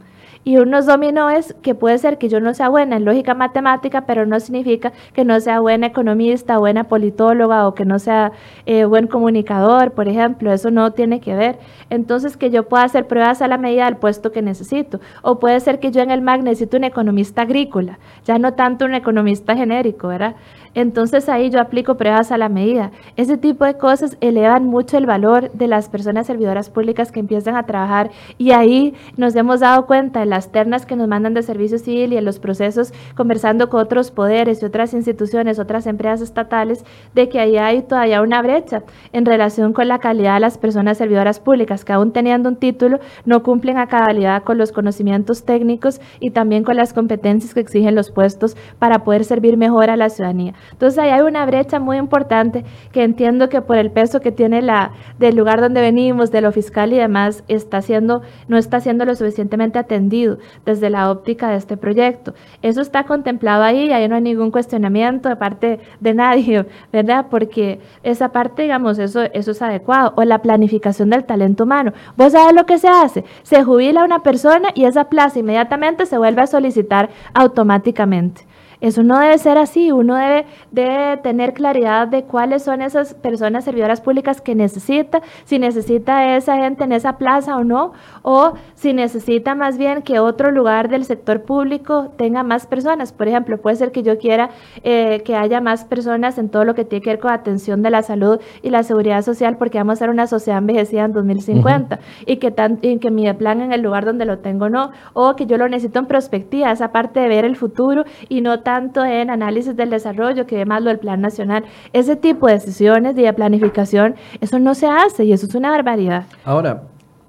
y 0.45 0.57
unos 0.57 0.87
dominóes 0.87 1.55
que 1.63 1.75
puede 1.75 1.99
ser 1.99 2.19
que 2.19 2.29
yo 2.29 2.41
no 2.41 2.53
sea 2.55 2.69
buena 2.69 2.97
en 2.97 3.05
lógica 3.05 3.35
matemática, 3.35 4.07
pero 4.07 4.27
no 4.27 4.41
significa 4.41 4.93
que 5.13 5.25
no 5.25 5.39
sea 5.41 5.61
buena 5.61 5.87
economista, 5.87 6.59
buena 6.59 6.85
politóloga 6.85 7.69
o 7.69 7.75
que 7.75 7.85
no 7.85 7.99
sea 7.99 8.33
eh, 8.67 8.85
buen 8.85 9.07
comunicador, 9.07 9.93
por 9.93 10.09
ejemplo, 10.09 10.53
eso 10.53 10.71
no 10.71 10.93
tiene 10.93 11.21
que 11.21 11.35
ver. 11.35 11.59
Entonces, 11.91 12.37
que 12.37 12.51
yo 12.51 12.69
pueda 12.69 12.85
hacer 12.85 13.07
pruebas 13.07 13.43
a 13.43 13.49
la 13.49 13.59
medida 13.59 13.85
del 13.85 13.97
puesto 13.97 14.33
que 14.33 14.43
necesito. 14.43 15.01
O 15.23 15.39
puede 15.39 15.61
ser 15.61 15.79
que 15.79 15.91
yo 15.91 16.01
en 16.01 16.11
el 16.11 16.23
MAC 16.23 16.43
necesito 16.43 16.77
un 16.77 16.85
economista 16.85 17.43
agrícola, 17.43 17.99
ya 18.25 18.39
no 18.39 18.55
tanto 18.55 18.85
un 18.85 18.95
economista 18.95 19.55
genérico, 19.55 20.09
¿verdad? 20.09 20.35
Entonces 20.75 21.29
ahí 21.29 21.51
yo 21.51 21.61
aplico 21.61 21.97
pruebas 21.97 22.33
a 22.33 22.39
la 22.39 22.49
medida. 22.49 22.93
Ese 23.17 23.37
tipo 23.37 23.65
de 23.65 23.77
cosas 23.77 24.17
elevan 24.21 24.65
mucho 24.65 24.97
el 24.97 25.05
valor 25.05 25.51
de 25.53 25.67
las 25.67 25.89
personas 25.89 26.27
servidoras 26.27 26.71
públicas 26.71 27.13
que 27.13 27.21
empiezan 27.21 27.57
a 27.57 27.65
trabajar 27.65 28.11
y 28.39 28.53
ahí 28.53 28.95
nos 29.17 29.37
hemos 29.37 29.61
dado 29.61 29.87
cuenta 29.87 30.23
en 30.23 30.31
las 30.33 30.51
ternas 30.51 30.87
que 30.87 30.97
nos 30.97 31.09
mandan 31.09 31.35
de 31.35 31.43
servicio 31.43 31.79
civil 31.79 32.15
y 32.15 32.17
en 32.17 32.25
los 32.25 32.39
procesos 32.39 32.95
conversando 33.15 33.69
con 33.69 33.83
otros 33.83 34.11
poderes 34.11 34.63
y 34.63 34.65
otras 34.65 34.95
instituciones, 34.95 35.59
otras 35.59 35.87
empresas 35.87 36.23
estatales, 36.23 36.87
de 37.15 37.29
que 37.29 37.39
ahí 37.39 37.59
hay 37.59 37.83
todavía 37.83 38.23
una 38.23 38.41
brecha 38.41 38.83
en 39.13 39.27
relación 39.27 39.75
con 39.75 39.89
la 39.89 39.99
calidad 39.99 40.35
de 40.35 40.41
las 40.41 40.57
personas 40.57 40.97
servidoras 40.97 41.39
públicas 41.39 41.85
que 41.85 41.93
aún 41.93 42.13
teniendo 42.13 42.49
un 42.49 42.57
título 42.57 42.99
no 43.27 43.43
cumplen 43.43 43.77
a 43.77 43.89
cabalidad 43.89 44.43
con 44.43 44.57
los 44.57 44.73
conocimientos 44.73 45.45
técnicos 45.45 46.01
y 46.19 46.31
también 46.31 46.65
con 46.65 46.77
las 46.77 46.95
competencias 46.95 47.53
que 47.53 47.61
exigen 47.61 47.95
los 47.95 48.11
puestos 48.11 48.57
para 48.79 49.05
poder 49.05 49.27
servir 49.27 49.59
mejor 49.59 49.91
a 49.91 49.99
la 49.99 50.09
ciudadanía. 50.09 50.55
Entonces 50.73 50.99
ahí 50.99 51.11
hay 51.11 51.21
una 51.21 51.45
brecha 51.45 51.79
muy 51.79 51.99
importante 51.99 52.65
que 52.91 53.05
entiendo 53.05 53.51
que 53.51 53.61
por 53.61 53.77
el 53.77 53.91
peso 53.91 54.21
que 54.21 54.33
tiene 54.33 54.63
la 54.63 54.93
del 55.19 55.37
lugar 55.37 55.61
donde 55.61 55.83
venimos, 55.83 56.31
de 56.31 56.41
lo 56.41 56.53
fiscal 56.53 56.95
y 56.95 56.97
demás, 56.97 57.45
está 57.49 57.83
siendo, 57.83 58.23
no 58.49 58.57
está 58.57 58.81
siendo 58.81 59.05
lo 59.05 59.15
suficientemente 59.15 59.79
atendido 59.79 60.22
desde 60.65 60.91
la 60.91 61.11
óptica 61.11 61.49
de 61.51 61.57
este 61.57 61.77
proyecto. 61.77 62.35
Eso 62.63 62.81
está 62.81 63.05
contemplado 63.05 63.63
ahí, 63.63 63.93
ahí 63.93 64.09
no 64.09 64.17
hay 64.17 64.23
ningún 64.23 64.51
cuestionamiento 64.51 65.29
de 65.29 65.37
parte 65.37 65.81
de 66.01 66.15
nadie, 66.15 66.67
¿verdad? 66.93 67.27
Porque 67.31 67.81
esa 68.03 68.31
parte, 68.31 68.63
digamos, 68.63 68.99
eso, 68.99 69.23
eso 69.33 69.51
es 69.51 69.63
adecuado. 69.63 70.13
O 70.17 70.25
la 70.25 70.41
planificación 70.41 71.11
del 71.11 71.25
talento 71.25 71.65
humano. 71.65 71.93
Vos 72.17 72.33
sabés 72.33 72.55
lo 72.55 72.67
que 72.67 72.79
se 72.79 72.89
hace. 72.89 73.25
Se 73.43 73.63
jubila 73.63 74.05
una 74.05 74.23
persona 74.23 74.69
y 74.75 74.85
esa 74.85 75.05
plaza 75.05 75.39
inmediatamente 75.39 76.07
se 76.07 76.19
vuelve 76.19 76.43
a 76.43 76.47
solicitar 76.47 77.11
automáticamente. 77.35 78.47
Eso 78.83 79.05
no 79.05 79.21
debe 79.21 79.39
ser 79.39 79.59
así, 79.59 79.93
uno 79.93 80.17
debe, 80.17 80.45
debe 80.73 81.17
tener 81.19 81.55
claridad 81.55 82.09
de 82.09 82.25
cuáles 82.25 82.65
son 82.65 82.83
esas 82.83 83.15
personas 83.15 83.63
servidoras 83.63 84.01
públicas 84.01 84.41
que 84.41 84.57
necesita, 84.57 85.23
si 85.45 85.61
necesita 85.61 86.37
esa 86.37 86.57
gente 86.57 86.83
en 86.83 86.91
esa 86.91 87.17
plaza 87.17 87.57
o 87.57 87.63
no, 87.63 87.93
o 88.23 88.55
si 88.75 88.93
necesita 88.93 89.55
más 89.55 89.79
bien 89.79 90.03
que 90.03 90.19
otro 90.19 90.51
lugar 90.51 90.89
del 90.89 91.05
sector 91.05 91.43
público 91.43 92.13
tenga 92.17 92.43
más 92.43 92.67
personas. 92.67 93.13
Por 93.13 93.29
ejemplo, 93.29 93.59
puede 93.59 93.77
ser 93.77 93.93
que 93.93 94.03
yo 94.03 94.19
quiera 94.19 94.51
eh, 94.83 95.23
que 95.25 95.37
haya 95.37 95.61
más 95.61 95.85
personas 95.85 96.39
en 96.39 96.49
todo 96.49 96.65
lo 96.65 96.75
que 96.75 96.85
tiene 96.85 97.03
que 97.03 97.11
ver 97.11 97.19
con 97.19 97.33
atención 97.33 97.83
de 97.83 97.91
la 97.91 98.03
salud 98.03 98.41
y 98.63 98.71
la 98.71 98.83
seguridad 98.83 99.23
social, 99.23 99.57
porque 99.57 99.79
vamos 99.79 99.95
a 99.95 99.97
ser 99.97 100.11
una 100.11 100.27
sociedad 100.27 100.59
envejecida 100.59 101.05
en 101.05 101.13
2050 101.13 101.99
y, 102.27 102.37
que 102.37 102.51
tan, 102.51 102.79
y 102.83 102.99
que 102.99 103.11
mi 103.11 103.33
plan 103.33 103.61
en 103.61 103.73
el 103.73 103.83
lugar 103.83 104.05
donde 104.05 104.25
lo 104.25 104.39
tengo 104.39 104.69
no, 104.69 104.91
o 105.13 105.37
que 105.37 105.47
yo 105.47 105.57
lo 105.57 105.69
necesito 105.69 105.99
en 105.99 106.07
perspectiva, 106.07 106.71
esa 106.71 106.93
parte 106.93 107.21
de 107.21 107.29
ver 107.29 107.45
el 107.45 107.57
futuro 107.57 108.05
y 108.29 108.41
no 108.41 108.61
tanto 108.61 109.05
en 109.05 109.31
análisis 109.31 109.77
del 109.77 109.91
desarrollo 109.91 110.47
que 110.47 110.65
más 110.67 110.83
lo 110.83 110.91
del 110.91 110.99
plan 110.99 111.21
nacional. 111.21 111.65
Ese 111.93 112.17
tipo 112.17 112.47
de 112.47 112.55
decisiones 112.55 113.17
de 113.17 113.33
planificación, 113.33 114.15
eso 114.41 114.59
no 114.59 114.75
se 114.75 114.87
hace 114.87 115.25
y 115.25 115.33
eso 115.33 115.47
es 115.47 115.55
una 115.55 115.71
barbaridad. 115.71 116.25
Ahora, 116.45 116.83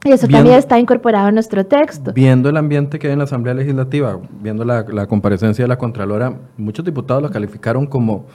y 0.05 0.11
eso 0.11 0.27
también 0.27 0.55
está 0.57 0.79
incorporado 0.79 1.29
en 1.29 1.35
nuestro 1.35 1.65
texto. 1.65 2.11
Viendo 2.13 2.49
el 2.49 2.57
ambiente 2.57 2.99
que 2.99 3.07
hay 3.07 3.13
en 3.13 3.19
la 3.19 3.25
Asamblea 3.25 3.53
Legislativa, 3.53 4.19
viendo 4.41 4.65
la, 4.65 4.83
la 4.89 5.07
comparecencia 5.07 5.63
de 5.63 5.67
la 5.69 5.77
Contralora, 5.77 6.33
muchos 6.57 6.83
diputados 6.83 7.23
la 7.23 7.29
calificaron 7.29 7.85
como, 7.87 8.25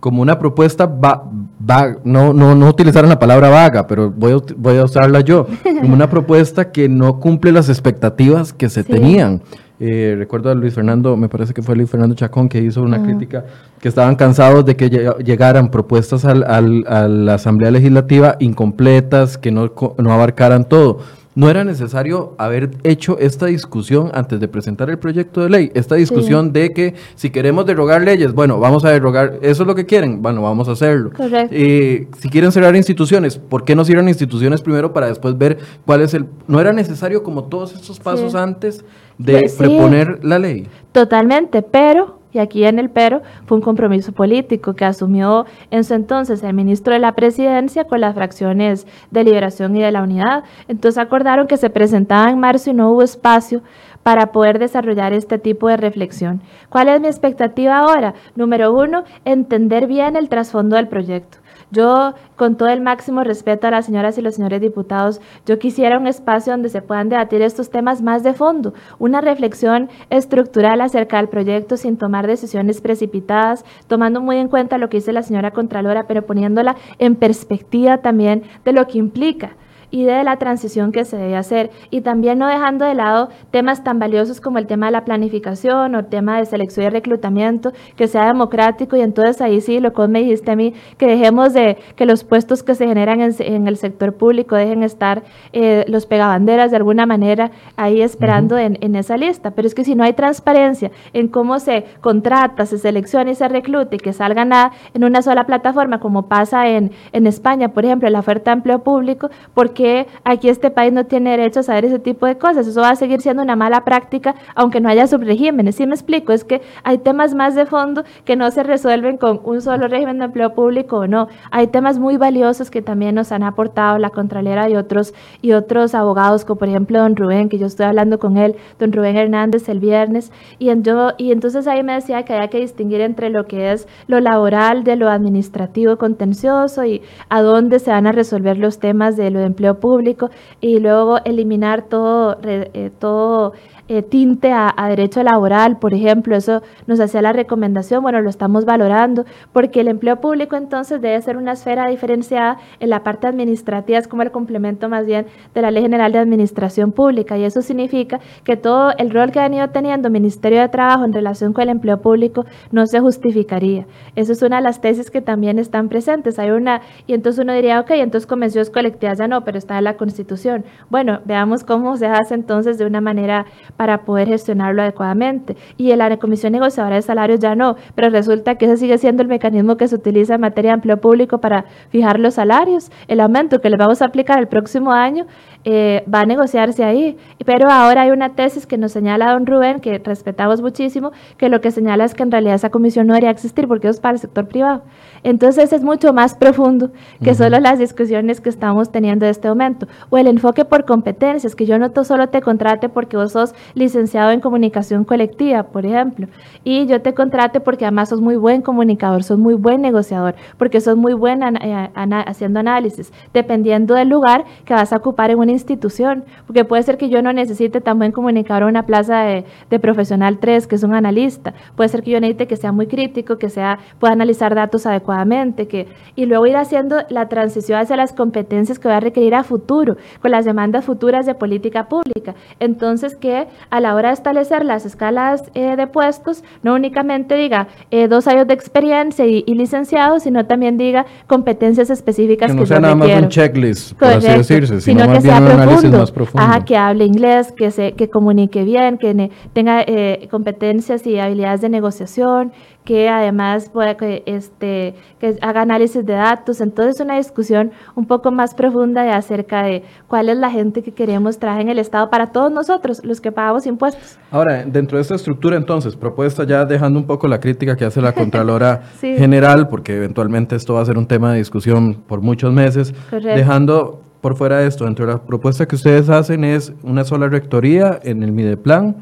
como 0.00 0.22
una 0.22 0.38
propuesta, 0.38 0.86
va, 0.86 1.24
va, 1.68 1.96
no, 2.04 2.32
no, 2.32 2.54
no 2.54 2.68
utilizaron 2.68 3.10
la 3.10 3.18
palabra 3.18 3.48
vaga, 3.48 3.86
pero 3.86 4.10
voy 4.10 4.32
a, 4.32 4.36
voy 4.56 4.76
a 4.78 4.84
usarla 4.84 5.20
yo, 5.20 5.46
como 5.80 5.94
una 5.94 6.08
propuesta 6.10 6.70
que 6.72 6.88
no 6.88 7.18
cumple 7.20 7.52
las 7.52 7.68
expectativas 7.68 8.52
que 8.52 8.68
se 8.68 8.82
Sí. 8.82 8.92
tenían. 8.92 9.42
Eh, 9.78 10.14
recuerdo 10.16 10.50
a 10.50 10.54
Luis 10.54 10.72
Fernando, 10.74 11.16
me 11.18 11.28
parece 11.28 11.52
que 11.52 11.60
fue 11.62 11.76
Luis 11.76 11.90
Fernando 11.90 12.14
Chacón, 12.14 12.48
que 12.48 12.60
hizo 12.62 12.80
una 12.82 13.02
crítica 13.02 13.44
que 13.80 13.88
estaban 13.88 14.16
cansados 14.16 14.64
de 14.64 14.74
que 14.74 14.90
lle- 14.90 15.18
llegaran 15.22 15.70
propuestas 15.70 16.24
al- 16.24 16.44
al- 16.44 16.84
a 16.88 17.06
la 17.08 17.34
Asamblea 17.34 17.70
Legislativa 17.70 18.36
incompletas, 18.40 19.36
que 19.38 19.50
no, 19.50 19.70
no 19.98 20.12
abarcaran 20.12 20.64
todo. 20.66 21.00
No 21.34 21.50
era 21.50 21.64
necesario 21.64 22.32
haber 22.38 22.70
hecho 22.82 23.18
esta 23.18 23.44
discusión 23.44 24.10
antes 24.14 24.40
de 24.40 24.48
presentar 24.48 24.88
el 24.88 24.98
proyecto 24.98 25.42
de 25.42 25.50
ley, 25.50 25.70
esta 25.74 25.94
discusión 25.96 26.50
de 26.54 26.72
que 26.72 26.94
si 27.14 27.28
queremos 27.28 27.66
derogar 27.66 28.00
leyes, 28.00 28.32
bueno, 28.32 28.58
vamos 28.58 28.86
a 28.86 28.90
derogar, 28.90 29.34
eso 29.42 29.62
es 29.64 29.66
lo 29.66 29.74
que 29.74 29.84
quieren, 29.84 30.22
bueno, 30.22 30.40
vamos 30.40 30.66
a 30.70 30.72
hacerlo. 30.72 31.10
Correcto. 31.14 31.54
Eh, 31.54 32.08
si 32.18 32.30
quieren 32.30 32.50
cerrar 32.52 32.74
instituciones, 32.74 33.36
¿por 33.36 33.64
qué 33.64 33.76
no 33.76 33.84
cierran 33.84 34.08
instituciones 34.08 34.62
primero 34.62 34.94
para 34.94 35.08
después 35.08 35.36
ver 35.36 35.58
cuál 35.84 36.00
es 36.00 36.14
el... 36.14 36.24
No 36.48 36.58
era 36.58 36.72
necesario 36.72 37.22
como 37.22 37.44
todos 37.44 37.74
estos 37.74 38.00
pasos 38.00 38.32
Sí. 38.32 38.38
antes 38.38 38.82
de 39.18 39.40
Pues 39.40 39.52
sí. 39.52 39.58
proponer 39.58 40.24
la 40.24 40.38
ley. 40.38 40.68
Totalmente, 40.92 41.62
pero, 41.62 42.18
y 42.32 42.38
aquí 42.38 42.64
en 42.64 42.78
el 42.78 42.90
pero, 42.90 43.22
fue 43.46 43.56
un 43.58 43.62
compromiso 43.62 44.12
político 44.12 44.74
que 44.74 44.84
asumió 44.84 45.46
en 45.70 45.84
su 45.84 45.94
entonces 45.94 46.42
el 46.42 46.54
ministro 46.54 46.92
de 46.92 46.98
la 46.98 47.12
presidencia 47.12 47.84
con 47.84 48.00
las 48.00 48.14
fracciones 48.14 48.86
de 49.10 49.24
liberación 49.24 49.76
y 49.76 49.80
de 49.80 49.92
la 49.92 50.02
unidad. 50.02 50.44
Entonces 50.68 50.98
acordaron 50.98 51.46
que 51.46 51.56
se 51.56 51.70
presentaba 51.70 52.30
en 52.30 52.38
marzo 52.38 52.70
y 52.70 52.74
no 52.74 52.90
hubo 52.90 53.02
espacio 53.02 53.62
para 54.02 54.32
poder 54.32 54.58
desarrollar 54.58 55.12
este 55.12 55.38
tipo 55.38 55.68
de 55.68 55.76
reflexión. 55.76 56.40
¿Cuál 56.68 56.88
es 56.88 57.00
mi 57.00 57.08
expectativa 57.08 57.78
ahora? 57.78 58.14
Número 58.36 58.72
uno, 58.72 59.02
entender 59.24 59.86
bien 59.86 60.14
el 60.14 60.28
trasfondo 60.28 60.76
del 60.76 60.88
proyecto. 60.88 61.38
Yo, 61.70 62.14
con 62.36 62.56
todo 62.56 62.68
el 62.68 62.80
máximo 62.80 63.24
respeto 63.24 63.66
a 63.66 63.72
las 63.72 63.86
señoras 63.86 64.16
y 64.16 64.22
los 64.22 64.36
señores 64.36 64.60
diputados, 64.60 65.20
yo 65.46 65.58
quisiera 65.58 65.98
un 65.98 66.06
espacio 66.06 66.52
donde 66.52 66.68
se 66.68 66.80
puedan 66.80 67.08
debatir 67.08 67.42
estos 67.42 67.70
temas 67.70 68.02
más 68.02 68.22
de 68.22 68.34
fondo, 68.34 68.72
una 68.98 69.20
reflexión 69.20 69.90
estructural 70.08 70.80
acerca 70.80 71.16
del 71.16 71.28
proyecto 71.28 71.76
sin 71.76 71.96
tomar 71.96 72.26
decisiones 72.26 72.80
precipitadas, 72.80 73.64
tomando 73.88 74.20
muy 74.20 74.36
en 74.36 74.48
cuenta 74.48 74.78
lo 74.78 74.88
que 74.88 74.98
dice 74.98 75.12
la 75.12 75.22
señora 75.22 75.50
Contralora, 75.50 76.06
pero 76.06 76.24
poniéndola 76.24 76.76
en 76.98 77.16
perspectiva 77.16 77.98
también 77.98 78.44
de 78.64 78.72
lo 78.72 78.86
que 78.86 78.98
implica 78.98 79.56
y 79.96 80.04
de 80.04 80.22
la 80.24 80.36
transición 80.36 80.92
que 80.92 81.06
se 81.06 81.16
debe 81.16 81.36
hacer. 81.36 81.70
Y 81.90 82.02
también 82.02 82.38
no 82.38 82.46
dejando 82.46 82.84
de 82.84 82.94
lado 82.94 83.30
temas 83.50 83.82
tan 83.82 83.98
valiosos 83.98 84.42
como 84.42 84.58
el 84.58 84.66
tema 84.66 84.86
de 84.86 84.92
la 84.92 85.06
planificación 85.06 85.94
o 85.94 86.00
el 86.00 86.06
tema 86.06 86.38
de 86.38 86.44
selección 86.44 86.84
y 86.84 86.90
reclutamiento 86.90 87.72
que 87.96 88.06
sea 88.06 88.26
democrático. 88.26 88.96
Y 88.96 89.00
entonces 89.00 89.40
ahí 89.40 89.62
sí 89.62 89.80
lo 89.80 89.94
que 89.94 90.06
me 90.06 90.18
dijiste 90.18 90.50
a 90.50 90.56
mí 90.56 90.74
que 90.98 91.06
dejemos 91.06 91.54
de 91.54 91.78
que 91.96 92.04
los 92.04 92.24
puestos 92.24 92.62
que 92.62 92.74
se 92.74 92.86
generan 92.86 93.22
en, 93.22 93.34
en 93.38 93.68
el 93.68 93.78
sector 93.78 94.12
público 94.12 94.54
dejen 94.54 94.82
estar 94.82 95.22
eh, 95.54 95.86
los 95.88 96.04
pegabanderas 96.04 96.70
de 96.70 96.76
alguna 96.76 97.06
manera 97.06 97.52
ahí 97.76 98.02
esperando 98.02 98.58
en, 98.58 98.76
en 98.82 98.96
esa 98.96 99.16
lista. 99.16 99.52
Pero 99.52 99.66
es 99.66 99.74
que 99.74 99.84
si 99.84 99.94
no 99.94 100.04
hay 100.04 100.12
transparencia 100.12 100.90
en 101.14 101.28
cómo 101.28 101.58
se 101.58 101.86
contrata, 102.02 102.66
se 102.66 102.76
selecciona 102.76 103.30
y 103.30 103.34
se 103.34 103.48
recluta 103.48 103.96
y 103.96 103.98
que 103.98 104.12
salgan 104.12 104.52
a, 104.52 104.72
en 104.92 105.04
una 105.04 105.22
sola 105.22 105.46
plataforma 105.46 106.00
como 106.00 106.28
pasa 106.28 106.68
en, 106.68 106.90
en 107.12 107.26
España 107.26 107.70
por 107.70 107.86
ejemplo 107.86 108.10
la 108.10 108.18
oferta 108.18 108.50
de 108.50 108.58
empleo 108.58 108.80
público 108.80 109.30
porque 109.54 109.85
que 109.86 110.08
aquí 110.24 110.48
este 110.48 110.72
país 110.72 110.92
no 110.92 111.06
tiene 111.06 111.30
derecho 111.30 111.60
a 111.60 111.62
saber 111.62 111.84
ese 111.84 112.00
tipo 112.00 112.26
de 112.26 112.36
cosas. 112.38 112.66
Eso 112.66 112.80
va 112.80 112.90
a 112.90 112.96
seguir 112.96 113.20
siendo 113.20 113.44
una 113.44 113.54
mala 113.54 113.84
práctica, 113.84 114.34
aunque 114.56 114.80
no 114.80 114.88
haya 114.88 115.06
subregímenes. 115.06 115.76
¿Sí 115.76 115.86
me 115.86 115.94
explico? 115.94 116.32
Es 116.32 116.42
que 116.42 116.60
hay 116.82 116.98
temas 116.98 117.36
más 117.36 117.54
de 117.54 117.66
fondo 117.66 118.02
que 118.24 118.34
no 118.34 118.50
se 118.50 118.64
resuelven 118.64 119.16
con 119.16 119.40
un 119.44 119.60
solo 119.60 119.86
régimen 119.86 120.18
de 120.18 120.24
empleo 120.24 120.54
público 120.54 120.96
o 120.96 121.06
no. 121.06 121.28
Hay 121.52 121.68
temas 121.68 122.00
muy 122.00 122.16
valiosos 122.16 122.68
que 122.68 122.82
también 122.82 123.14
nos 123.14 123.30
han 123.30 123.44
aportado 123.44 123.98
la 123.98 124.10
Contralera 124.10 124.68
y 124.68 124.74
otros, 124.74 125.14
y 125.40 125.52
otros 125.52 125.94
abogados, 125.94 126.44
como 126.44 126.58
por 126.58 126.68
ejemplo 126.68 126.98
don 126.98 127.14
Rubén, 127.14 127.48
que 127.48 127.58
yo 127.58 127.66
estoy 127.66 127.86
hablando 127.86 128.18
con 128.18 128.38
él, 128.38 128.56
don 128.80 128.92
Rubén 128.92 129.16
Hernández 129.16 129.68
el 129.68 129.78
viernes, 129.78 130.32
y, 130.58 130.70
en 130.70 130.82
yo, 130.82 131.10
y 131.16 131.30
entonces 131.30 131.68
ahí 131.68 131.84
me 131.84 131.92
decía 131.92 132.24
que 132.24 132.32
había 132.32 132.48
que 132.48 132.58
distinguir 132.58 133.02
entre 133.02 133.30
lo 133.30 133.46
que 133.46 133.70
es 133.70 133.86
lo 134.08 134.18
laboral 134.18 134.82
de 134.82 134.96
lo 134.96 135.08
administrativo 135.08 135.96
contencioso 135.96 136.84
y 136.84 137.02
a 137.28 137.40
dónde 137.40 137.78
se 137.78 137.92
van 137.92 138.08
a 138.08 138.12
resolver 138.12 138.58
los 138.58 138.80
temas 138.80 139.16
de 139.16 139.30
lo 139.30 139.38
de 139.38 139.46
empleo 139.46 139.65
público 139.74 140.30
y 140.60 140.78
luego 140.78 141.18
eliminar 141.24 141.82
todo, 141.82 142.38
eh, 142.42 142.90
todo 142.98 143.52
eh, 143.88 144.02
tinte 144.02 144.52
a, 144.52 144.74
derecho 144.88 145.22
laboral, 145.22 145.78
por 145.78 145.94
ejemplo, 145.94 146.36
eso 146.36 146.62
nos 146.86 147.00
hacía 147.00 147.22
la 147.22 147.32
recomendación, 147.32 148.02
bueno, 148.02 148.20
lo 148.20 148.30
estamos 148.30 148.64
valorando, 148.64 149.24
porque 149.52 149.80
el 149.80 149.88
empleo 149.88 150.16
público 150.20 150.56
entonces 150.56 151.00
debe 151.00 151.20
ser 151.22 151.36
una 151.36 151.52
esfera 151.52 151.88
diferenciada 151.88 152.58
en 152.80 152.90
la 152.90 153.02
parte 153.02 153.26
administrativa, 153.26 153.98
es 153.98 154.08
como 154.08 154.22
el 154.22 154.30
complemento 154.30 154.88
más 154.88 155.06
bien 155.06 155.26
de 155.54 155.62
la 155.62 155.70
Ley 155.70 155.82
General 155.82 156.12
de 156.12 156.18
Administración 156.18 156.92
Pública, 156.92 157.36
y 157.38 157.44
eso 157.44 157.60
significa 157.60 158.20
que 158.44 158.56
todo 158.56 158.92
el 158.98 159.10
rol 159.10 159.30
que 159.30 159.40
ha 159.40 159.44
venido 159.44 159.68
teniendo 159.68 160.10
Ministerio 160.10 160.60
de 160.60 160.68
Trabajo 160.68 161.04
en 161.04 161.12
relación 161.12 161.52
con 161.52 161.62
el 161.62 161.70
empleo 161.70 162.00
público 162.00 162.44
no 162.72 162.86
se 162.86 163.00
justificaría. 163.00 163.86
Eso 164.14 164.32
es 164.32 164.42
una 164.42 164.56
de 164.56 164.62
las 164.62 164.80
tesis 164.80 165.10
que 165.10 165.20
también 165.20 165.58
están 165.58 165.88
presentes. 165.88 166.38
Hay 166.38 166.50
una, 166.50 166.80
y 167.06 167.14
entonces 167.14 167.42
uno 167.42 167.52
diría, 167.52 167.80
ok, 167.80 167.90
entonces 167.90 168.26
convenciones 168.26 168.70
colectivas 168.70 169.18
ya 169.18 169.28
no, 169.28 169.44
pero 169.44 169.58
está 169.58 169.78
en 169.78 169.84
la 169.84 169.96
Constitución. 169.96 170.64
Bueno, 170.90 171.20
veamos 171.24 171.64
cómo 171.64 171.96
se 171.96 172.06
hace 172.06 172.34
entonces 172.34 172.78
de 172.78 172.86
una 172.86 173.00
manera 173.00 173.46
para 173.76 174.04
poder 174.04 174.28
gestionarlo 174.28 174.82
adecuadamente. 174.82 175.56
Y 175.76 175.90
en 175.90 175.98
la 175.98 176.16
Comisión 176.16 176.52
Negociadora 176.52 176.96
de 176.96 177.02
Salarios 177.02 177.40
ya 177.40 177.54
no, 177.54 177.76
pero 177.94 178.10
resulta 178.10 178.56
que 178.56 178.66
ese 178.66 178.76
sigue 178.76 178.98
siendo 178.98 179.22
el 179.22 179.28
mecanismo 179.28 179.76
que 179.76 179.88
se 179.88 179.94
utiliza 179.94 180.34
en 180.34 180.40
materia 180.40 180.70
de 180.70 180.74
empleo 180.76 180.96
público 180.98 181.38
para 181.38 181.64
fijar 181.90 182.20
los 182.20 182.34
salarios. 182.34 182.90
El 183.08 183.20
aumento 183.20 183.60
que 183.60 183.70
le 183.70 183.76
vamos 183.76 184.02
a 184.02 184.06
aplicar 184.06 184.38
el 184.38 184.48
próximo 184.48 184.92
año 184.92 185.26
eh, 185.68 186.04
va 186.12 186.20
a 186.20 186.26
negociarse 186.26 186.84
ahí. 186.84 187.16
Pero 187.44 187.68
ahora 187.68 188.02
hay 188.02 188.10
una 188.10 188.34
tesis 188.34 188.66
que 188.66 188.78
nos 188.78 188.92
señala 188.92 189.32
don 189.32 189.46
Rubén, 189.46 189.80
que 189.80 189.98
respetamos 189.98 190.62
muchísimo, 190.62 191.10
que 191.36 191.48
lo 191.48 191.60
que 191.60 191.72
señala 191.72 192.04
es 192.04 192.14
que 192.14 192.22
en 192.22 192.30
realidad 192.30 192.54
esa 192.54 192.70
comisión 192.70 193.08
no 193.08 193.14
debería 193.14 193.30
existir 193.30 193.66
porque 193.66 193.88
es 193.88 193.98
para 193.98 194.14
el 194.14 194.20
sector 194.20 194.46
privado. 194.46 194.82
Entonces 195.24 195.72
es 195.72 195.82
mucho 195.82 196.12
más 196.12 196.36
profundo 196.36 196.90
que 197.20 197.34
solo 197.34 197.58
las 197.58 197.80
discusiones 197.80 198.40
que 198.40 198.48
estamos 198.48 198.92
teniendo 198.92 199.24
en 199.24 199.32
este 199.32 199.48
momento. 199.48 199.88
O 200.08 200.18
el 200.18 200.28
enfoque 200.28 200.64
por 200.64 200.84
competencias, 200.84 201.56
que 201.56 201.66
yo 201.66 201.78
no 201.80 201.90
solo 202.04 202.28
te 202.28 202.40
contrate 202.40 202.88
porque 202.88 203.16
vos 203.16 203.32
sos 203.32 203.52
licenciado 203.74 204.30
en 204.30 204.40
comunicación 204.40 205.04
colectiva, 205.04 205.64
por 205.64 205.84
ejemplo, 205.84 206.28
y 206.62 206.86
yo 206.86 207.02
te 207.02 207.12
contrate 207.12 207.58
porque 207.58 207.86
además 207.86 208.10
sos 208.10 208.20
muy 208.20 208.36
buen 208.36 208.62
comunicador, 208.62 209.24
sos 209.24 209.38
muy 209.38 209.54
buen 209.54 209.80
negociador, 209.80 210.36
porque 210.58 210.80
sos 210.80 210.96
muy 210.96 211.14
buen 211.14 211.42
eh, 211.42 211.90
haciendo 211.94 212.60
análisis, 212.60 213.12
dependiendo 213.34 213.94
del 213.94 214.08
lugar 214.08 214.44
que 214.64 214.74
vas 214.74 214.92
a 214.92 214.96
ocupar 214.96 215.30
en 215.30 215.38
una 215.38 215.55
institución, 215.56 216.24
porque 216.46 216.64
puede 216.64 216.82
ser 216.82 216.96
que 216.96 217.08
yo 217.08 217.22
no 217.22 217.32
necesite 217.32 217.80
tan 217.80 217.98
buen 217.98 218.12
comunicador 218.12 218.64
una 218.64 218.86
plaza 218.86 219.22
de, 219.22 219.44
profesional 219.78 220.38
3, 220.38 220.66
que 220.66 220.76
es 220.76 220.82
un 220.82 220.94
analista, 220.94 221.54
puede 221.76 221.88
ser 221.88 222.02
que 222.02 222.10
yo 222.10 222.20
necesite 222.20 222.46
que 222.46 222.56
sea 222.56 222.72
muy 222.72 222.86
crítico, 222.86 223.36
que 223.36 223.50
sea 223.50 223.78
pueda 223.98 224.12
analizar 224.12 224.54
datos 224.54 224.86
adecuadamente, 224.86 225.68
que 225.68 225.86
y 226.14 226.26
luego 226.26 226.46
ir 226.46 226.56
haciendo 226.56 226.96
la 227.10 227.28
transición 227.28 227.78
hacia 227.78 227.96
las 227.96 228.12
competencias 228.12 228.78
que 228.78 228.88
va 228.88 228.96
a 228.96 229.00
requerir 229.00 229.34
a 229.34 229.44
futuro, 229.44 229.96
con 230.22 230.30
las 230.30 230.44
demandas 230.44 230.84
futuras 230.84 231.26
de 231.26 231.34
política 231.34 231.88
pública. 231.88 232.34
Entonces, 232.60 233.16
que 233.16 233.46
a 233.70 233.80
la 233.80 233.94
hora 233.94 234.08
de 234.08 234.14
establecer 234.14 234.64
las 234.64 234.86
escalas 234.86 235.44
eh, 235.54 235.76
de 235.76 235.86
puestos, 235.86 236.42
no 236.62 236.74
únicamente 236.74 237.34
diga 237.36 237.68
eh, 237.90 238.08
dos 238.08 238.26
años 238.26 238.46
de 238.46 238.54
experiencia 238.54 239.26
y, 239.26 239.42
licenciado, 239.56 240.20
sino 240.20 240.44
también 240.46 240.76
diga 240.76 241.06
competencias 241.26 241.90
específicas 241.90 242.52
que 242.52 242.56
no 242.58 242.66
sea 242.66 242.80
nada 242.80 242.94
más 242.94 243.08
un 243.10 243.28
checklist, 243.28 243.94
por 243.98 244.08
así 244.08 244.28
decirse, 244.28 244.80
sino, 244.80 245.10
que 245.10 245.20
sea 245.46 246.04
profundo. 246.14 246.42
Ajá, 246.42 246.64
que 246.64 246.76
hable 246.76 247.04
inglés, 247.04 247.52
que 247.56 247.70
se 247.70 247.92
que 247.92 248.08
comunique 248.08 248.64
bien, 248.64 248.98
que 248.98 249.30
tenga 249.52 249.82
eh, 249.82 250.28
competencias 250.30 251.06
y 251.06 251.18
habilidades 251.18 251.60
de 251.60 251.68
negociación, 251.68 252.52
que 252.84 253.08
además 253.08 253.68
pueda 253.68 253.96
que 253.96 254.22
este 254.26 254.94
que 255.18 255.36
haga 255.42 255.62
análisis 255.62 256.06
de 256.06 256.14
datos. 256.14 256.60
Entonces, 256.60 257.00
una 257.00 257.16
discusión 257.16 257.72
un 257.96 258.06
poco 258.06 258.30
más 258.30 258.54
profunda 258.54 259.02
de 259.02 259.10
acerca 259.10 259.64
de 259.64 259.82
cuál 260.06 260.28
es 260.28 260.38
la 260.38 260.50
gente 260.50 260.82
que 260.82 260.92
queremos 260.92 261.38
traer 261.38 261.62
en 261.62 261.68
el 261.68 261.78
Estado 261.78 262.08
para 262.08 262.28
todos 262.28 262.50
nosotros, 262.50 263.00
los 263.04 263.20
que 263.20 263.32
pagamos 263.32 263.66
impuestos. 263.66 264.18
Ahora, 264.30 264.64
dentro 264.64 264.98
de 264.98 265.02
esta 265.02 265.16
estructura, 265.16 265.56
entonces, 265.56 265.96
propuesta 265.96 266.44
ya 266.44 266.64
dejando 266.64 266.98
un 266.98 267.06
poco 267.06 267.26
la 267.28 267.40
crítica 267.40 267.76
que 267.76 267.84
hace 267.84 268.00
la 268.00 268.12
Contralora 268.14 268.82
General, 269.00 269.68
porque 269.68 269.96
eventualmente 269.96 270.56
esto 270.56 270.74
va 270.74 270.82
a 270.82 270.84
ser 270.84 270.96
un 270.96 271.06
tema 271.06 271.32
de 271.32 271.38
discusión 271.38 271.94
por 272.06 272.22
muchos 272.22 272.52
meses, 272.52 272.94
dejando 273.10 274.05
por 274.26 274.34
fuera 274.34 274.58
de 274.58 274.66
esto, 274.66 274.86
dentro 274.86 275.06
de 275.06 275.12
la 275.12 275.22
propuesta 275.22 275.66
que 275.66 275.76
ustedes 275.76 276.08
hacen 276.08 276.42
es 276.42 276.72
una 276.82 277.04
sola 277.04 277.28
rectoría 277.28 278.00
en 278.02 278.24
el 278.24 278.32
Mideplan 278.32 278.96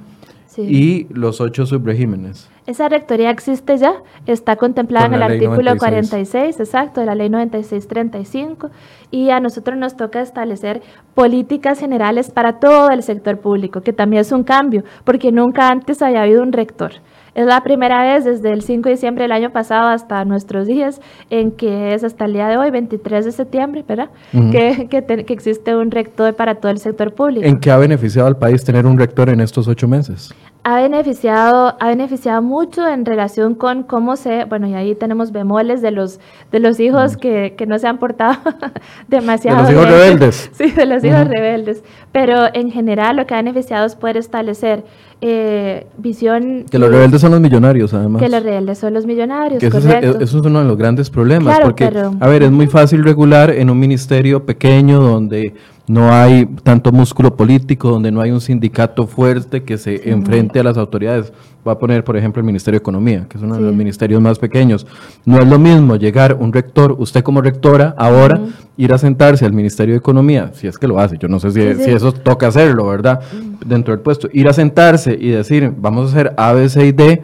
y 0.59 1.07
los 1.09 1.41
ocho 1.41 1.65
subregímenes. 1.65 2.51
Esa 2.67 2.91
rectoría 2.91 3.31
existe 3.31 3.79
ya, 3.79 4.03
está 4.27 4.57
contemplada 4.57 5.07
en 5.07 5.15
el 5.15 5.23
artículo 5.23 5.79
46, 5.79 6.61
exacto, 6.61 7.01
de 7.01 7.07
la 7.07 7.15
ley 7.15 7.31
9635, 7.31 8.69
y 9.11 9.31
a 9.31 9.41
nosotros 9.41 9.79
nos 9.79 9.97
toca 9.97 10.21
establecer 10.21 10.83
políticas 11.15 11.81
generales 11.81 12.31
para 12.31 12.59
todo 12.59 12.91
el 12.91 13.03
sector 13.03 13.39
público, 13.39 13.81
que 13.81 13.95
también 13.95 14.21
es 14.21 14.31
un 14.31 14.45
cambio, 14.45 14.85
porque 15.05 15.33
nunca 15.33 15.71
antes 15.71 16.03
había 16.03 16.21
habido 16.21 16.43
un 16.43 16.53
rector. 16.53 16.93
Es 17.35 17.47
la 17.47 17.63
primera 17.63 18.03
vez 18.03 18.25
desde 18.25 18.53
el 18.53 18.63
5 18.63 18.89
de 18.89 18.95
diciembre 18.95 19.25
del 19.25 19.33
año 19.33 19.51
pasado 19.51 19.89
hasta 19.89 20.25
nuestros 20.25 20.67
días, 20.67 21.01
en 21.31 21.51
que 21.51 21.95
es 21.95 22.05
hasta 22.05 22.27
el 22.27 22.33
día 22.33 22.47
de 22.47 22.57
hoy, 22.57 22.71
23 22.71 23.25
de 23.25 23.33
septiembre, 23.33 23.85
¿verdad? 23.87 24.11
que, 24.33 24.87
que, 24.89 25.33
existe 25.33 25.75
un 25.75 25.91
rector 25.91 26.35
para 26.35 26.55
todo 26.55 26.71
el 26.71 26.79
sector 26.79 27.13
público. 27.13 27.45
¿En 27.47 27.59
qué 27.59 27.71
ha 27.71 27.77
beneficiado 27.77 28.29
al 28.29 28.37
país 28.37 28.63
tener 28.65 28.87
un 28.87 28.99
rector 28.99 29.29
en 29.31 29.41
estos 29.41 29.67
ocho 29.67 29.89
meses? 29.89 30.33
Ha 30.67 30.81
beneficiado, 30.81 31.77
ha 31.79 31.89
beneficiado 31.89 32.41
mucho 32.41 32.89
en 32.89 33.05
relación 33.05 33.55
con 33.55 33.83
cómo 33.83 34.17
se, 34.17 34.47
bueno, 34.47 34.67
y 34.67 34.73
ahí 34.73 34.95
tenemos 34.95 35.31
bemoles 35.31 35.83
de 35.83 35.91
los, 35.91 36.21
de 36.51 36.59
los 36.59 36.81
hijos 36.81 37.19
que, 37.19 37.55
que, 37.57 37.67
no 37.67 37.79
se 37.79 37.87
han 37.87 37.99
portado 37.99 38.39
demasiado. 39.09 39.59
De 39.59 39.63
los 39.63 39.73
hijos 39.73 39.89
rebeldes. 39.89 40.51
Sí, 40.55 40.71
de 40.71 40.87
los 40.87 41.05
hijos 41.05 41.29
rebeldes. 41.29 41.85
Pero 42.13 42.47
en 42.55 42.71
general 42.71 43.17
lo 43.17 43.27
que 43.27 43.35
ha 43.35 43.37
beneficiado 43.37 43.85
es 43.85 43.95
poder 43.95 44.17
establecer 44.17 44.85
eh, 45.21 45.87
visión. 45.99 46.65
Que 46.71 46.79
los 46.79 46.91
rebeldes 46.91 47.21
son 47.21 47.33
los 47.33 47.41
millonarios, 47.41 47.93
además. 47.93 48.23
Que 48.23 48.31
los 48.31 48.43
rebeldes 48.43 48.79
son 48.79 48.95
los 48.95 49.05
millonarios. 49.05 49.63
eso, 49.63 50.19
es, 50.21 50.33
uno 50.33 50.61
de 50.61 50.65
los 50.65 50.79
grandes 50.79 51.11
problemas. 51.11 51.61
porque, 51.61 51.85
a 52.21 52.27
ver, 52.27 52.43
es 52.43 52.51
muy 52.51 52.69
fácil 52.69 53.05
regular 53.05 53.51
en 53.51 53.69
un 53.69 53.79
ministerio 53.79 54.47
pequeño 54.47 55.01
donde 55.03 55.55
no 55.87 56.13
hay 56.13 56.47
tanto 56.63 56.93
músculo 56.93 57.37
político, 57.37 57.91
donde 57.91 58.11
no 58.11 58.23
hay 58.23 58.31
un 58.31 58.41
sindicato 58.41 59.07
fuerte 59.07 59.65
que 59.65 59.77
se 59.77 60.09
enfrente 60.11 60.59
a 60.61 60.65
las 60.65 60.79
autoridades. 60.79 61.33
Va 61.67 61.73
a 61.73 61.79
poner, 61.79 62.05
por 62.05 62.17
ejemplo, 62.17 62.41
el 62.41 62.47
Ministerio 62.47 62.79
de 62.79 62.83
Economía, 62.83 63.27
que 63.29 63.37
es 63.37 63.45
uno 63.45 63.57
de 63.57 63.61
los 63.61 63.75
ministerios 63.75 64.21
más 64.21 64.39
pequeños. 64.39 64.87
No 65.27 65.39
es 65.39 65.47
lo 65.47 65.59
mismo 65.59 65.97
llegar 65.97 66.37
un 66.41 66.53
rector, 66.53 66.97
usted 66.99 67.23
como 67.23 67.43
rectora, 67.43 67.95
ahora 67.99 68.41
ir 68.79 68.95
a 68.95 68.99
sentarse 68.99 69.45
al 69.45 69.53
Ministerio 69.53 69.95
de 69.95 69.99
Economía, 69.99 70.53
si 70.55 70.67
es 70.67 70.79
que 70.79 70.89
lo 70.89 70.99
hace, 70.99 71.19
yo 71.19 71.29
no 71.29 71.39
sé 71.39 71.51
si, 71.51 71.61
eso 71.91 72.13
toca 72.13 72.49
hacerlo, 72.49 72.87
¿verdad? 72.87 73.21
Dentro 73.65 73.95
del 73.95 74.03
puesto, 74.03 74.29
ir 74.33 74.49
a 74.49 74.53
sentarse 74.53 75.17
y 75.19 75.31
decir, 75.31 75.73
vamos 75.77 76.07
a 76.07 76.13
hacer 76.13 76.35
A, 76.37 76.53
B, 76.55 76.69
C 76.69 76.87
y 76.87 76.93
D, 76.93 77.23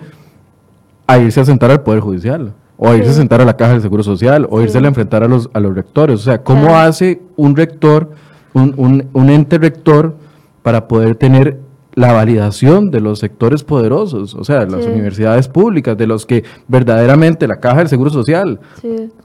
a 1.06 1.18
irse 1.18 1.40
a 1.40 1.44
sentar 1.44 1.70
al 1.70 1.82
Poder 1.82 2.00
Judicial 2.00 2.52
o 2.76 2.88
a 2.88 2.96
irse 2.96 3.11
a 3.11 3.14
sentar 3.14 3.42
a 3.42 3.44
la 3.44 3.56
Caja 3.56 3.72
del 3.72 3.82
Seguro 3.82 4.02
Social, 4.02 4.46
o 4.48 4.62
irse 4.62 4.78
a 4.78 4.80
enfrentar 4.80 5.22
a 5.22 5.28
los, 5.28 5.50
a 5.52 5.61
los 5.61 5.74
rectores. 5.74 6.20
O 6.20 6.22
sea, 6.22 6.42
¿cómo 6.42 6.78
hace 6.78 7.20
un 7.36 7.54
rector 7.54 8.11
un, 8.55 9.09
un, 9.12 9.30
ente 9.30 9.59
rector 9.59 10.16
para 10.62 10.88
poder 10.88 11.16
tener 11.16 11.59
la 11.94 12.12
validación 12.12 12.90
de 12.90 13.01
los 13.01 13.18
sectores 13.18 13.64
poderosos, 13.64 14.34
o 14.34 14.44
sea, 14.44 14.64
las 14.64 14.86
universidades 14.86 15.48
públicas, 15.48 15.96
de 15.96 16.07
los 16.07 16.24
que 16.24 16.44
verdaderamente 16.68 17.46
la 17.46 17.59
caja 17.59 17.78
del 17.78 17.88
Seguro 17.88 18.11
Social, 18.11 18.61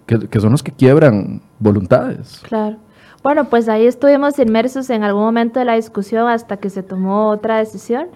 que, 0.05 0.39
son 0.39 0.51
los 0.51 0.63
que 0.63 0.71
quiebran 0.71 1.41
voluntades. 1.59 2.41
Claro. 2.47 2.77
Bueno, 3.23 3.45
pues 3.45 3.69
ahí 3.69 3.87
estuvimos 3.87 4.37
inmersos 4.39 4.89
en 4.89 5.03
algún 5.03 5.23
momento 5.23 5.59
de 5.59 5.65
la 5.65 5.75
discusión 5.75 6.27
hasta 6.27 6.57
que 6.57 6.69
se 6.69 6.83
tomó 6.83 7.29
otra 7.29 7.57
decisión, 7.57 8.07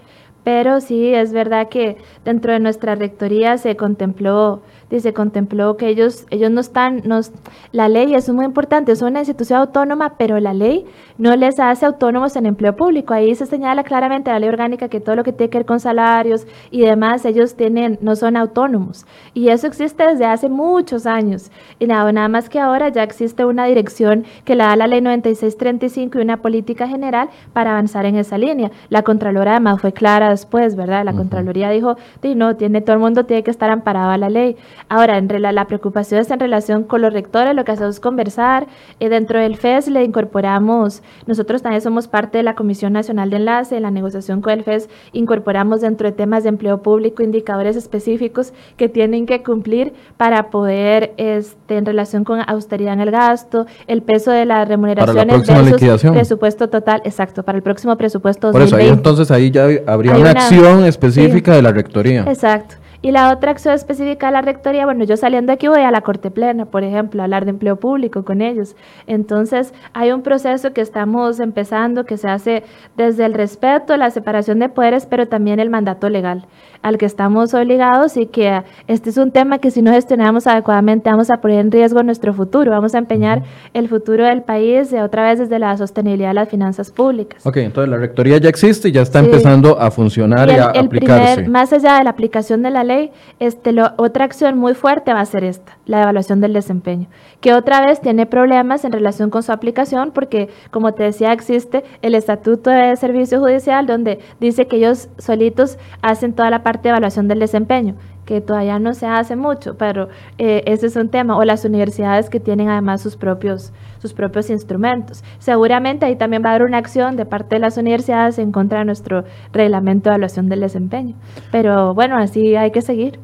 pero 0.44 0.80
sí 0.80 1.12
es 1.14 1.32
verdad 1.32 1.68
que 1.68 1.96
dentro 2.24 2.52
de 2.52 2.60
nuestra 2.60 2.94
rectoría 2.94 3.58
se 3.58 3.76
contempló 3.76 4.62
se 4.98 5.12
contempló 5.12 5.76
que 5.76 5.86
ellos, 5.86 6.26
ellos 6.30 6.50
no 6.50 6.60
están, 6.60 7.02
nos, 7.04 7.30
la 7.70 7.88
ley 7.88 8.14
es 8.14 8.28
muy 8.30 8.44
importante, 8.44 8.90
es 8.90 9.02
una 9.02 9.20
institución 9.20 9.60
autónoma, 9.60 10.14
pero 10.18 10.40
la 10.40 10.52
ley 10.52 10.84
no 11.18 11.36
les 11.36 11.60
hace 11.60 11.86
autónomos 11.86 12.34
en 12.34 12.46
empleo 12.46 12.74
público. 12.74 13.14
Ahí 13.14 13.34
se 13.34 13.46
señala 13.46 13.84
claramente 13.84 14.30
la 14.30 14.40
ley 14.40 14.48
orgánica 14.48 14.88
que 14.88 15.00
todo 15.00 15.14
lo 15.16 15.22
que 15.22 15.32
tiene 15.32 15.50
que 15.50 15.58
ver 15.58 15.66
con 15.66 15.78
salarios 15.78 16.46
y 16.70 16.80
demás, 16.80 17.24
ellos 17.24 17.54
tienen, 17.54 17.98
no 18.00 18.16
son 18.16 18.36
autónomos. 18.36 19.06
Y 19.34 19.48
eso 19.48 19.66
existe 19.66 20.02
desde 20.04 20.24
hace 20.24 20.48
muchos 20.48 21.06
años. 21.06 21.52
Y 21.78 21.86
nada, 21.86 22.10
nada 22.10 22.28
más 22.28 22.48
que 22.48 22.58
ahora 22.58 22.88
ya 22.88 23.02
existe 23.02 23.44
una 23.44 23.66
dirección 23.66 24.24
que 24.44 24.56
la 24.56 24.68
da 24.68 24.76
la 24.76 24.86
ley 24.86 25.02
9635 25.02 26.18
y 26.18 26.22
una 26.22 26.38
política 26.38 26.88
general 26.88 27.28
para 27.52 27.72
avanzar 27.72 28.06
en 28.06 28.16
esa 28.16 28.38
línea. 28.38 28.70
La 28.88 29.02
Contralora 29.02 29.52
además 29.52 29.80
fue 29.80 29.92
clara 29.92 30.30
después, 30.30 30.74
¿verdad? 30.74 31.04
La 31.04 31.12
Contraloría 31.12 31.70
dijo, 31.70 31.96
no, 32.34 32.56
tiene, 32.56 32.80
todo 32.80 32.94
el 32.94 33.00
mundo 33.00 33.24
tiene 33.24 33.42
que 33.42 33.50
estar 33.50 33.70
amparado 33.70 34.10
a 34.10 34.16
la 34.16 34.30
ley. 34.30 34.56
Ahora, 34.90 35.18
en 35.18 35.28
la, 35.40 35.66
preocupación 35.68 36.20
es 36.20 36.32
en 36.32 36.40
relación 36.40 36.82
con 36.82 37.00
los 37.00 37.12
rectores, 37.12 37.54
lo 37.54 37.64
que 37.64 37.70
hacemos 37.70 37.94
es 37.94 38.00
conversar. 38.00 38.66
Eh, 38.98 39.08
dentro 39.08 39.38
del 39.38 39.56
FES 39.56 39.86
le 39.86 40.02
incorporamos, 40.02 41.04
nosotros 41.28 41.62
también 41.62 41.80
somos 41.80 42.08
parte 42.08 42.38
de 42.38 42.42
la 42.42 42.56
Comisión 42.56 42.92
Nacional 42.92 43.30
de 43.30 43.36
Enlace, 43.36 43.76
en 43.76 43.82
la 43.82 43.92
negociación 43.92 44.40
con 44.40 44.52
el 44.52 44.64
FES 44.64 44.88
incorporamos 45.12 45.80
dentro 45.80 46.10
de 46.10 46.12
temas 46.12 46.42
de 46.42 46.48
empleo 46.48 46.82
público 46.82 47.22
indicadores 47.22 47.76
específicos 47.76 48.52
que 48.76 48.88
tienen 48.88 49.26
que 49.26 49.44
cumplir 49.44 49.92
para 50.16 50.50
poder, 50.50 51.14
este, 51.18 51.76
en 51.76 51.86
relación 51.86 52.24
con 52.24 52.40
austeridad 52.44 52.94
en 52.94 53.00
el 53.00 53.12
gasto, 53.12 53.66
el 53.86 54.02
peso 54.02 54.32
de 54.32 54.44
las 54.44 54.66
remuneraciones 54.66 55.46
versus 55.46 56.10
presupuesto 56.10 56.68
total, 56.68 57.00
exacto, 57.04 57.44
para 57.44 57.56
el 57.56 57.62
próximo 57.62 57.96
presupuesto 57.96 58.48
2020. 58.48 58.70
Por 58.70 58.80
eso 58.80 58.88
ahí 58.88 58.92
entonces 58.92 59.30
ahí 59.30 59.52
ya 59.52 59.68
habría 59.86 60.16
una, 60.16 60.30
acción 60.30 60.84
específica 60.84 61.54
de 61.54 61.62
la 61.62 61.70
rectoría. 61.70 62.24
Exacto. 62.26 62.79
Y 63.02 63.12
la 63.12 63.32
otra 63.32 63.52
acción 63.52 63.74
específica 63.74 64.26
de 64.26 64.32
la 64.32 64.42
rectoría, 64.42 64.84
bueno, 64.84 65.04
yo 65.04 65.16
saliendo 65.16 65.52
aquí 65.52 65.68
voy 65.68 65.80
a 65.80 65.90
la 65.90 66.02
Corte 66.02 66.30
Plena, 66.30 66.66
por 66.66 66.84
ejemplo, 66.84 67.22
a 67.22 67.24
hablar 67.24 67.44
de 67.44 67.50
empleo 67.50 67.76
público 67.76 68.24
con 68.24 68.42
ellos. 68.42 68.76
Entonces, 69.06 69.72
hay 69.94 70.12
un 70.12 70.20
proceso 70.20 70.74
que 70.74 70.82
estamos 70.82 71.40
empezando 71.40 72.04
que 72.04 72.18
se 72.18 72.28
hace 72.28 72.62
desde 72.98 73.24
el 73.24 73.32
respeto, 73.32 73.96
la 73.96 74.10
separación 74.10 74.58
de 74.58 74.68
poderes, 74.68 75.06
pero 75.06 75.28
también 75.28 75.60
el 75.60 75.70
mandato 75.70 76.10
legal 76.10 76.46
al 76.82 76.96
que 76.96 77.06
estamos 77.06 77.52
obligados 77.54 78.16
y 78.16 78.26
que 78.26 78.62
este 78.86 79.10
es 79.10 79.16
un 79.16 79.30
tema 79.30 79.58
que 79.58 79.70
si 79.70 79.82
no 79.82 79.92
gestionamos 79.92 80.46
adecuadamente 80.46 81.10
vamos 81.10 81.30
a 81.30 81.36
poner 81.36 81.60
en 81.60 81.70
riesgo 81.70 82.02
nuestro 82.02 82.32
futuro, 82.32 82.70
vamos 82.70 82.94
a 82.94 82.98
empeñar 82.98 83.42
el 83.74 83.88
futuro 83.88 84.24
del 84.24 84.42
país 84.42 84.90
de 84.90 85.02
otra 85.02 85.24
vez 85.24 85.38
desde 85.38 85.58
la 85.58 85.76
sostenibilidad 85.76 86.30
de 86.30 86.34
las 86.34 86.48
finanzas 86.48 86.90
públicas. 86.90 87.46
Ok, 87.46 87.58
entonces 87.58 87.90
la 87.90 87.98
rectoría 87.98 88.38
ya 88.38 88.48
existe 88.48 88.88
y 88.88 88.92
ya 88.92 89.02
está 89.02 89.18
empezando 89.18 89.78
a 89.78 89.90
funcionar 89.90 90.48
y, 90.48 90.52
a 90.52 90.66
aplicarse. 90.68 91.48
más 91.48 91.72
allá 91.72 91.98
de 91.98 92.04
la 92.04 92.10
aplicación 92.10 92.62
de 92.62 92.70
la 92.70 92.82
ley, 92.82 92.89
este, 93.38 93.74
otra 93.96 94.24
acción 94.24 94.58
muy 94.58 94.74
fuerte 94.74 95.12
va 95.12 95.20
a 95.20 95.26
ser 95.26 95.44
esta, 95.44 95.78
la 95.86 96.02
evaluación 96.02 96.40
del 96.40 96.52
desempeño, 96.52 97.08
que 97.40 97.54
otra 97.54 97.84
vez 97.84 98.00
tiene 98.00 98.26
problemas 98.26 98.84
en 98.84 98.92
relación 98.92 99.30
con 99.30 99.42
su 99.42 99.52
aplicación 99.52 100.10
porque, 100.12 100.48
como 100.70 100.92
te 100.92 101.04
decía, 101.04 101.32
existe 101.32 101.84
el 102.02 102.14
Estatuto 102.14 102.70
de 102.70 102.96
Servicio 102.96 103.40
Judicial 103.40 103.86
donde 103.86 104.20
dice 104.40 104.66
que 104.66 104.76
ellos 104.76 105.08
solitos 105.18 105.78
hacen 106.02 106.32
toda 106.32 106.50
la 106.50 106.62
parte 106.62 106.84
de 106.84 106.90
evaluación 106.90 107.28
del 107.28 107.40
desempeño 107.40 107.94
que 108.30 108.40
todavía 108.40 108.78
no 108.78 108.94
se 108.94 109.06
hace 109.06 109.34
mucho, 109.34 109.76
pero 109.76 110.08
eh, 110.38 110.62
ese 110.66 110.86
es 110.86 110.94
un 110.94 111.08
tema, 111.08 111.36
o 111.36 111.44
las 111.44 111.64
universidades 111.64 112.30
que 112.30 112.38
tienen 112.38 112.68
además 112.68 113.00
sus 113.00 113.16
propios, 113.16 113.72
sus 114.00 114.12
propios 114.12 114.50
instrumentos. 114.50 115.22
Seguramente 115.38 116.06
ahí 116.06 116.16
también 116.16 116.42
va 116.44 116.50
a 116.50 116.54
haber 116.54 116.66
una 116.66 116.78
acción 116.78 117.16
de 117.16 117.26
parte 117.26 117.56
de 117.56 117.60
las 117.60 117.76
universidades 117.76 118.38
en 118.38 118.50
contra 118.50 118.80
de 118.80 118.86
nuestro 118.86 119.24
reglamento 119.52 120.10
de 120.10 120.14
evaluación 120.14 120.48
del 120.48 120.60
desempeño. 120.60 121.14
Pero 121.52 121.94
bueno, 121.94 122.16
así 122.16 122.56
hay 122.56 122.70
que 122.70 122.82
seguir. 122.82 123.18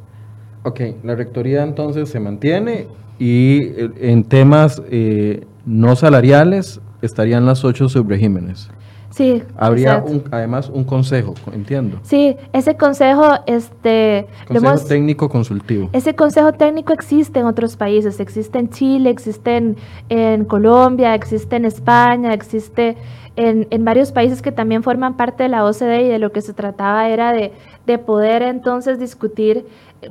Ok, 0.62 0.80
la 1.02 1.14
rectoría 1.14 1.62
entonces 1.62 2.08
se 2.08 2.20
mantiene 2.20 2.86
y 3.18 3.62
eh, 3.62 3.90
en 4.00 4.24
temas 4.24 4.82
eh, 4.90 5.46
no 5.64 5.96
salariales 5.96 6.80
estarían 7.02 7.46
las 7.46 7.64
ocho 7.64 7.88
subregímenes. 7.88 8.68
Sí. 9.16 9.42
Habría 9.56 10.04
además 10.30 10.68
un 10.68 10.84
consejo, 10.84 11.32
entiendo. 11.50 12.00
Sí, 12.02 12.36
ese 12.52 12.76
consejo, 12.76 13.24
este... 13.46 14.26
Consejo 14.46 14.86
técnico 14.86 15.30
consultivo. 15.30 15.88
Ese 15.94 16.14
consejo 16.14 16.52
técnico 16.52 16.92
existe 16.92 17.40
en 17.40 17.46
otros 17.46 17.78
países, 17.78 18.20
existe 18.20 18.58
en 18.58 18.68
Chile, 18.68 19.08
existe 19.08 19.74
en, 20.10 20.44
Colombia, 20.44 21.14
existe 21.14 21.56
en 21.56 21.64
España, 21.64 22.34
existe 22.34 22.98
en, 23.36 23.66
en, 23.70 23.86
varios 23.86 24.12
países 24.12 24.42
que 24.42 24.52
también 24.52 24.82
forman 24.82 25.16
parte 25.16 25.44
de 25.44 25.48
la 25.48 25.64
OCDE 25.64 26.02
y 26.02 26.08
de 26.08 26.18
lo 26.18 26.30
que 26.30 26.42
se 26.42 26.52
trataba 26.52 27.08
era 27.08 27.32
de, 27.32 27.52
de 27.86 27.96
poder 27.96 28.42
entonces 28.42 28.98
discutir 28.98 29.64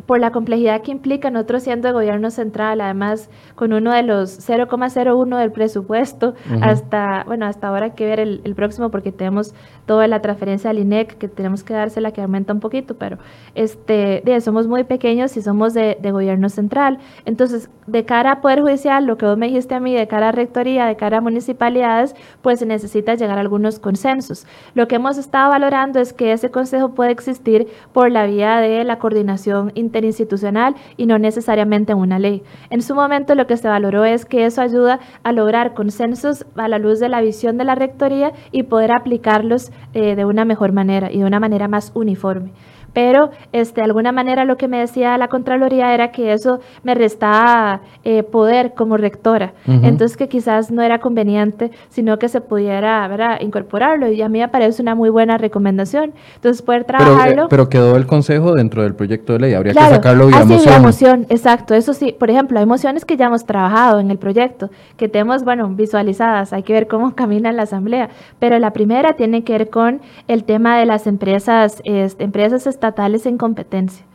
por 0.06 0.20
la 0.20 0.32
complejidad 0.32 0.82
que 0.82 0.92
implica 0.92 1.30
nosotros 1.30 1.64
siendo 1.64 1.88
de 1.88 1.94
gobierno 1.94 2.32
central, 2.32 2.82
además 2.82 3.30
con 3.56 3.74
uno 3.74 3.94
de 3.94 4.04
los 4.04 4.40
0,01 4.48 5.38
del 5.38 5.52
presupuesto, 5.52 6.34
hasta, 6.62 7.24
bueno, 7.26 7.46
hasta 7.46 7.68
ahora 7.68 7.86
hay 7.86 7.92
que 7.92 8.06
ver 8.06 8.20
el, 8.20 8.56
próximo 8.56 8.90
porque 8.90 9.12
tenemos 9.12 9.54
toda 9.86 10.08
la 10.08 10.22
transferencia 10.22 10.70
al 10.70 10.80
INEC 10.80 11.18
que 11.18 11.28
tenemos 11.28 11.64
que 11.64 11.74
dársela 11.74 12.12
que 12.12 12.22
aumenta 12.22 12.54
un 12.54 12.62
poquito, 12.62 12.96
pero 12.96 13.18
este, 13.54 14.24
somos 14.42 14.68
muy 14.68 14.86
pequeños 14.86 15.36
y 15.38 15.42
somos 15.42 15.74
de, 15.74 15.98
de, 16.02 16.12
gobierno 16.12 16.50
central. 16.50 17.00
Entonces, 17.26 17.70
de 17.86 18.06
cara 18.06 18.32
a 18.32 18.42
Poder 18.42 18.62
Judicial, 18.62 19.06
lo 19.06 19.18
que 19.18 19.26
vos 19.26 19.38
me 19.38 19.48
dijiste 19.48 19.76
a 19.76 19.80
mí, 19.80 19.94
de 19.94 20.08
cara 20.08 20.30
a 20.30 20.32
Rectoría, 20.32 20.86
de 20.86 20.96
cara 20.96 21.18
a 21.18 21.22
municipalidades, 21.22 22.16
pues 22.42 22.60
se 22.60 22.66
necesita 22.66 23.16
llegar 23.16 23.38
a 23.38 23.42
algunos 23.42 23.80
consensos. 23.80 24.48
Lo 24.74 24.88
que 24.88 24.96
hemos 24.96 25.18
estado 25.18 25.50
valorando 25.50 26.00
es 26.00 26.14
que 26.14 26.32
ese 26.32 26.50
consejo 26.50 26.90
puede 26.90 27.12
existir 27.12 27.68
por 27.94 28.12
la 28.12 28.26
vía 28.26 28.58
de 28.58 28.84
la 28.84 29.00
coordinación 29.00 29.72
interinstitucional 29.76 30.76
y 30.98 31.06
no 31.06 31.20
necesariamente 31.20 31.92
en 31.92 32.00
una 32.00 32.20
ley. 32.20 32.44
En 32.70 32.82
su 32.82 32.96
momento 32.96 33.36
lo 33.36 33.48
que 33.48 33.58
se 33.58 33.68
valoró 33.68 34.04
es 34.06 34.26
que 34.26 34.46
eso 34.46 34.62
ayuda 34.62 35.00
a 35.24 35.32
lograr 35.32 35.74
consensos 35.74 36.46
a 36.56 36.68
la 36.68 36.80
luz 36.80 37.00
de 37.00 37.10
la 37.10 37.22
visión 37.22 37.58
de 37.58 37.66
la 37.66 37.76
Rectoría 37.76 38.34
y 38.52 38.64
poder 38.64 38.92
aplicarlos 38.92 39.72
eh, 39.94 40.16
de 40.16 40.26
una 40.26 40.46
mejor 40.46 40.72
manera 40.72 41.12
y 41.12 41.20
de 41.20 41.26
una 41.26 41.40
manera 41.40 41.68
más 41.68 41.92
uniforme 41.94 42.52
pero 42.96 43.30
este, 43.52 43.82
de 43.82 43.86
alguna 43.86 44.14
manera 44.14 44.46
lo 44.46 44.56
que 44.56 44.70
me 44.70 44.80
decía 44.80 45.18
la 45.18 45.28
Contraloría 45.28 45.94
era 45.94 46.12
que 46.12 46.32
eso 46.32 46.62
me 46.82 46.96
restaba 46.96 47.82
eh, 48.06 48.24
poder 48.24 48.74
como 48.74 48.96
rectora, 48.96 49.54
entonces 49.66 50.16
que 50.16 50.30
quizás 50.30 50.72
no 50.72 50.82
era 50.82 51.00
conveniente, 51.00 51.72
sino 51.90 52.18
que 52.18 52.30
se 52.30 52.40
pudiera 52.40 53.06
¿verdad? 53.10 53.42
incorporarlo. 53.42 54.10
Y 54.10 54.22
a 54.22 54.30
mí 54.30 54.40
me 54.40 54.48
parece 54.48 54.82
una 54.82 54.96
muy 54.96 55.10
buena 55.10 55.38
recomendación, 55.38 56.14
entonces 56.36 56.62
poder 56.62 56.84
eh, 56.84 56.86
trabajarlo. 56.86 57.48
Pero, 57.50 57.68
quedó 57.68 57.98
el 57.98 58.08
consejo 58.08 58.54
dentro 58.54 58.84
del 58.84 58.96
proyecto 58.96 59.34
de 59.34 59.40
ley, 59.40 59.54
habría 59.54 59.74
que 59.74 59.80
sacarlo 59.80 60.28
vía 60.28 60.46
moción. 60.46 60.64
Vía 60.64 60.80
moción, 60.80 61.26
exacto, 61.30 61.74
eso 61.76 61.94
sí, 61.94 62.16
por 62.18 62.30
ejemplo, 62.30 62.60
hay 62.60 62.66
mociones 62.66 63.04
que 63.04 63.18
ya 63.18 63.26
hemos 63.26 63.46
trabajado 63.46 64.00
en 64.00 64.10
el 64.10 64.18
proyecto, 64.18 64.70
que 64.96 65.10
tenemos, 65.10 65.44
bueno, 65.44 65.68
visualizadas, 65.68 66.54
hay 66.54 66.64
que 66.64 66.72
ver 66.72 66.88
cómo 66.88 67.14
camina 67.16 67.52
la 67.52 67.64
asamblea, 67.64 68.10
pero 68.40 68.58
la 68.58 68.72
primera 68.72 69.14
tiene 69.18 69.44
que 69.44 69.52
ver 69.52 69.70
con 69.70 70.00
el 70.30 70.46
tema 70.46 70.78
de 70.80 70.86
las 70.86 71.08
empresas, 71.08 71.82
este, 71.84 72.24
empresas 72.24 72.66
estatales 72.68 72.85
estatales 72.86 73.26
en 73.26 73.38
competencia. 73.38 74.06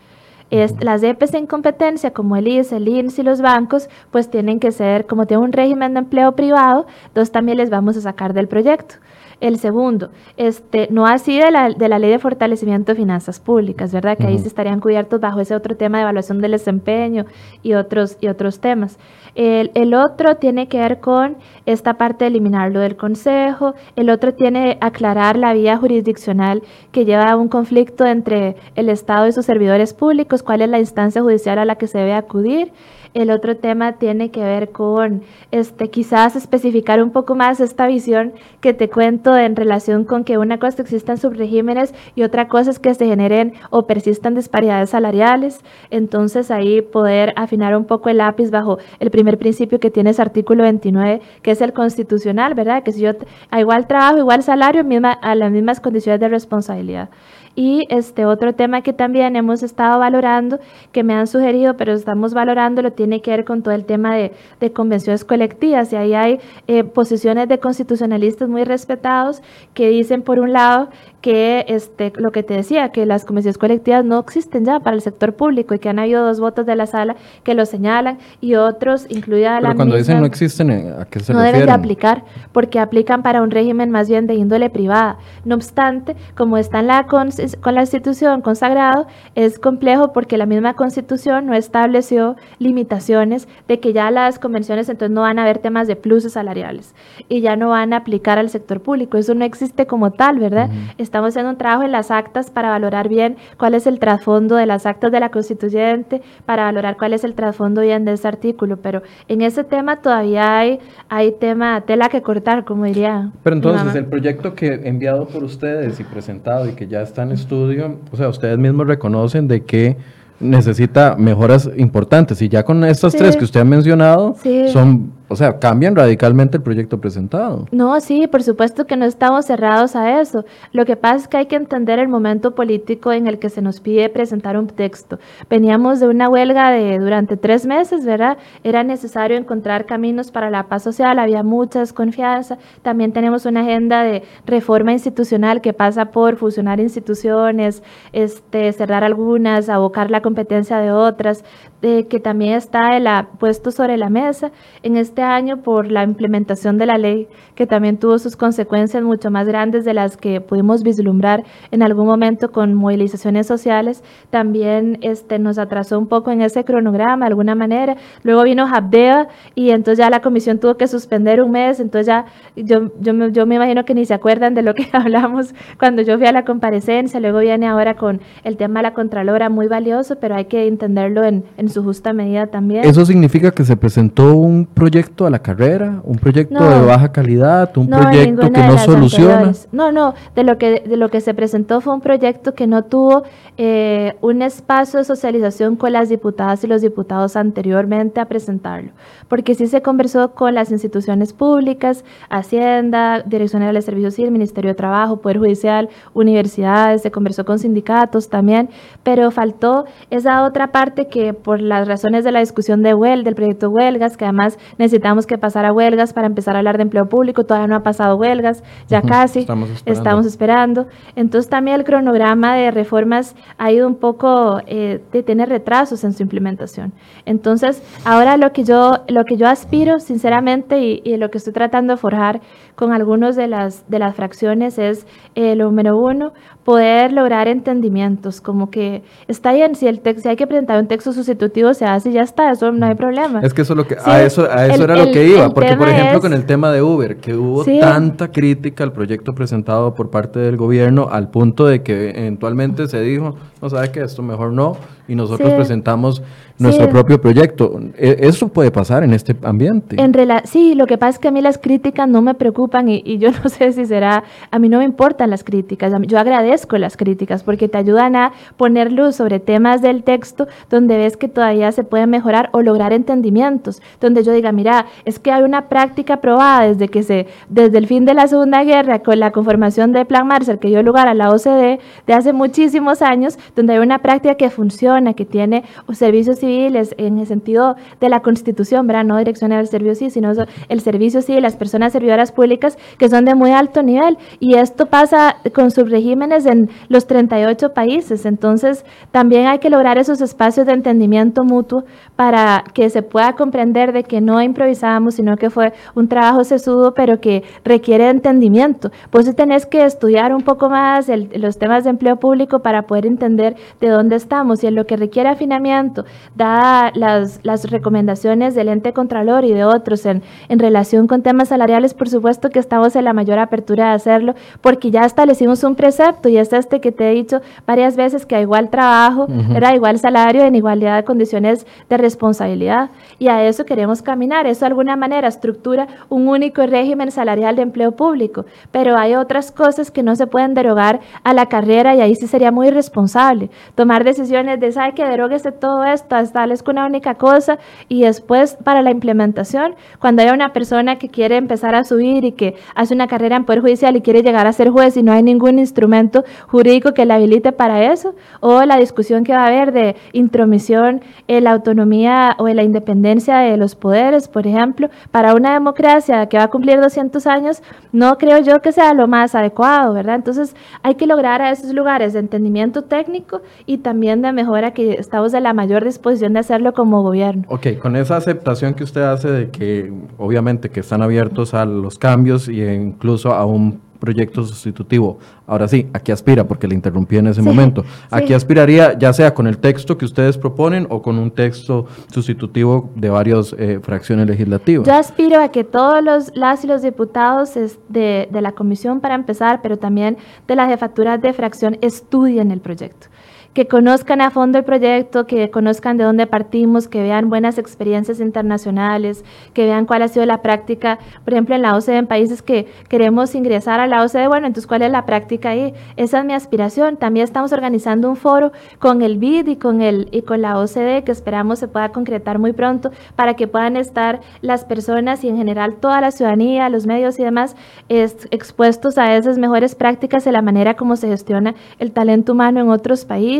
Es, 0.51 0.75
las 0.83 1.03
EPES 1.03 1.35
en 1.35 1.47
competencia, 1.47 2.13
como 2.13 2.37
el 2.37 2.49
IS, 2.49 2.73
el 2.73 2.89
INS 2.89 3.19
y 3.19 3.23
los 3.23 3.41
bancos, 3.41 3.89
pues 4.11 4.31
tienen 4.31 4.59
que 4.59 4.73
ser, 4.73 5.07
como 5.07 5.27
tiene 5.27 5.45
un 5.45 5.53
régimen 5.53 5.95
de 5.95 6.01
empleo 6.01 6.35
privado, 6.35 6.87
entonces 7.07 7.31
también 7.31 7.59
les 7.59 7.71
vamos 7.71 7.97
a 7.97 8.01
sacar 8.01 8.33
del 8.33 8.49
proyecto. 8.49 8.97
El 9.41 9.59
segundo, 9.59 10.11
este, 10.37 10.89
no 10.91 11.07
así 11.07 11.39
de 11.39 11.51
la, 11.51 11.71
de 11.71 11.89
la 11.89 11.99
ley 11.99 12.11
de 12.11 12.19
fortalecimiento 12.19 12.93
de 12.93 12.97
finanzas 12.97 13.41
públicas, 13.41 13.93
¿verdad? 13.93 14.19
Que 14.19 14.27
ahí 14.27 14.39
se 14.39 14.49
estarían 14.49 14.81
cubiertos 14.81 15.21
bajo 15.21 15.41
ese 15.41 15.55
otro 15.55 15.77
tema 15.77 15.99
de 15.99 16.03
evaluación 16.03 16.41
del 16.41 16.51
desempeño 16.51 17.25
y 17.63 17.75
otros, 17.75 18.19
y 18.21 18.29
otros 18.29 18.61
temas. 18.61 18.99
El, 19.35 19.95
otro 19.95 20.37
tiene 20.37 20.69
que 20.69 20.79
ver 20.79 21.01
con 21.01 21.37
esta 21.67 21.95
parte 21.95 22.25
de 22.25 22.29
eliminarlo 22.29 22.81
del 22.81 22.97
Consejo. 22.97 23.75
El 23.97 24.11
otro 24.11 24.35
tiene 24.35 24.79
aclarar 24.81 25.37
la 25.37 25.53
vía 25.53 25.77
jurisdiccional 25.77 26.63
que 26.93 27.05
lleva 27.05 27.31
a 27.31 27.37
un 27.37 27.49
conflicto 27.49 28.07
entre 28.07 28.57
el 28.75 28.89
Estado 28.89 29.29
y 29.29 29.33
sus 29.33 29.47
servidores 29.47 29.95
públicos, 29.95 30.43
cuál 30.43 30.63
es 30.63 30.69
la 30.69 30.81
instancia 30.81 31.23
judicial 31.23 31.59
a 31.59 31.65
la 31.65 31.77
que 31.77 31.87
se 31.87 31.99
debe 31.99 32.15
acudir. 32.15 32.73
El 33.13 33.31
otro 33.31 33.57
tema 33.57 33.95
tiene 33.95 34.31
que 34.31 34.45
ver 34.45 34.71
con 34.71 35.23
este, 35.51 35.91
quizás 35.91 36.37
especificar 36.37 37.03
un 37.03 37.11
poco 37.11 37.35
más 37.35 37.59
esta 37.59 37.89
visión 37.89 38.33
que 38.61 38.73
te 38.73 38.89
cuento 38.89 39.37
en 39.37 39.57
relación 39.57 40.05
con 40.05 40.23
que 40.23 40.39
una 40.39 40.59
cosa 40.59 40.83
existan 40.83 41.19
subregímenes 41.19 41.93
y 42.15 42.23
otra 42.23 42.47
cosa 42.47 42.71
es 42.71 42.79
que 42.79 42.95
se 42.95 43.07
generen 43.07 43.55
o 43.71 43.87
persistan 43.87 44.37
disparidades 44.37 44.91
salariales. 44.91 45.65
Entonces 45.91 46.53
ahí 46.53 46.83
poder 46.83 47.33
afinar 47.35 47.77
un 47.77 47.85
poco 47.85 48.11
el 48.11 48.19
lápiz 48.19 48.51
bajo 48.51 48.79
el 49.01 49.11
primer 49.11 49.39
principio 49.39 49.81
que 49.81 49.91
tiene 49.91 50.11
ese 50.11 50.23
artículo 50.23 50.63
29, 50.63 51.21
que 51.43 51.51
es 51.51 51.61
el 51.61 51.73
constitucional, 51.73 52.55
¿verdad? 52.55 52.85
Que 52.85 52.93
si 52.93 53.01
yo 53.01 53.11
a 53.51 53.61
igual 53.61 53.89
trabajo, 53.89 54.19
igual 54.19 54.45
salario, 54.45 54.85
misma, 54.85 55.13
a 55.13 55.35
las 55.35 55.51
mismas 55.51 55.81
condiciones 55.81 56.21
de 56.21 56.29
responsabilidad. 56.29 57.09
Y 57.57 57.87
este 57.91 58.27
otro 58.27 58.55
tema 58.55 58.83
que 58.83 58.93
también 58.93 59.35
hemos 59.35 59.63
estado 59.63 59.99
valorando, 59.99 60.61
que 60.93 61.03
me 61.03 61.15
han 61.15 61.27
sugerido, 61.27 61.77
pero 61.77 61.93
estamos 61.93 62.33
valorando, 62.33 62.81
lo 62.81 62.93
tiene 62.93 63.23
que 63.23 63.33
ver 63.33 63.45
con 63.45 63.63
todo 63.63 63.75
el 63.75 63.85
tema 63.85 64.15
de, 64.15 64.33
convenciones 64.73 65.25
colectivas. 65.25 65.93
Y 65.93 65.97
ahí 65.97 66.15
hay 66.15 66.41
eh, 66.69 66.85
posiciones 66.85 67.49
de 67.49 67.59
constitucionalistas 67.59 68.49
muy 68.49 68.65
respetados 68.65 69.43
que 69.75 69.89
dicen, 69.89 70.23
por 70.23 70.39
un 70.39 70.53
lado, 70.53 70.91
que 71.21 71.67
este, 71.69 72.13
lo 72.17 72.33
que 72.33 72.43
te 72.43 72.55
decía, 72.55 72.91
que 72.91 73.05
las 73.07 73.25
convenciones 73.25 73.59
colectivas 73.59 74.05
no 74.05 74.19
existen 74.19 74.65
ya 74.65 74.81
para 74.81 74.97
el 74.97 75.03
sector 75.03 75.35
público 75.35 75.75
y 75.75 75.79
que 75.79 75.89
han 75.89 75.99
habido 75.99 76.25
dos 76.25 76.41
votos 76.41 76.67
de 76.67 76.77
la 76.77 76.87
sala 76.87 77.17
que 77.45 77.55
lo 77.55 77.67
señalan 77.67 78.19
y 78.41 78.55
otros, 78.55 79.07
incluida 79.09 79.57
Pero 79.57 79.69
la 79.69 79.75
cuando 79.75 79.97
misma, 79.97 79.99
dicen 79.99 80.21
no 80.21 80.27
existen. 80.27 80.71
¿a 80.71 81.05
qué 81.05 81.21
se 81.21 81.33
no 81.33 81.41
deben 81.41 81.67
de 81.67 81.73
aplicar 81.73 82.25
porque 82.53 82.79
aplican 82.79 83.23
para 83.23 83.43
un 83.43 83.51
régimen 83.51 83.91
más 83.91 84.09
bien 84.09 84.27
de 84.27 84.35
índole 84.35 84.71
privada. 84.71 85.19
No 85.45 85.55
obstante, 85.55 86.17
como 86.37 86.57
está 86.57 86.81
en 86.81 86.87
la 86.87 87.07
con, 87.07 87.31
con 87.61 87.75
la 87.75 87.81
Constitución 87.81 88.41
consagrado, 88.41 89.07
es 89.35 89.59
complejo 89.59 90.13
porque 90.13 90.39
la 90.39 90.47
misma 90.47 90.75
Constitución 90.75 91.47
no 91.47 91.55
estableció 91.55 92.37
limitaciones 92.59 93.49
de 93.69 93.81
que 93.81 93.93
ya 93.93 94.11
las 94.11 94.39
convenciones 94.39 94.89
entonces 94.89 95.15
no 95.15 95.23
van 95.23 95.39
a 95.39 95.43
haber 95.43 95.59
temas 95.59 95.89
de 95.89 95.97
pluses 95.97 96.35
salariales 96.35 96.95
y 97.29 97.41
ya 97.41 97.57
no 97.57 97.71
van 97.71 97.93
a 97.93 97.99
aplicar 97.99 98.39
al 98.39 98.49
sector 98.49 98.81
público. 98.81 99.19
Eso 99.19 99.35
no 99.35 99.45
existe 99.45 99.87
como 99.87 100.13
tal, 100.13 100.39
¿verdad? 100.39 100.71
Estamos 101.11 101.31
haciendo 101.31 101.51
un 101.51 101.57
trabajo 101.59 101.83
en 101.83 101.91
las 101.91 102.13
actas 102.13 102.53
para 102.53 102.71
valorar 102.71 103.09
bien 103.09 103.37
cuál 103.59 103.75
es 103.75 103.89
el 103.89 103.99
trasfondo 103.99 104.55
de 104.55 104.65
las 104.65 104.87
actas 104.87 105.11
de 105.11 105.19
la 105.19 105.31
constituyente, 105.31 106.23
para 106.47 106.63
valorar 106.63 106.97
cuál 106.97 107.15
es 107.15 107.25
el 107.25 107.35
trasfondo 107.35 107.81
bien 107.81 108.05
de 108.05 108.13
ese 108.13 108.29
artículo, 108.29 108.77
pero 108.77 109.03
en 109.27 109.43
ese 109.43 109.65
tema 109.65 109.97
todavía 109.97 110.57
hay, 110.57 110.79
hay 111.09 111.33
tema, 111.33 111.81
tela 111.81 112.09
que 112.11 112.23
cortar, 112.23 112.65
como 112.65 112.85
diría. 112.85 113.33
Pero 113.43 113.57
entonces, 113.57 113.93
el 113.97 114.05
proyecto 114.07 114.55
que 114.55 114.73
enviado 114.85 115.27
por 115.27 115.43
ustedes 115.43 115.99
y 115.99 116.05
presentado 116.05 116.69
y 116.69 116.75
que 116.75 116.87
ya 116.87 117.03
está 117.03 117.25
en 117.25 117.33
estudio, 117.33 117.99
o 118.13 118.17
sea, 118.17 118.29
ustedes 118.29 118.57
mismos 118.57 118.87
reconocen 118.87 119.49
de 119.49 119.65
que 119.65 119.97
necesita 120.39 121.17
mejoras 121.19 121.69
importantes 121.77 122.41
y 122.41 122.49
ya 122.49 122.63
con 122.63 122.85
estas 122.85 123.15
Sí. 123.15 123.19
tres 123.19 123.37
que 123.37 123.43
usted 123.43 123.59
ha 123.59 123.65
mencionado, 123.65 124.37
Sí. 124.41 124.69
son, 124.69 125.11
o 125.31 125.37
sea, 125.37 125.61
cambian 125.61 125.95
radicalmente 125.95 126.57
el 126.57 126.63
proyecto 126.65 127.01
presentado. 127.01 127.67
No, 127.71 128.01
sí, 128.01 128.27
por 128.27 128.43
supuesto 128.43 128.85
que 128.85 128.97
no 128.97 129.05
estamos 129.05 129.47
cerrados 129.47 129.95
a 129.95 130.21
eso. 130.21 130.45
Lo 130.73 130.85
que 130.85 130.97
pasa 130.97 131.17
es 131.17 131.29
que 131.29 131.37
hay 131.37 131.47
que 131.47 131.55
entender 131.55 132.01
el 132.01 132.09
momento 132.09 132.57
político 132.57 133.13
en 133.13 133.29
el 133.29 133.39
que 133.39 133.49
se 133.49 133.63
nos 133.63 133.81
pide 133.81 134.09
presentar 134.09 134.59
un 134.59 134.67
texto. 134.67 135.21
Veníamos 135.49 136.01
de 136.01 136.09
una 136.09 136.29
huelga 136.29 136.73
de 136.73 136.99
durante 136.99 137.37
tres 137.37 137.65
meses, 137.65 138.05
¿verdad? 138.05 138.39
Era 138.65 138.83
necesario 138.83 139.37
encontrar 139.37 139.87
caminos 139.87 140.33
para 140.33 140.51
la 140.51 140.65
paz 140.65 140.83
social, 140.83 141.21
había 141.21 141.45
mucha 141.45 141.79
desconfianza. 141.79 142.59
También 142.83 143.13
tenemos 143.13 143.47
una 143.47 143.61
agenda 143.61 144.03
de 144.03 144.25
reforma 144.47 144.91
institucional 144.91 145.61
que 145.61 145.73
pasa 145.73 146.07
por 146.07 146.39
fusionar 146.39 146.81
instituciones, 146.81 147.85
este, 148.13 148.73
cerrar 148.73 149.05
algunas, 149.05 149.69
abocar 149.69 150.11
la 150.11 150.23
competencia 150.23 150.79
de 150.79 150.91
otras, 150.91 151.45
que 151.81 152.21
también 152.23 152.55
está 152.55 152.97
el, 152.97 153.07
puesto 153.39 153.71
sobre 153.71 153.97
la 153.97 154.11
mesa 154.11 154.51
en 154.83 154.97
este 154.97 155.20
año 155.23 155.63
por 155.63 155.91
la 155.91 156.05
implementación 156.05 156.79
de 156.79 156.87
la 156.87 156.99
ley, 156.99 157.29
que 157.55 157.67
también 157.67 157.99
tuvo 157.99 158.19
sus 158.19 158.37
consecuencias 158.37 159.03
mucho 159.03 159.31
más 159.31 159.47
grandes 159.47 159.85
de 159.85 159.95
las 159.95 160.17
que 160.17 160.41
pudimos 160.41 160.83
vislumbrar 160.83 161.45
en 161.71 161.83
algún 161.83 162.07
momento 162.07 162.53
con 162.53 162.75
movilizaciones 162.75 163.47
sociales. 163.47 164.03
También 164.31 164.99
este, 165.03 165.39
nos 165.39 165.59
atrasó 165.59 165.99
un 165.99 166.07
poco 166.07 166.31
en 166.31 166.43
ese 166.43 166.65
cronograma, 166.65 167.27
de 167.27 167.29
alguna 167.29 167.55
manera. 167.55 167.97
Luego 168.23 168.43
vino 168.43 168.67
Habdea 168.67 169.29
y 169.55 169.71
entonces 169.71 169.99
ya 169.99 170.11
la 170.11 170.21
comisión 170.21 170.59
tuvo 170.59 170.77
que 170.77 170.87
suspender 170.87 171.43
un 171.43 171.51
mes, 171.51 171.81
entonces 171.81 172.07
ya 172.07 172.27
yo, 172.57 172.91
yo, 173.01 173.15
me, 173.15 173.33
yo 173.33 173.47
me 173.47 173.57
imagino 173.57 173.85
que 173.85 173.95
ni 173.95 174.05
se 174.05 174.15
acuerdan 174.15 174.55
de 174.55 174.63
lo 174.63 174.75
que 174.75 174.89
hablamos 174.93 175.55
cuando 175.79 176.03
yo 176.03 176.19
fui 176.19 176.27
a 176.27 176.33
la 176.33 176.45
comparecencia. 176.45 177.21
Luego 177.21 177.41
viene 177.41 177.67
ahora 177.67 177.95
con 177.95 178.21
el 178.45 178.57
tema 178.57 178.81
de 178.81 178.85
la 178.85 178.95
Contralora, 178.95 179.49
muy 179.49 179.69
valioso, 179.69 180.17
pero 180.21 180.37
hay 180.37 180.47
que 180.47 180.67
entenderlo 180.67 181.25
en, 181.25 181.45
en 181.57 181.69
su 181.69 181.83
justa 181.83 182.13
medida 182.13 182.47
también. 182.47 182.85
¿Eso 182.85 183.05
significa 183.05 183.51
que 183.51 183.65
se 183.65 183.77
presentó 183.77 184.35
un 184.35 184.67
proyecto 184.67 185.10
a 185.19 185.31
la 185.31 185.39
carrera, 185.41 186.01
un 186.05 186.17
proyecto 186.19 186.55
No. 186.55 186.69
de 186.71 186.87
baja 186.87 187.13
calidad, 187.13 187.77
un 187.77 187.89
No, 187.91 187.99
proyecto 188.01 188.51
que 188.51 188.61
no 188.63 188.79
soluciona? 188.79 189.33
anteriores. 189.35 189.69
No, 189.73 189.93
no, 189.93 190.15
de 190.35 190.45
lo 190.45 190.57
que 190.59 190.81
de 190.81 190.97
lo 190.97 191.09
que 191.11 191.21
se 191.21 191.35
presentó 191.35 191.81
fue 191.81 191.93
un 191.95 192.01
proyecto 192.01 192.55
que 192.55 192.67
no 192.67 192.85
tuvo 192.85 193.25
eh, 193.57 194.17
un 194.21 194.41
espacio 194.43 194.99
de 194.99 195.05
socialización 195.05 195.77
con 195.77 195.93
las 195.93 196.09
diputadas 196.09 196.65
y 196.65 196.67
los 196.67 196.81
diputados 196.81 197.37
anteriormente 197.37 198.21
a 198.21 198.25
presentarlo, 198.27 198.93
porque 199.29 199.55
sí 199.55 199.67
se 199.67 199.83
conversó 199.83 200.33
con 200.35 200.55
las 200.55 200.71
instituciones 200.71 201.33
públicas, 201.33 202.05
Hacienda, 202.31 203.23
Dirección 203.23 203.61
General 203.61 203.75
de 203.75 203.83
Servicios 203.83 204.15
Civil, 204.15 204.31
Ministerio 204.31 204.71
de 204.71 204.75
Trabajo, 204.75 205.19
Poder 205.19 205.39
Judicial, 205.39 205.89
universidades, 206.15 207.03
se 207.03 207.11
conversó 207.11 207.45
con 207.45 207.59
sindicatos 207.59 208.29
también, 208.29 208.71
pero 209.03 209.31
faltó 209.31 209.85
esa 210.11 210.45
otra 210.45 210.73
parte 210.73 211.09
que 211.09 211.35
por 211.35 211.61
las 211.61 211.87
razones 211.87 212.25
de 212.25 212.33
la 212.33 212.41
discusión 212.41 212.83
de 212.83 212.95
huelga, 212.95 213.25
del 213.25 213.35
proyecto 213.35 213.69
huelgas, 213.71 214.17
que 214.17 214.25
además 214.25 214.59
necesitamos 214.79 215.00
que 215.27 215.39
pasara 215.39 215.73
huelgas 215.73 216.13
para 216.13 216.27
empezar 216.27 216.57
a 216.57 216.59
hablar 216.59 216.77
de 216.77 216.83
empleo 216.83 217.09
público, 217.09 217.45
todavía 217.45 217.67
no 217.67 217.77
ha 217.77 217.83
pasado 217.83 218.17
huelgas, 218.17 218.63
ya 218.89 219.03
casi, 219.03 219.41
estamos 219.41 219.71
esperando. 219.71 219.99
estamos 220.01 220.27
esperando. 220.27 220.87
Entonces 221.17 221.51
también 221.51 221.79
el 221.79 221.85
cronograma 221.85 222.55
de 222.55 222.71
reformas 222.71 223.35
ha 223.59 223.71
ido 223.73 223.87
un 223.87 223.97
poco, 223.97 224.61
eh, 224.67 225.01
de 225.13 225.23
tener 225.23 225.49
retrasos 225.49 226.05
en 226.05 226.13
su 226.13 226.23
implementación. 226.23 226.93
Entonces, 227.27 227.83
ahora 228.05 228.37
lo 228.37 228.53
que 228.53 228.65
yo, 228.65 228.99
lo 229.09 229.25
que 229.25 229.37
yo 229.37 229.49
aspiro, 229.49 230.01
sinceramente, 230.01 230.81
y, 230.81 231.03
y 231.05 231.17
lo 231.17 231.31
que 231.31 231.39
estoy 231.39 231.53
tratando 231.53 231.95
de 231.95 231.97
forjar 231.97 232.41
con 232.75 232.93
algunos 232.93 233.37
de 233.37 233.47
las, 233.47 233.89
de 233.89 233.99
las 233.99 234.15
fracciones 234.15 234.79
es, 234.79 235.07
eh, 235.35 235.55
lo 235.55 235.67
número 235.67 235.99
uno, 235.99 236.33
poder 236.71 237.13
lograr 237.13 237.49
entendimientos, 237.49 238.41
como 238.41 238.71
que 238.71 239.03
está 239.27 239.53
bien, 239.53 239.75
si, 239.75 239.89
el 239.89 239.99
texto, 239.99 240.23
si 240.23 240.29
hay 240.29 240.37
que 240.37 240.47
presentar 240.47 240.79
un 240.81 240.87
texto 240.87 241.13
sustitutivo, 241.13 241.75
se 241.75 241.85
hace 241.85 242.11
y 242.11 242.13
ya 242.13 242.23
está, 242.23 242.53
eso 242.53 242.71
no 242.71 242.87
hay 242.87 242.95
problema. 242.95 243.41
Es 243.43 243.53
que 243.53 243.63
eso, 243.63 243.73
es 243.73 243.77
lo 243.77 243.89
que, 243.89 243.97
Sí, 243.97 244.01
a 244.05 244.23
eso, 244.23 244.49
a 244.49 244.67
eso 244.67 244.77
el- 244.77 244.83
era 244.83 244.95
lo 244.97 245.11
que 245.11 245.27
iba, 245.27 245.49
porque 245.51 245.77
por 245.77 245.89
ejemplo 245.89 246.19
es- 246.19 246.21
con 246.21 246.33
el 246.33 246.47
tema 246.47 246.71
de 246.71 246.81
Uber, 246.81 247.17
que 247.17 247.35
hubo 247.35 247.65
Sí. 247.65 247.81
tanta 247.81 248.29
crítica 248.31 248.85
al 248.85 248.93
proyecto 248.93 249.33
presentado 249.35 249.95
por 249.95 250.11
parte 250.11 250.39
del 250.39 250.57
gobierno 250.57 251.09
al 251.11 251.29
punto 251.31 251.67
de 251.67 251.83
que 251.83 252.11
eventualmente 252.11 252.87
se 252.87 253.01
dijo, 253.01 253.35
no 253.61 253.69
sabe 253.71 253.91
que 253.91 254.01
esto 254.03 254.23
mejor 254.23 254.53
no, 254.53 254.77
y 255.09 255.15
nosotros 255.15 255.49
Sí. 255.51 255.57
presentamos 255.57 256.23
nuestro 256.59 256.87
Sí. 256.87 256.91
propio 256.93 257.21
proyecto. 257.21 257.81
E- 257.97 258.19
Eso 258.21 258.49
puede 258.49 258.71
pasar 258.71 259.03
en 259.03 259.13
este 259.15 259.35
ambiente. 259.43 260.01
En 260.01 260.13
rela- 260.13 260.43
sí, 260.45 260.75
lo 260.75 260.87
que 260.87 260.99
pasa 260.99 261.11
es 261.11 261.19
que 261.19 261.29
a 261.29 261.31
mí 261.31 261.41
las 261.41 261.59
críticas 261.59 262.09
no 262.09 262.21
me 262.23 262.35
preocupan 262.35 262.89
y, 262.89 263.03
y 263.05 263.19
yo 263.19 263.31
no 263.45 263.49
sé 263.49 263.73
si 263.73 263.87
será, 263.87 264.25
a 264.51 264.59
mí 264.59 264.69
no 264.69 264.79
me 264.79 264.85
importan 264.85 265.31
las 265.31 265.43
críticas, 265.43 265.93
yo 266.07 266.19
agradezco 266.19 266.77
las 266.79 266.97
críticas 266.97 267.43
porque 267.43 267.69
te 267.69 267.79
ayudan 267.79 268.15
a 268.17 268.33
poner 268.57 268.93
luz 268.93 269.17
sobre 269.17 269.41
temas 269.41 269.81
del 269.83 270.03
texto 270.05 270.47
donde 270.69 270.97
ves 270.99 271.17
que 271.17 271.29
todavía 271.29 271.73
se 271.73 271.83
pueden 271.85 272.11
mejorar 272.11 272.51
o 272.53 272.63
lograr 272.63 272.93
entendimientos, 272.93 273.81
donde 274.01 274.23
yo 274.23 274.33
diga, 274.33 274.53
mira, 274.53 274.87
es 275.05 275.19
que 275.19 275.33
hay 275.33 275.43
una 275.43 275.69
práctica 275.69 276.19
probada 276.21 276.69
desde 276.69 276.89
que 276.89 277.03
se, 277.03 277.27
desde 277.49 277.79
el 277.79 277.87
fin 277.87 278.05
de 278.05 278.15
la 278.15 278.27
Segunda 278.29 278.63
Guerra 278.65 279.01
con 279.01 279.19
la 279.19 279.31
conformación 279.33 279.93
del 279.93 280.07
Plan 280.07 280.27
Marshall 280.27 280.59
que 280.59 280.69
dio 280.69 280.83
lugar 280.83 281.09
a 281.09 281.15
la 281.15 281.31
OCDE 281.31 281.81
de 282.07 282.13
hace 282.15 282.33
muchísimos 282.33 283.03
años, 283.03 283.39
donde 283.57 283.75
hay 283.75 283.79
una 283.79 283.99
práctica 283.99 284.35
que 284.35 284.51
funciona, 284.51 285.15
que 285.15 285.25
tiene 285.25 285.65
servicios 285.93 286.39
civiles 286.39 286.95
en 286.99 287.19
el 287.19 287.27
sentido 287.27 287.77
de 288.01 288.09
la 288.09 288.21
Constitución, 288.21 288.87
¿verdad? 288.87 289.05
No 289.05 289.19
dirección 289.19 289.53
al 289.53 289.67
servicio 289.67 289.95
civil, 289.95 290.11
sino 290.11 290.33
el 290.69 290.81
servicio 290.81 291.23
civil, 291.23 291.43
las 291.43 291.57
personas 291.57 291.93
servidoras 291.93 292.33
públicas 292.33 292.79
que 292.99 293.09
son 293.09 293.25
de 293.25 293.35
muy 293.35 293.51
alto 293.51 293.83
nivel. 293.83 294.17
Y 294.39 294.57
esto 294.57 294.87
pasa 294.87 295.37
con 295.55 295.71
subregímenes 295.71 296.47
en 296.47 296.69
los 296.89 297.07
38 297.07 297.71
países. 297.75 298.27
Entonces, 298.27 298.85
también 299.11 299.47
hay 299.47 299.59
que 299.59 299.71
lograr 299.71 299.99
esos 299.99 300.21
espacios 300.21 300.67
de 300.67 300.73
entendimiento 300.73 301.43
mutuo 301.45 301.85
para 302.17 302.65
que 302.75 302.89
se 302.91 303.03
pueda 303.03 303.33
comprender 303.35 303.93
de 303.93 304.05
que 304.05 304.21
no 304.21 304.41
improvisamos, 304.43 305.15
sino 305.15 305.37
que 305.37 305.51
fue 305.51 305.73
un 305.95 306.09
trabajo 306.09 306.45
sesudo, 306.45 306.93
pero 306.95 307.21
que 307.21 307.43
requiere 307.65 308.09
entendimiento. 308.09 308.91
Por 309.11 309.23
eso 309.23 309.33
tenés 309.33 309.67
que 309.67 309.85
estudiar 309.85 310.35
un 310.35 310.43
poco 310.43 310.69
más 310.69 311.09
el- 311.09 311.31
los 311.37 311.59
temas 311.59 311.85
de 311.85 311.91
empleo 311.91 312.17
público 312.17 312.61
para 312.61 312.83
poder 312.83 313.07
entender 313.07 313.40
de 313.41 313.89
dónde 313.89 314.17
estamos 314.17 314.63
y 314.63 314.67
en 314.67 314.75
lo 314.75 314.87
que 314.87 314.97
requiere 314.97 315.29
afinamiento, 315.29 316.05
dadas 316.37 316.93
las, 316.97 317.41
las 317.43 317.71
recomendaciones 317.71 318.55
del 318.55 318.69
ente 318.69 318.93
contralor 318.93 319.45
y 319.45 319.53
de 319.53 319.65
otros 319.65 320.07
en, 320.07 320.23
en 320.49 320.59
relación 320.59 321.07
con 321.07 321.23
temas 321.23 321.49
salariales, 321.49 321.95
por 321.95 322.09
supuesto 322.09 322.51
que 322.51 322.59
estamos 322.59 322.97
en 322.97 323.05
la 323.05 323.13
mayor 323.13 323.39
apertura 323.39 323.89
de 323.89 323.95
hacerlo, 323.95 324.35
porque 324.61 324.91
ya 324.91 325.05
establecimos 325.05 325.65
un 325.65 325.75
precepto 325.75 326.29
y 326.29 326.37
es 326.37 326.53
este 326.53 326.81
que 326.81 326.93
te 326.93 327.11
he 327.11 327.15
dicho 327.15 327.41
varias 327.67 327.97
veces 327.97 328.27
que 328.27 328.37
a 328.37 328.41
igual 328.41 328.71
trabajo, 328.71 329.27
era 329.55 329.75
igual 329.75 329.99
salario 329.99 330.45
en 330.45 330.55
igualdad 330.55 330.97
de 330.97 331.05
condiciones 331.05 331.67
de 331.89 331.97
responsabilidad. 331.97 332.91
Y 333.19 333.29
a 333.29 333.45
eso 333.47 333.65
queremos 333.65 334.03
caminar. 334.03 334.47
Eso 334.47 334.61
de 334.61 334.67
alguna 334.67 334.97
manera 334.97 335.29
estructura 335.29 335.87
un 336.09 336.29
único 336.29 336.65
régimen 336.67 337.11
salarial 337.11 337.57
de 337.57 337.63
empleo 337.63 337.93
público. 337.93 338.45
Pero 338.71 338.97
hay 338.97 339.15
otras 339.15 339.53
cosas 339.53 339.91
que 339.91 340.03
no 340.03 340.17
se 340.17 340.27
pueden 340.27 340.55
derogar 340.55 341.01
a 341.25 341.33
la 341.33 341.47
carrera 341.47 341.95
y 341.95 342.01
ahí 342.01 342.15
sí 342.15 342.27
sería 342.27 342.51
muy 342.51 342.69
irresponsable. 342.69 343.30
Tomar 343.75 344.05
decisiones 344.05 344.59
de 344.61 344.73
sabe 344.73 344.95
que 344.95 345.05
deroguese 345.05 345.53
todo 345.53 345.85
esto, 345.85 346.17
establezca 346.17 346.71
una 346.71 346.87
única 346.87 347.15
cosa 347.15 347.59
y 347.89 348.03
después 348.03 348.57
para 348.65 348.83
la 348.83 348.91
implementación, 348.91 349.75
cuando 349.99 350.23
haya 350.23 350.33
una 350.33 350.53
persona 350.53 350.97
que 350.97 351.09
quiere 351.09 351.37
empezar 351.37 351.75
a 351.75 351.85
subir 351.85 352.25
y 352.25 352.33
que 352.33 352.57
hace 352.75 352.95
una 352.95 353.07
carrera 353.07 353.37
en 353.37 353.45
Poder 353.45 353.61
Judicial 353.61 353.97
y 353.97 354.01
quiere 354.01 354.23
llegar 354.23 354.47
a 354.47 354.53
ser 354.53 354.71
juez 354.71 354.97
y 354.97 355.03
no 355.03 355.13
hay 355.13 355.23
ningún 355.23 355.59
instrumento 355.59 356.25
jurídico 356.49 356.93
que 356.95 357.07
le 357.07 357.15
habilite 357.15 357.53
para 357.53 357.93
eso, 357.93 358.15
o 358.41 358.65
la 358.65 358.77
discusión 358.77 359.25
que 359.25 359.33
va 359.33 359.45
a 359.45 359.47
haber 359.47 359.73
de 359.73 359.97
intromisión 360.13 361.03
en 361.29 361.45
la 361.45 361.53
autonomía 361.53 362.35
o 362.39 362.49
en 362.49 362.57
la 362.57 362.63
independencia 362.63 363.39
de 363.39 363.57
los 363.57 363.75
poderes, 363.77 364.29
por 364.29 364.47
ejemplo, 364.47 364.89
para 365.11 365.35
una 365.35 365.53
democracia 365.53 366.27
que 366.27 366.39
va 366.39 366.45
a 366.45 366.49
cumplir 366.49 366.81
200 366.81 367.27
años, 367.27 367.63
no 367.93 368.19
creo 368.19 368.39
yo 368.39 368.61
que 368.61 368.73
sea 368.73 368.95
lo 368.95 369.07
más 369.07 369.35
adecuado, 369.35 369.95
¿verdad? 369.95 370.17
Entonces 370.17 370.57
hay 370.83 370.95
que 370.95 371.07
lograr 371.07 371.43
a 371.43 371.51
esos 371.51 371.73
lugares 371.73 372.13
de 372.13 372.21
entendimiento 372.21 372.83
técnico 372.83 373.20
y 373.67 373.79
también 373.79 374.23
de 374.23 374.33
mejora 374.33 374.73
que 374.73 374.93
estamos 374.93 375.33
de 375.33 375.41
la 375.41 375.53
mayor 375.55 375.85
disposición 375.85 376.33
de 376.33 376.41
hacerlo 376.41 376.73
como 376.73 377.03
gobierno. 377.03 377.45
Ok, 377.49 377.79
con 377.81 377.97
esa 377.97 378.17
aceptación 378.17 378.75
que 378.75 378.85
usted 378.85 379.03
hace 379.03 379.31
de 379.31 379.51
que 379.51 379.93
obviamente 380.19 380.71
que 380.71 380.81
están 380.81 381.03
abiertos 381.03 381.55
a 381.55 381.65
los 381.65 381.99
cambios 381.99 382.49
e 382.49 382.75
incluso 382.75 383.33
a 383.33 383.45
un 383.45 383.81
proyecto 384.01 384.43
sustitutivo. 384.43 385.19
Ahora 385.47 385.69
sí, 385.69 385.89
¿a 385.93 386.01
qué 386.01 386.11
aspira? 386.11 386.45
Porque 386.45 386.67
le 386.67 386.75
interrumpí 386.75 387.19
en 387.19 387.29
ese 387.29 387.43
momento. 387.43 387.85
¿A 388.11 388.21
qué 388.23 388.35
aspiraría, 388.35 388.99
ya 388.99 389.13
sea 389.13 389.33
con 389.33 389.47
el 389.47 389.59
texto 389.59 389.97
que 389.97 390.05
ustedes 390.05 390.37
proponen 390.37 390.87
o 390.91 391.03
con 391.03 391.19
un 391.19 391.31
texto 391.31 391.87
sustitutivo 392.13 392.91
de 392.97 393.11
varias 393.11 393.55
eh, 393.59 393.79
fracciones 393.83 394.27
legislativas? 394.27 394.87
Yo 394.87 394.95
aspiro 394.95 395.41
a 395.41 395.51
que 395.51 395.63
todos 395.63 396.03
los, 396.03 396.37
las 396.37 396.65
y 396.65 396.67
los 396.67 396.83
diputados 396.83 397.55
de, 397.89 398.29
de 398.31 398.41
la 398.41 398.53
comisión, 398.53 399.01
para 399.01 399.15
empezar, 399.15 399.61
pero 399.63 399.79
también 399.79 400.17
de 400.49 400.57
las 400.57 400.69
jefaturas 400.69 401.21
de 401.21 401.33
fracción, 401.33 401.79
estudien 401.81 402.51
el 402.51 402.61
proyecto 402.61 403.09
que 403.55 403.67
conozcan 403.67 404.21
a 404.21 404.31
fondo 404.31 404.59
el 404.59 404.65
proyecto, 404.65 405.27
que 405.27 405.51
conozcan 405.51 405.97
de 405.97 406.05
dónde 406.05 406.27
partimos, 406.27 406.87
que 406.87 407.03
vean 407.03 407.29
buenas 407.29 407.59
experiencias 407.59 408.21
internacionales, 408.21 409.25
que 409.55 409.65
vean 409.65 409.87
cuál 409.87 410.03
ha 410.03 410.09
sido 410.09 410.25
la 410.25 410.41
práctica, 410.41 410.99
por 411.25 411.35
ejemplo, 411.35 411.57
en 411.57 411.63
la 411.63 411.77
OCDE, 411.77 411.97
en 411.97 412.07
países 412.07 412.43
que 412.43 412.69
queremos 412.89 413.35
ingresar 413.35 413.81
a 413.81 413.89
la 413.89 414.05
OCDE, 414.05 414.29
bueno, 414.29 414.47
entonces, 414.47 414.69
¿cuál 414.69 414.83
es 414.83 414.93
la 414.93 415.05
práctica 415.05 415.51
ahí? 415.51 415.75
Esa 415.97 416.21
es 416.21 416.25
mi 416.25 416.33
aspiración. 416.33 416.97
También 416.97 417.25
estamos 417.25 417.53
organizando 417.53 418.09
un 418.09 418.17
foro 418.17 418.53
con 418.79 419.03
el 419.03 419.19
BID 419.19 419.49
y 419.49 419.57
con, 419.57 419.83
el, 419.83 420.09
y 420.13 420.23
con 420.23 420.43
la 420.43 420.59
OCDE, 420.59 421.03
que 421.03 421.13
esperamos 421.13 421.59
se 421.59 421.67
pueda 421.67 421.91
concretar 421.91 422.39
muy 422.39 422.53
pronto, 422.53 422.93
para 423.17 423.35
que 423.35 423.49
puedan 423.49 423.77
estar 423.77 424.21
las 424.43 424.65
personas 424.65 425.25
y 425.25 425.29
en 425.29 425.37
general 425.37 425.75
toda 425.81 426.01
la 426.01 426.13
ciudadanía, 426.13 426.69
los 426.69 426.87
medios 426.87 427.19
y 427.19 427.25
demás, 427.25 427.57
expuestos 427.89 428.97
a 428.97 429.17
esas 429.17 429.39
mejores 429.39 429.75
prácticas 429.75 430.25
de 430.25 430.31
la 430.31 430.43
manera 430.43 430.75
como 430.75 430.95
se 430.95 431.09
gestiona 431.09 431.55
el 431.81 431.91
talento 431.91 432.33
humano 432.33 432.61
en 432.61 432.69
otros 432.69 433.05
países 433.05 433.40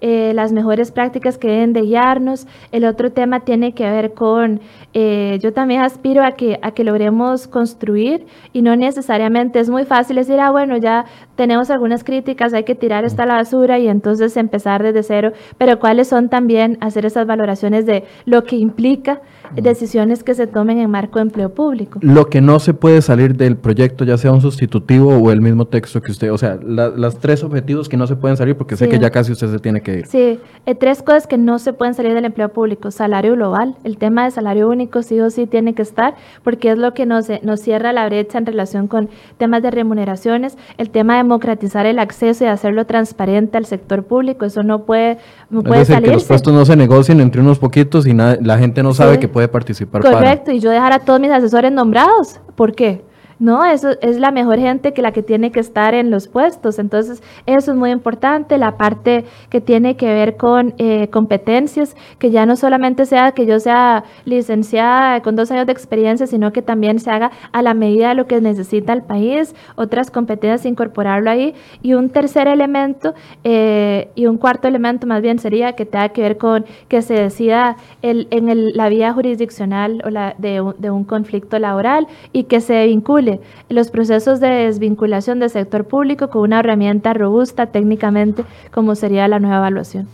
eh, 0.00 0.32
las 0.34 0.52
mejores 0.52 0.92
prácticas 0.92 1.38
que 1.38 1.48
deben 1.48 1.72
de 1.72 1.82
guiarnos. 1.82 2.46
El 2.72 2.84
otro 2.84 3.12
tema 3.12 3.40
tiene 3.40 3.72
que 3.72 3.84
ver 3.84 4.14
con, 4.14 4.60
eh, 4.92 5.38
yo 5.42 5.52
también 5.52 5.80
aspiro 5.80 6.22
a 6.22 6.32
que, 6.32 6.58
a 6.62 6.72
que 6.72 6.84
logremos 6.84 7.48
construir 7.48 8.26
y 8.52 8.62
no 8.62 8.76
necesariamente 8.76 9.60
es 9.60 9.70
muy 9.70 9.84
fácil 9.84 10.16
decir, 10.16 10.38
ah, 10.40 10.50
bueno, 10.50 10.76
ya 10.76 11.04
tenemos 11.36 11.70
algunas 11.70 12.04
críticas, 12.04 12.54
hay 12.54 12.64
que 12.64 12.74
tirar 12.74 13.04
esta 13.04 13.26
la 13.26 13.34
basura 13.34 13.78
y 13.78 13.88
entonces 13.88 14.36
empezar 14.36 14.82
desde 14.82 15.02
cero, 15.02 15.32
pero 15.58 15.78
cuáles 15.78 16.08
son 16.08 16.28
también 16.28 16.78
hacer 16.80 17.06
esas 17.06 17.26
valoraciones 17.26 17.86
de 17.86 18.04
lo 18.24 18.44
que 18.44 18.56
implica 18.56 19.20
decisiones 19.54 20.24
que 20.24 20.34
se 20.34 20.46
tomen 20.46 20.78
en 20.78 20.90
marco 20.90 21.18
de 21.18 21.22
empleo 21.22 21.50
público. 21.50 21.98
Lo 22.02 22.28
que 22.28 22.40
no 22.40 22.58
se 22.58 22.74
puede 22.74 23.02
salir 23.02 23.36
del 23.36 23.56
proyecto, 23.56 24.04
ya 24.04 24.18
sea 24.18 24.32
un 24.32 24.40
sustitutivo 24.40 25.16
o 25.16 25.30
el 25.30 25.40
mismo 25.40 25.66
texto 25.66 26.02
que 26.02 26.10
usted, 26.10 26.32
o 26.32 26.38
sea, 26.38 26.58
las 26.62 27.18
tres 27.18 27.44
objetivos 27.44 27.88
que 27.88 27.96
no 27.96 28.06
se 28.06 28.16
pueden 28.16 28.36
salir, 28.36 28.56
porque 28.56 28.76
sé 28.76 28.88
que 28.88 28.98
ya 28.98 29.10
casi 29.10 29.32
usted 29.32 29.50
se 29.50 29.58
tiene 29.58 29.80
que 29.80 29.98
ir. 29.98 30.06
Sí, 30.06 30.38
eh, 30.66 30.74
tres 30.74 31.02
cosas 31.02 31.26
que 31.26 31.38
no 31.38 31.58
se 31.58 31.72
pueden 31.72 31.94
salir 31.94 32.14
del 32.14 32.24
empleo 32.24 32.48
público. 32.48 32.90
Salario 32.90 33.34
global, 33.34 33.76
el 33.84 33.98
tema 33.98 34.24
de 34.24 34.30
salario 34.30 34.68
único 34.68 35.02
sí 35.02 35.20
o 35.20 35.30
sí 35.30 35.46
tiene 35.46 35.74
que 35.74 35.82
estar, 35.82 36.14
porque 36.42 36.70
es 36.70 36.78
lo 36.78 36.94
que 36.94 37.06
nos, 37.06 37.26
nos 37.42 37.60
cierra 37.60 37.92
la 37.92 38.06
brecha 38.06 38.38
en 38.38 38.46
relación 38.46 38.88
con 38.88 39.08
temas 39.38 39.62
de 39.62 39.70
remuneraciones, 39.70 40.56
el 40.78 40.90
tema 40.90 41.14
de 41.14 41.18
democratizar 41.18 41.86
el 41.86 41.98
acceso 41.98 42.44
y 42.44 42.48
hacerlo 42.48 42.86
transparente 42.86 43.58
al 43.58 43.66
sector 43.66 44.04
público, 44.04 44.44
eso 44.44 44.62
no 44.62 44.84
puede, 44.84 45.18
no 45.50 45.62
puede 45.62 45.82
es 45.82 45.88
decir, 45.88 46.04
que 46.04 46.12
los 46.12 46.24
puestos 46.24 46.52
no 46.52 46.64
se 46.64 46.76
negocien 46.76 47.20
entre 47.20 47.40
unos 47.40 47.58
poquitos 47.58 48.06
y 48.06 48.14
la 48.14 48.58
gente 48.58 48.82
no 48.82 48.94
sabe 48.94 49.18
que 49.18 49.28
puede 49.28 49.43
participar. 49.48 50.02
Correcto, 50.02 50.50
y 50.50 50.60
yo 50.60 50.70
dejar 50.70 50.92
a 50.92 51.00
todos 51.00 51.20
mis 51.20 51.30
asesores 51.30 51.72
nombrados. 51.72 52.40
¿Por 52.54 52.74
qué? 52.74 53.04
No, 53.38 53.64
eso 53.64 53.90
es 54.00 54.18
la 54.18 54.30
mejor 54.30 54.58
gente 54.58 54.92
que 54.92 55.02
la 55.02 55.12
que 55.12 55.22
tiene 55.22 55.50
que 55.50 55.60
estar 55.60 55.94
en 55.94 56.10
los 56.10 56.28
puestos. 56.28 56.78
Entonces, 56.78 57.22
eso 57.46 57.72
es 57.72 57.76
muy 57.76 57.90
importante. 57.90 58.58
La 58.58 58.76
parte 58.76 59.24
que 59.50 59.60
tiene 59.60 59.96
que 59.96 60.06
ver 60.06 60.36
con 60.36 60.74
eh, 60.78 61.08
competencias, 61.08 61.96
que 62.18 62.30
ya 62.30 62.46
no 62.46 62.56
solamente 62.56 63.06
sea 63.06 63.32
que 63.32 63.46
yo 63.46 63.58
sea 63.58 64.04
licenciada 64.24 65.20
con 65.20 65.34
dos 65.34 65.50
años 65.50 65.66
de 65.66 65.72
experiencia, 65.72 66.26
sino 66.26 66.52
que 66.52 66.62
también 66.62 67.00
se 67.00 67.10
haga 67.10 67.32
a 67.52 67.62
la 67.62 67.74
medida 67.74 68.10
de 68.10 68.14
lo 68.14 68.26
que 68.26 68.40
necesita 68.40 68.92
el 68.92 69.02
país, 69.02 69.54
otras 69.74 70.10
competencias, 70.10 70.66
incorporarlo 70.66 71.30
ahí. 71.30 71.54
Y 71.82 71.94
un 71.94 72.10
tercer 72.10 72.46
elemento 72.46 73.14
eh, 73.42 74.10
y 74.14 74.26
un 74.26 74.38
cuarto 74.38 74.68
elemento 74.68 75.06
más 75.06 75.22
bien 75.22 75.38
sería 75.38 75.72
que 75.72 75.86
tenga 75.86 76.10
que 76.10 76.22
ver 76.22 76.38
con 76.38 76.64
que 76.88 77.02
se 77.02 77.14
decida 77.14 77.76
el, 78.02 78.28
en 78.30 78.76
la 78.76 78.88
vía 78.88 79.12
jurisdiccional 79.12 80.02
o 80.04 80.10
la, 80.10 80.34
de, 80.38 80.62
de 80.78 80.90
un 80.90 81.04
conflicto 81.04 81.58
laboral 81.58 82.06
y 82.32 82.44
que 82.44 82.60
se 82.60 82.86
vincule 82.86 83.23
los 83.68 83.90
procesos 83.90 84.40
de 84.40 84.48
desvinculación 84.48 85.38
del 85.38 85.50
sector 85.50 85.84
público 85.86 86.28
con 86.30 86.42
una 86.42 86.60
herramienta 86.60 87.12
robusta 87.14 87.66
técnicamente 87.66 88.44
como 88.72 88.94
sería 88.94 89.28
la 89.28 89.38
nueva 89.38 89.58
evaluación. 89.58 90.08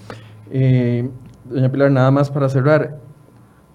Eh, 0.51 1.09
doña 1.45 1.71
Pilar, 1.71 1.91
nada 1.91 2.11
más 2.11 2.31
para 2.31 2.49
cerrar. 2.49 2.99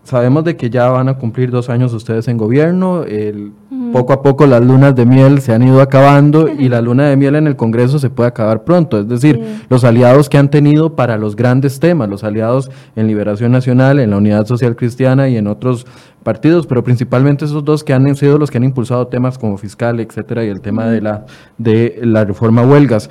Sabemos 0.05 0.43
de 0.43 0.55
que 0.55 0.69
ya 0.69 0.87
van 0.89 1.09
a 1.09 1.15
cumplir 1.15 1.49
dos 1.49 1.67
años 1.67 1.91
ustedes 1.91 2.27
en 2.27 2.37
gobierno, 2.37 3.03
el, 3.05 3.53
poco 3.91 4.13
a 4.13 4.21
poco 4.21 4.45
las 4.45 4.63
lunas 4.63 4.95
de 4.95 5.03
miel 5.03 5.41
se 5.41 5.51
han 5.51 5.63
ido 5.63 5.81
acabando 5.81 6.47
y 6.59 6.69
la 6.69 6.79
luna 6.79 7.09
de 7.09 7.17
miel 7.17 7.33
en 7.33 7.47
el 7.47 7.55
Congreso 7.55 7.97
se 7.97 8.11
puede 8.11 8.29
acabar 8.29 8.63
pronto, 8.63 8.99
es 8.99 9.07
decir, 9.07 9.43
los 9.67 9.83
aliados 9.83 10.29
que 10.29 10.37
han 10.37 10.51
tenido 10.51 10.95
para 10.95 11.17
los 11.17 11.35
grandes 11.35 11.79
temas, 11.79 12.07
los 12.07 12.23
aliados 12.23 12.69
en 12.95 13.07
Liberación 13.07 13.51
Nacional, 13.51 13.99
en 13.99 14.11
la 14.11 14.17
Unidad 14.17 14.45
Social 14.45 14.75
Cristiana 14.75 15.27
y 15.27 15.37
en 15.37 15.47
otros 15.47 15.87
partidos, 16.21 16.67
pero 16.67 16.83
principalmente 16.83 17.45
esos 17.45 17.65
dos 17.65 17.83
que 17.83 17.93
han 17.93 18.15
sido 18.15 18.37
los 18.37 18.51
que 18.51 18.59
han 18.59 18.63
impulsado 18.63 19.07
temas 19.07 19.39
como 19.39 19.57
fiscal, 19.57 19.99
etcétera, 19.99 20.45
y 20.45 20.49
el 20.49 20.61
tema 20.61 20.85
de 20.85 21.01
la, 21.01 21.25
de 21.57 21.99
la 22.03 22.25
reforma 22.25 22.61
huelgas. 22.61 23.09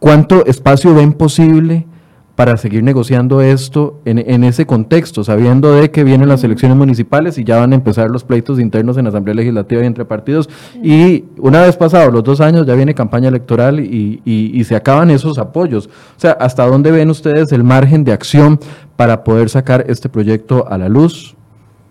¿Cuánto 0.00 0.44
espacio 0.44 0.92
ven 0.92 1.12
posible? 1.12 1.86
Para 2.40 2.56
seguir 2.56 2.82
negociando 2.82 3.42
esto 3.42 4.00
en, 4.06 4.44
ese 4.44 4.64
contexto, 4.64 5.22
sabiendo 5.24 5.74
de 5.74 5.90
que 5.90 6.04
vienen 6.04 6.26
las 6.26 6.42
elecciones 6.42 6.74
municipales 6.74 7.36
y 7.36 7.44
ya 7.44 7.58
van 7.58 7.72
a 7.72 7.74
empezar 7.74 8.08
los 8.08 8.24
pleitos 8.24 8.58
internos 8.58 8.96
en 8.96 9.04
la 9.04 9.10
Asamblea 9.10 9.34
Legislativa 9.34 9.82
y 9.82 9.84
entre 9.84 10.06
partidos. 10.06 10.48
Y 10.82 11.26
una 11.36 11.60
vez 11.60 11.76
pasados 11.76 12.10
los 12.10 12.24
dos 12.24 12.40
años 12.40 12.66
ya 12.66 12.74
viene 12.74 12.94
campaña 12.94 13.28
electoral 13.28 13.78
y, 13.78 14.22
y 14.24 14.64
se 14.64 14.74
acaban 14.74 15.10
esos 15.10 15.36
apoyos. 15.36 15.88
O 15.88 15.90
sea, 16.18 16.30
¿hasta 16.30 16.66
dónde 16.66 16.90
ven 16.90 17.10
ustedes 17.10 17.52
el 17.52 17.62
margen 17.62 18.04
de 18.04 18.14
acción 18.14 18.58
para 18.96 19.22
poder 19.22 19.50
sacar 19.50 19.84
este 19.86 20.08
proyecto 20.08 20.66
a 20.66 20.78
la 20.78 20.88
luz? 20.88 21.36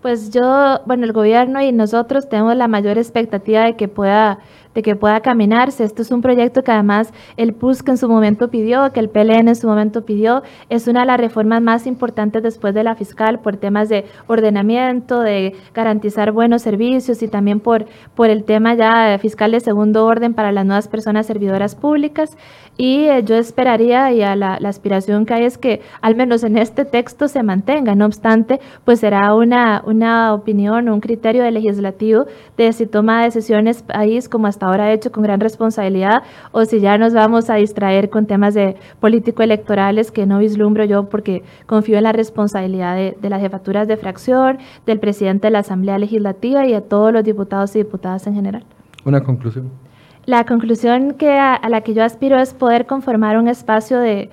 Pues 0.02 0.30
yo, 0.30 0.80
bueno, 0.86 1.04
el 1.04 1.12
gobierno 1.12 1.60
y 1.60 1.70
nosotros 1.70 2.28
tenemos 2.28 2.56
la 2.56 2.66
mayor 2.66 2.98
expectativa 2.98 3.64
de 3.64 3.76
que 3.76 3.86
pueda 3.86 4.40
de 4.74 4.82
que 4.82 4.96
pueda 4.96 5.20
caminarse. 5.20 5.84
Esto 5.84 6.02
es 6.02 6.10
un 6.10 6.22
proyecto 6.22 6.62
que 6.62 6.72
además 6.72 7.12
el 7.36 7.54
PUSC 7.54 7.88
en 7.88 7.96
su 7.98 8.08
momento 8.08 8.48
pidió, 8.48 8.92
que 8.92 9.00
el 9.00 9.08
PLN 9.08 9.48
en 9.48 9.56
su 9.56 9.66
momento 9.66 10.04
pidió. 10.04 10.42
Es 10.68 10.86
una 10.88 11.00
de 11.00 11.06
las 11.06 11.20
reformas 11.20 11.62
más 11.62 11.86
importantes 11.86 12.42
después 12.42 12.74
de 12.74 12.84
la 12.84 12.94
fiscal 12.94 13.40
por 13.40 13.56
temas 13.56 13.88
de 13.88 14.04
ordenamiento, 14.26 15.20
de 15.20 15.54
garantizar 15.74 16.32
buenos 16.32 16.62
servicios 16.62 17.22
y 17.22 17.28
también 17.28 17.60
por, 17.60 17.86
por 18.14 18.30
el 18.30 18.44
tema 18.44 18.74
ya 18.74 19.18
fiscal 19.18 19.52
de 19.52 19.60
segundo 19.60 20.06
orden 20.06 20.34
para 20.34 20.52
las 20.52 20.64
nuevas 20.64 20.88
personas 20.88 21.26
servidoras 21.26 21.74
públicas. 21.74 22.36
Y 22.82 23.08
eh, 23.08 23.22
yo 23.22 23.34
esperaría, 23.34 24.10
y 24.10 24.22
a 24.22 24.34
la, 24.34 24.54
aspiración 24.54 25.26
que 25.26 25.34
hay 25.34 25.44
es 25.44 25.58
que 25.58 25.82
al 26.00 26.16
menos 26.16 26.44
en 26.44 26.56
este 26.56 26.86
texto 26.86 27.28
se 27.28 27.42
mantenga. 27.42 27.94
No 27.94 28.06
obstante, 28.06 28.58
pues 28.86 29.00
será 29.00 29.34
una, 29.34 29.82
una 29.84 30.32
opinión, 30.32 30.88
un 30.88 31.00
criterio 31.00 31.42
del 31.42 31.52
legislativo 31.52 32.24
de 32.56 32.72
si 32.72 32.86
toma 32.86 33.22
decisiones 33.22 33.82
país 33.82 34.30
como 34.30 34.46
hasta 34.46 34.64
ahora 34.64 34.94
hecho 34.94 35.12
con 35.12 35.22
gran 35.22 35.40
responsabilidad 35.40 36.22
o 36.52 36.64
si 36.64 36.80
ya 36.80 36.96
nos 36.96 37.12
vamos 37.12 37.50
a 37.50 37.56
distraer 37.56 38.08
con 38.08 38.24
temas 38.24 38.54
de 38.54 38.76
político-electorales 38.98 40.10
que 40.10 40.24
no 40.24 40.38
vislumbro 40.38 40.86
yo 40.86 41.04
porque 41.10 41.42
confío 41.66 41.98
en 41.98 42.04
la 42.04 42.12
responsabilidad 42.12 42.96
de, 42.96 43.28
las 43.28 43.42
jefaturas 43.42 43.88
de 43.88 43.98
fracción, 43.98 44.56
del 44.86 45.00
presidente 45.00 45.48
de 45.48 45.50
la 45.50 45.58
Asamblea 45.58 45.98
Legislativa 45.98 46.66
y 46.66 46.72
de 46.72 46.80
todos 46.80 47.12
los 47.12 47.24
diputados 47.24 47.76
y 47.76 47.80
diputadas 47.80 48.26
en 48.26 48.36
general. 48.36 48.64
Una 49.04 49.20
conclusión. 49.22 49.89
La 50.26 50.44
conclusión 50.44 51.14
que 51.14 51.30
a, 51.30 51.60
la 51.68 51.80
que 51.80 51.94
yo 51.94 52.04
aspiro 52.04 52.38
es 52.38 52.52
poder 52.52 52.86
conformar 52.86 53.38
un 53.38 53.48
espacio 53.48 53.98
de, 53.98 54.30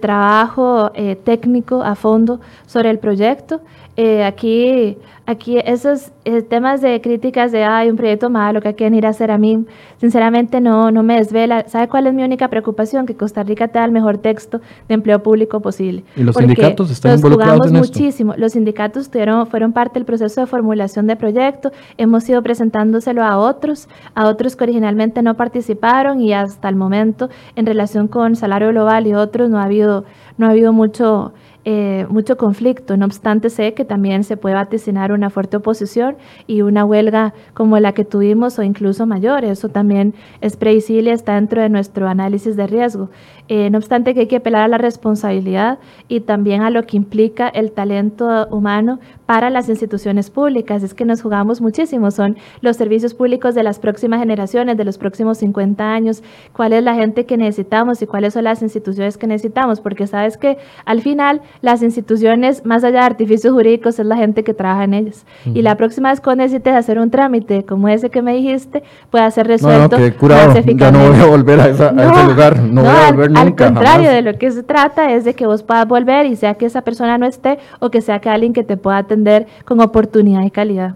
trabajo 0.00 0.90
eh, 0.94 1.14
técnico 1.14 1.82
a 1.82 1.94
fondo 1.94 2.40
sobre 2.66 2.90
el 2.90 2.98
proyecto. 2.98 3.60
Eh, 3.98 4.24
aquí, 4.24 4.98
aquí 5.24 5.58
esos 5.58 6.12
eh, 6.26 6.42
temas 6.42 6.82
de 6.82 7.00
críticas 7.00 7.50
de 7.50 7.64
hay 7.64 7.88
un 7.88 7.96
proyecto 7.96 8.28
malo 8.28 8.60
que 8.60 8.74
quieren 8.74 8.94
ir 8.94 9.06
a 9.06 9.08
hacer 9.08 9.30
a 9.30 9.38
mí, 9.38 9.64
sinceramente 9.98 10.60
no, 10.60 10.90
no 10.90 11.02
me 11.02 11.16
desvela. 11.16 11.66
¿Sabe 11.66 11.88
cuál 11.88 12.06
es 12.06 12.12
mi 12.12 12.22
única 12.22 12.48
preocupación? 12.48 13.06
Que 13.06 13.14
Costa 13.14 13.42
Rica 13.42 13.68
tenga 13.68 13.86
el 13.86 13.92
mejor 13.92 14.18
texto 14.18 14.60
de 14.86 14.94
empleo 14.94 15.22
público 15.22 15.60
posible. 15.60 16.04
¿Y 16.14 16.24
los 16.24 16.36
sindicatos 16.36 16.90
están 16.90 17.12
nos 17.12 17.20
involucrados 17.20 17.68
jugamos 17.68 17.88
muchísimo. 17.88 18.34
Los 18.36 18.52
sindicatos 18.52 19.08
tuvieron, 19.08 19.46
fueron 19.46 19.72
parte 19.72 19.94
del 19.94 20.04
proceso 20.04 20.42
de 20.42 20.46
formulación 20.46 21.06
de 21.06 21.16
proyecto. 21.16 21.72
Hemos 21.96 22.28
ido 22.28 22.42
presentándoselo 22.42 23.24
a 23.24 23.38
otros, 23.38 23.88
a 24.14 24.26
otros 24.26 24.56
que 24.56 24.64
originalmente 24.64 25.22
no 25.22 25.38
participaron 25.38 26.20
y 26.20 26.34
hasta 26.34 26.68
el 26.68 26.76
momento 26.76 27.30
en 27.54 27.64
relación 27.64 28.08
con 28.08 28.36
salario 28.36 28.68
global 28.68 29.06
y 29.06 29.14
otros 29.14 29.48
no 29.48 29.58
ha 29.58 29.64
habido, 29.64 30.04
no 30.36 30.46
ha 30.46 30.50
habido 30.50 30.74
mucho 30.74 31.32
eh, 31.68 32.06
mucho 32.08 32.36
conflicto. 32.36 32.96
No 32.96 33.06
obstante, 33.06 33.50
sé 33.50 33.74
que 33.74 33.84
también 33.84 34.22
se 34.22 34.36
puede 34.36 34.54
vaticinar 34.54 35.10
una 35.10 35.30
fuerte 35.30 35.56
oposición 35.56 36.16
y 36.46 36.62
una 36.62 36.84
huelga 36.84 37.34
como 37.54 37.76
la 37.80 37.90
que 37.90 38.04
tuvimos 38.04 38.56
o 38.60 38.62
incluso 38.62 39.04
mayor. 39.04 39.44
Eso 39.44 39.68
también 39.68 40.14
es 40.40 40.56
previsible, 40.56 41.10
está 41.10 41.34
dentro 41.34 41.60
de 41.60 41.68
nuestro 41.68 42.06
análisis 42.06 42.54
de 42.54 42.68
riesgo. 42.68 43.10
Eh, 43.48 43.68
no 43.70 43.78
obstante, 43.78 44.14
que 44.14 44.20
hay 44.20 44.26
que 44.28 44.36
apelar 44.36 44.62
a 44.62 44.68
la 44.68 44.78
responsabilidad 44.78 45.80
y 46.06 46.20
también 46.20 46.62
a 46.62 46.70
lo 46.70 46.84
que 46.84 46.96
implica 46.96 47.48
el 47.48 47.72
talento 47.72 48.46
humano 48.50 49.00
para 49.26 49.50
las 49.50 49.68
instituciones 49.68 50.30
públicas. 50.30 50.84
Es 50.84 50.94
que 50.94 51.04
nos 51.04 51.20
jugamos 51.20 51.60
muchísimo. 51.60 52.12
Son 52.12 52.36
los 52.60 52.76
servicios 52.76 53.12
públicos 53.12 53.56
de 53.56 53.64
las 53.64 53.80
próximas 53.80 54.20
generaciones, 54.20 54.76
de 54.76 54.84
los 54.84 54.98
próximos 54.98 55.38
50 55.38 55.84
años. 55.84 56.22
¿Cuál 56.52 56.74
es 56.74 56.84
la 56.84 56.94
gente 56.94 57.26
que 57.26 57.36
necesitamos 57.36 58.02
y 58.02 58.06
cuáles 58.06 58.34
son 58.34 58.44
las 58.44 58.62
instituciones 58.62 59.18
que 59.18 59.26
necesitamos? 59.26 59.80
Porque 59.80 60.06
sabes 60.06 60.36
que 60.36 60.58
al 60.84 61.00
final 61.00 61.40
las 61.60 61.82
instituciones, 61.82 62.64
más 62.64 62.84
allá 62.84 63.00
de 63.00 63.06
artificios 63.06 63.52
jurídicos, 63.52 63.98
es 63.98 64.06
la 64.06 64.16
gente 64.16 64.44
que 64.44 64.54
trabaja 64.54 64.84
en 64.84 64.94
ellas. 64.94 65.26
Y 65.46 65.62
la 65.62 65.76
próxima 65.76 66.10
vez 66.10 66.20
que 66.20 66.36
necesites 66.36 66.74
hacer 66.74 66.98
un 66.98 67.10
trámite 67.10 67.64
como 67.64 67.88
ese 67.88 68.10
que 68.10 68.22
me 68.22 68.34
dijiste, 68.34 68.82
pueda 69.10 69.30
ser 69.30 69.46
resuelto. 69.46 69.98
No, 69.98 70.06
no, 70.06 70.16
curado, 70.16 70.54
ya 70.60 70.90
no 70.90 71.08
voy 71.08 71.20
a 71.20 71.26
volver 71.26 71.60
a, 71.60 71.68
ese 71.68 71.84
lugar, 72.24 72.58
no, 72.60 72.82
voy 72.82 72.90
a 72.90 73.10
volver 73.10 73.30
al, 73.36 73.46
nunca. 73.46 73.66
Al 73.66 73.74
contrario, 73.74 74.10
de 74.10 74.22
lo 74.22 74.38
que 74.38 74.50
se 74.50 74.62
trata 74.62 75.12
es 75.12 75.24
de 75.24 75.34
que 75.34 75.46
vos 75.46 75.62
puedas 75.62 75.86
volver 75.86 76.26
y 76.26 76.36
sea 76.36 76.54
que 76.54 76.66
esa 76.66 76.82
persona 76.82 77.18
no 77.18 77.26
esté 77.26 77.58
o 77.80 77.90
que 77.90 78.00
sea 78.00 78.20
que 78.20 78.28
alguien 78.28 78.52
que 78.52 78.64
te 78.64 78.76
pueda 78.76 78.98
atender 78.98 79.46
con 79.64 79.80
oportunidad 79.80 80.42
y 80.42 80.50
calidad. 80.50 80.94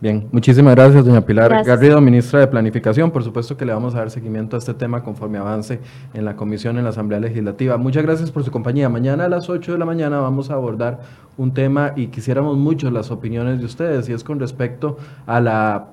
Bien, 0.00 0.28
muchísimas 0.32 0.74
gracias, 0.74 1.04
doña 1.04 1.20
Pilar 1.20 1.62
Garrido, 1.62 2.00
ministra 2.00 2.40
de 2.40 2.46
Planificación. 2.46 3.10
Por 3.10 3.22
supuesto 3.22 3.58
que 3.58 3.66
le 3.66 3.74
vamos 3.74 3.94
a 3.94 3.98
dar 3.98 4.10
seguimiento 4.10 4.56
a 4.56 4.58
este 4.58 4.72
tema 4.72 5.02
conforme 5.02 5.36
avance 5.36 5.78
en 6.14 6.24
la 6.24 6.36
comisión, 6.36 6.78
en 6.78 6.84
la 6.84 6.90
Asamblea 6.90 7.20
Legislativa. 7.20 7.76
Muchas 7.76 8.02
gracias 8.02 8.30
por 8.30 8.42
su 8.42 8.50
compañía. 8.50 8.88
Mañana 8.88 9.26
a 9.26 9.28
las 9.28 9.50
8 9.50 9.72
de 9.72 9.78
la 9.78 9.84
mañana 9.84 10.18
vamos 10.18 10.50
a 10.50 10.54
abordar 10.54 11.00
un 11.36 11.52
tema 11.52 11.92
y 11.96 12.06
quisiéramos 12.06 12.56
mucho 12.56 12.90
las 12.90 13.10
opiniones 13.10 13.58
de 13.58 13.66
ustedes, 13.66 14.08
y 14.08 14.14
es 14.14 14.24
con 14.24 14.40
respecto 14.40 14.96
a 15.26 15.38
la 15.38 15.88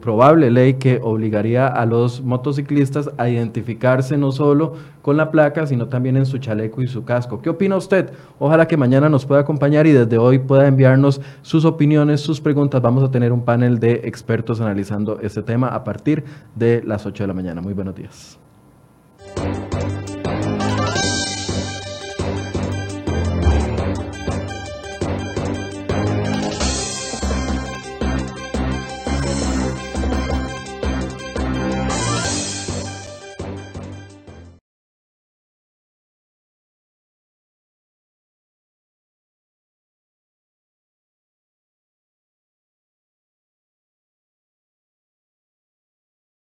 probable 0.00 0.50
ley 0.50 0.74
que 0.74 1.00
obligaría 1.02 1.66
a 1.66 1.86
los 1.86 2.22
motociclistas 2.22 3.10
a 3.18 3.28
identificarse 3.28 4.16
no 4.16 4.32
solo 4.32 4.74
con 5.02 5.16
la 5.16 5.30
placa, 5.30 5.66
sino 5.66 5.88
también 5.88 6.16
en 6.16 6.26
su 6.26 6.38
chaleco 6.38 6.82
y 6.82 6.88
su 6.88 7.04
casco. 7.04 7.40
¿Qué 7.40 7.50
opina 7.50 7.76
usted? 7.76 8.12
Ojalá 8.38 8.66
que 8.66 8.76
mañana 8.76 9.08
nos 9.08 9.26
pueda 9.26 9.42
acompañar 9.42 9.86
y 9.86 9.92
desde 9.92 10.18
hoy 10.18 10.38
pueda 10.38 10.66
enviarnos 10.66 11.20
sus 11.42 11.64
opiniones, 11.64 12.20
sus 12.20 12.40
preguntas. 12.40 12.82
Vamos 12.82 13.04
a 13.04 13.10
tener 13.10 13.32
un 13.32 13.44
panel 13.44 13.78
de 13.78 14.02
expertos 14.04 14.60
analizando 14.60 15.20
este 15.20 15.42
tema 15.42 15.68
a 15.68 15.84
partir 15.84 16.24
de 16.54 16.82
las 16.84 17.06
8 17.06 17.24
de 17.24 17.28
la 17.28 17.34
mañana. 17.34 17.60
Muy 17.60 17.72
buenos 17.72 17.94
días. 17.94 18.38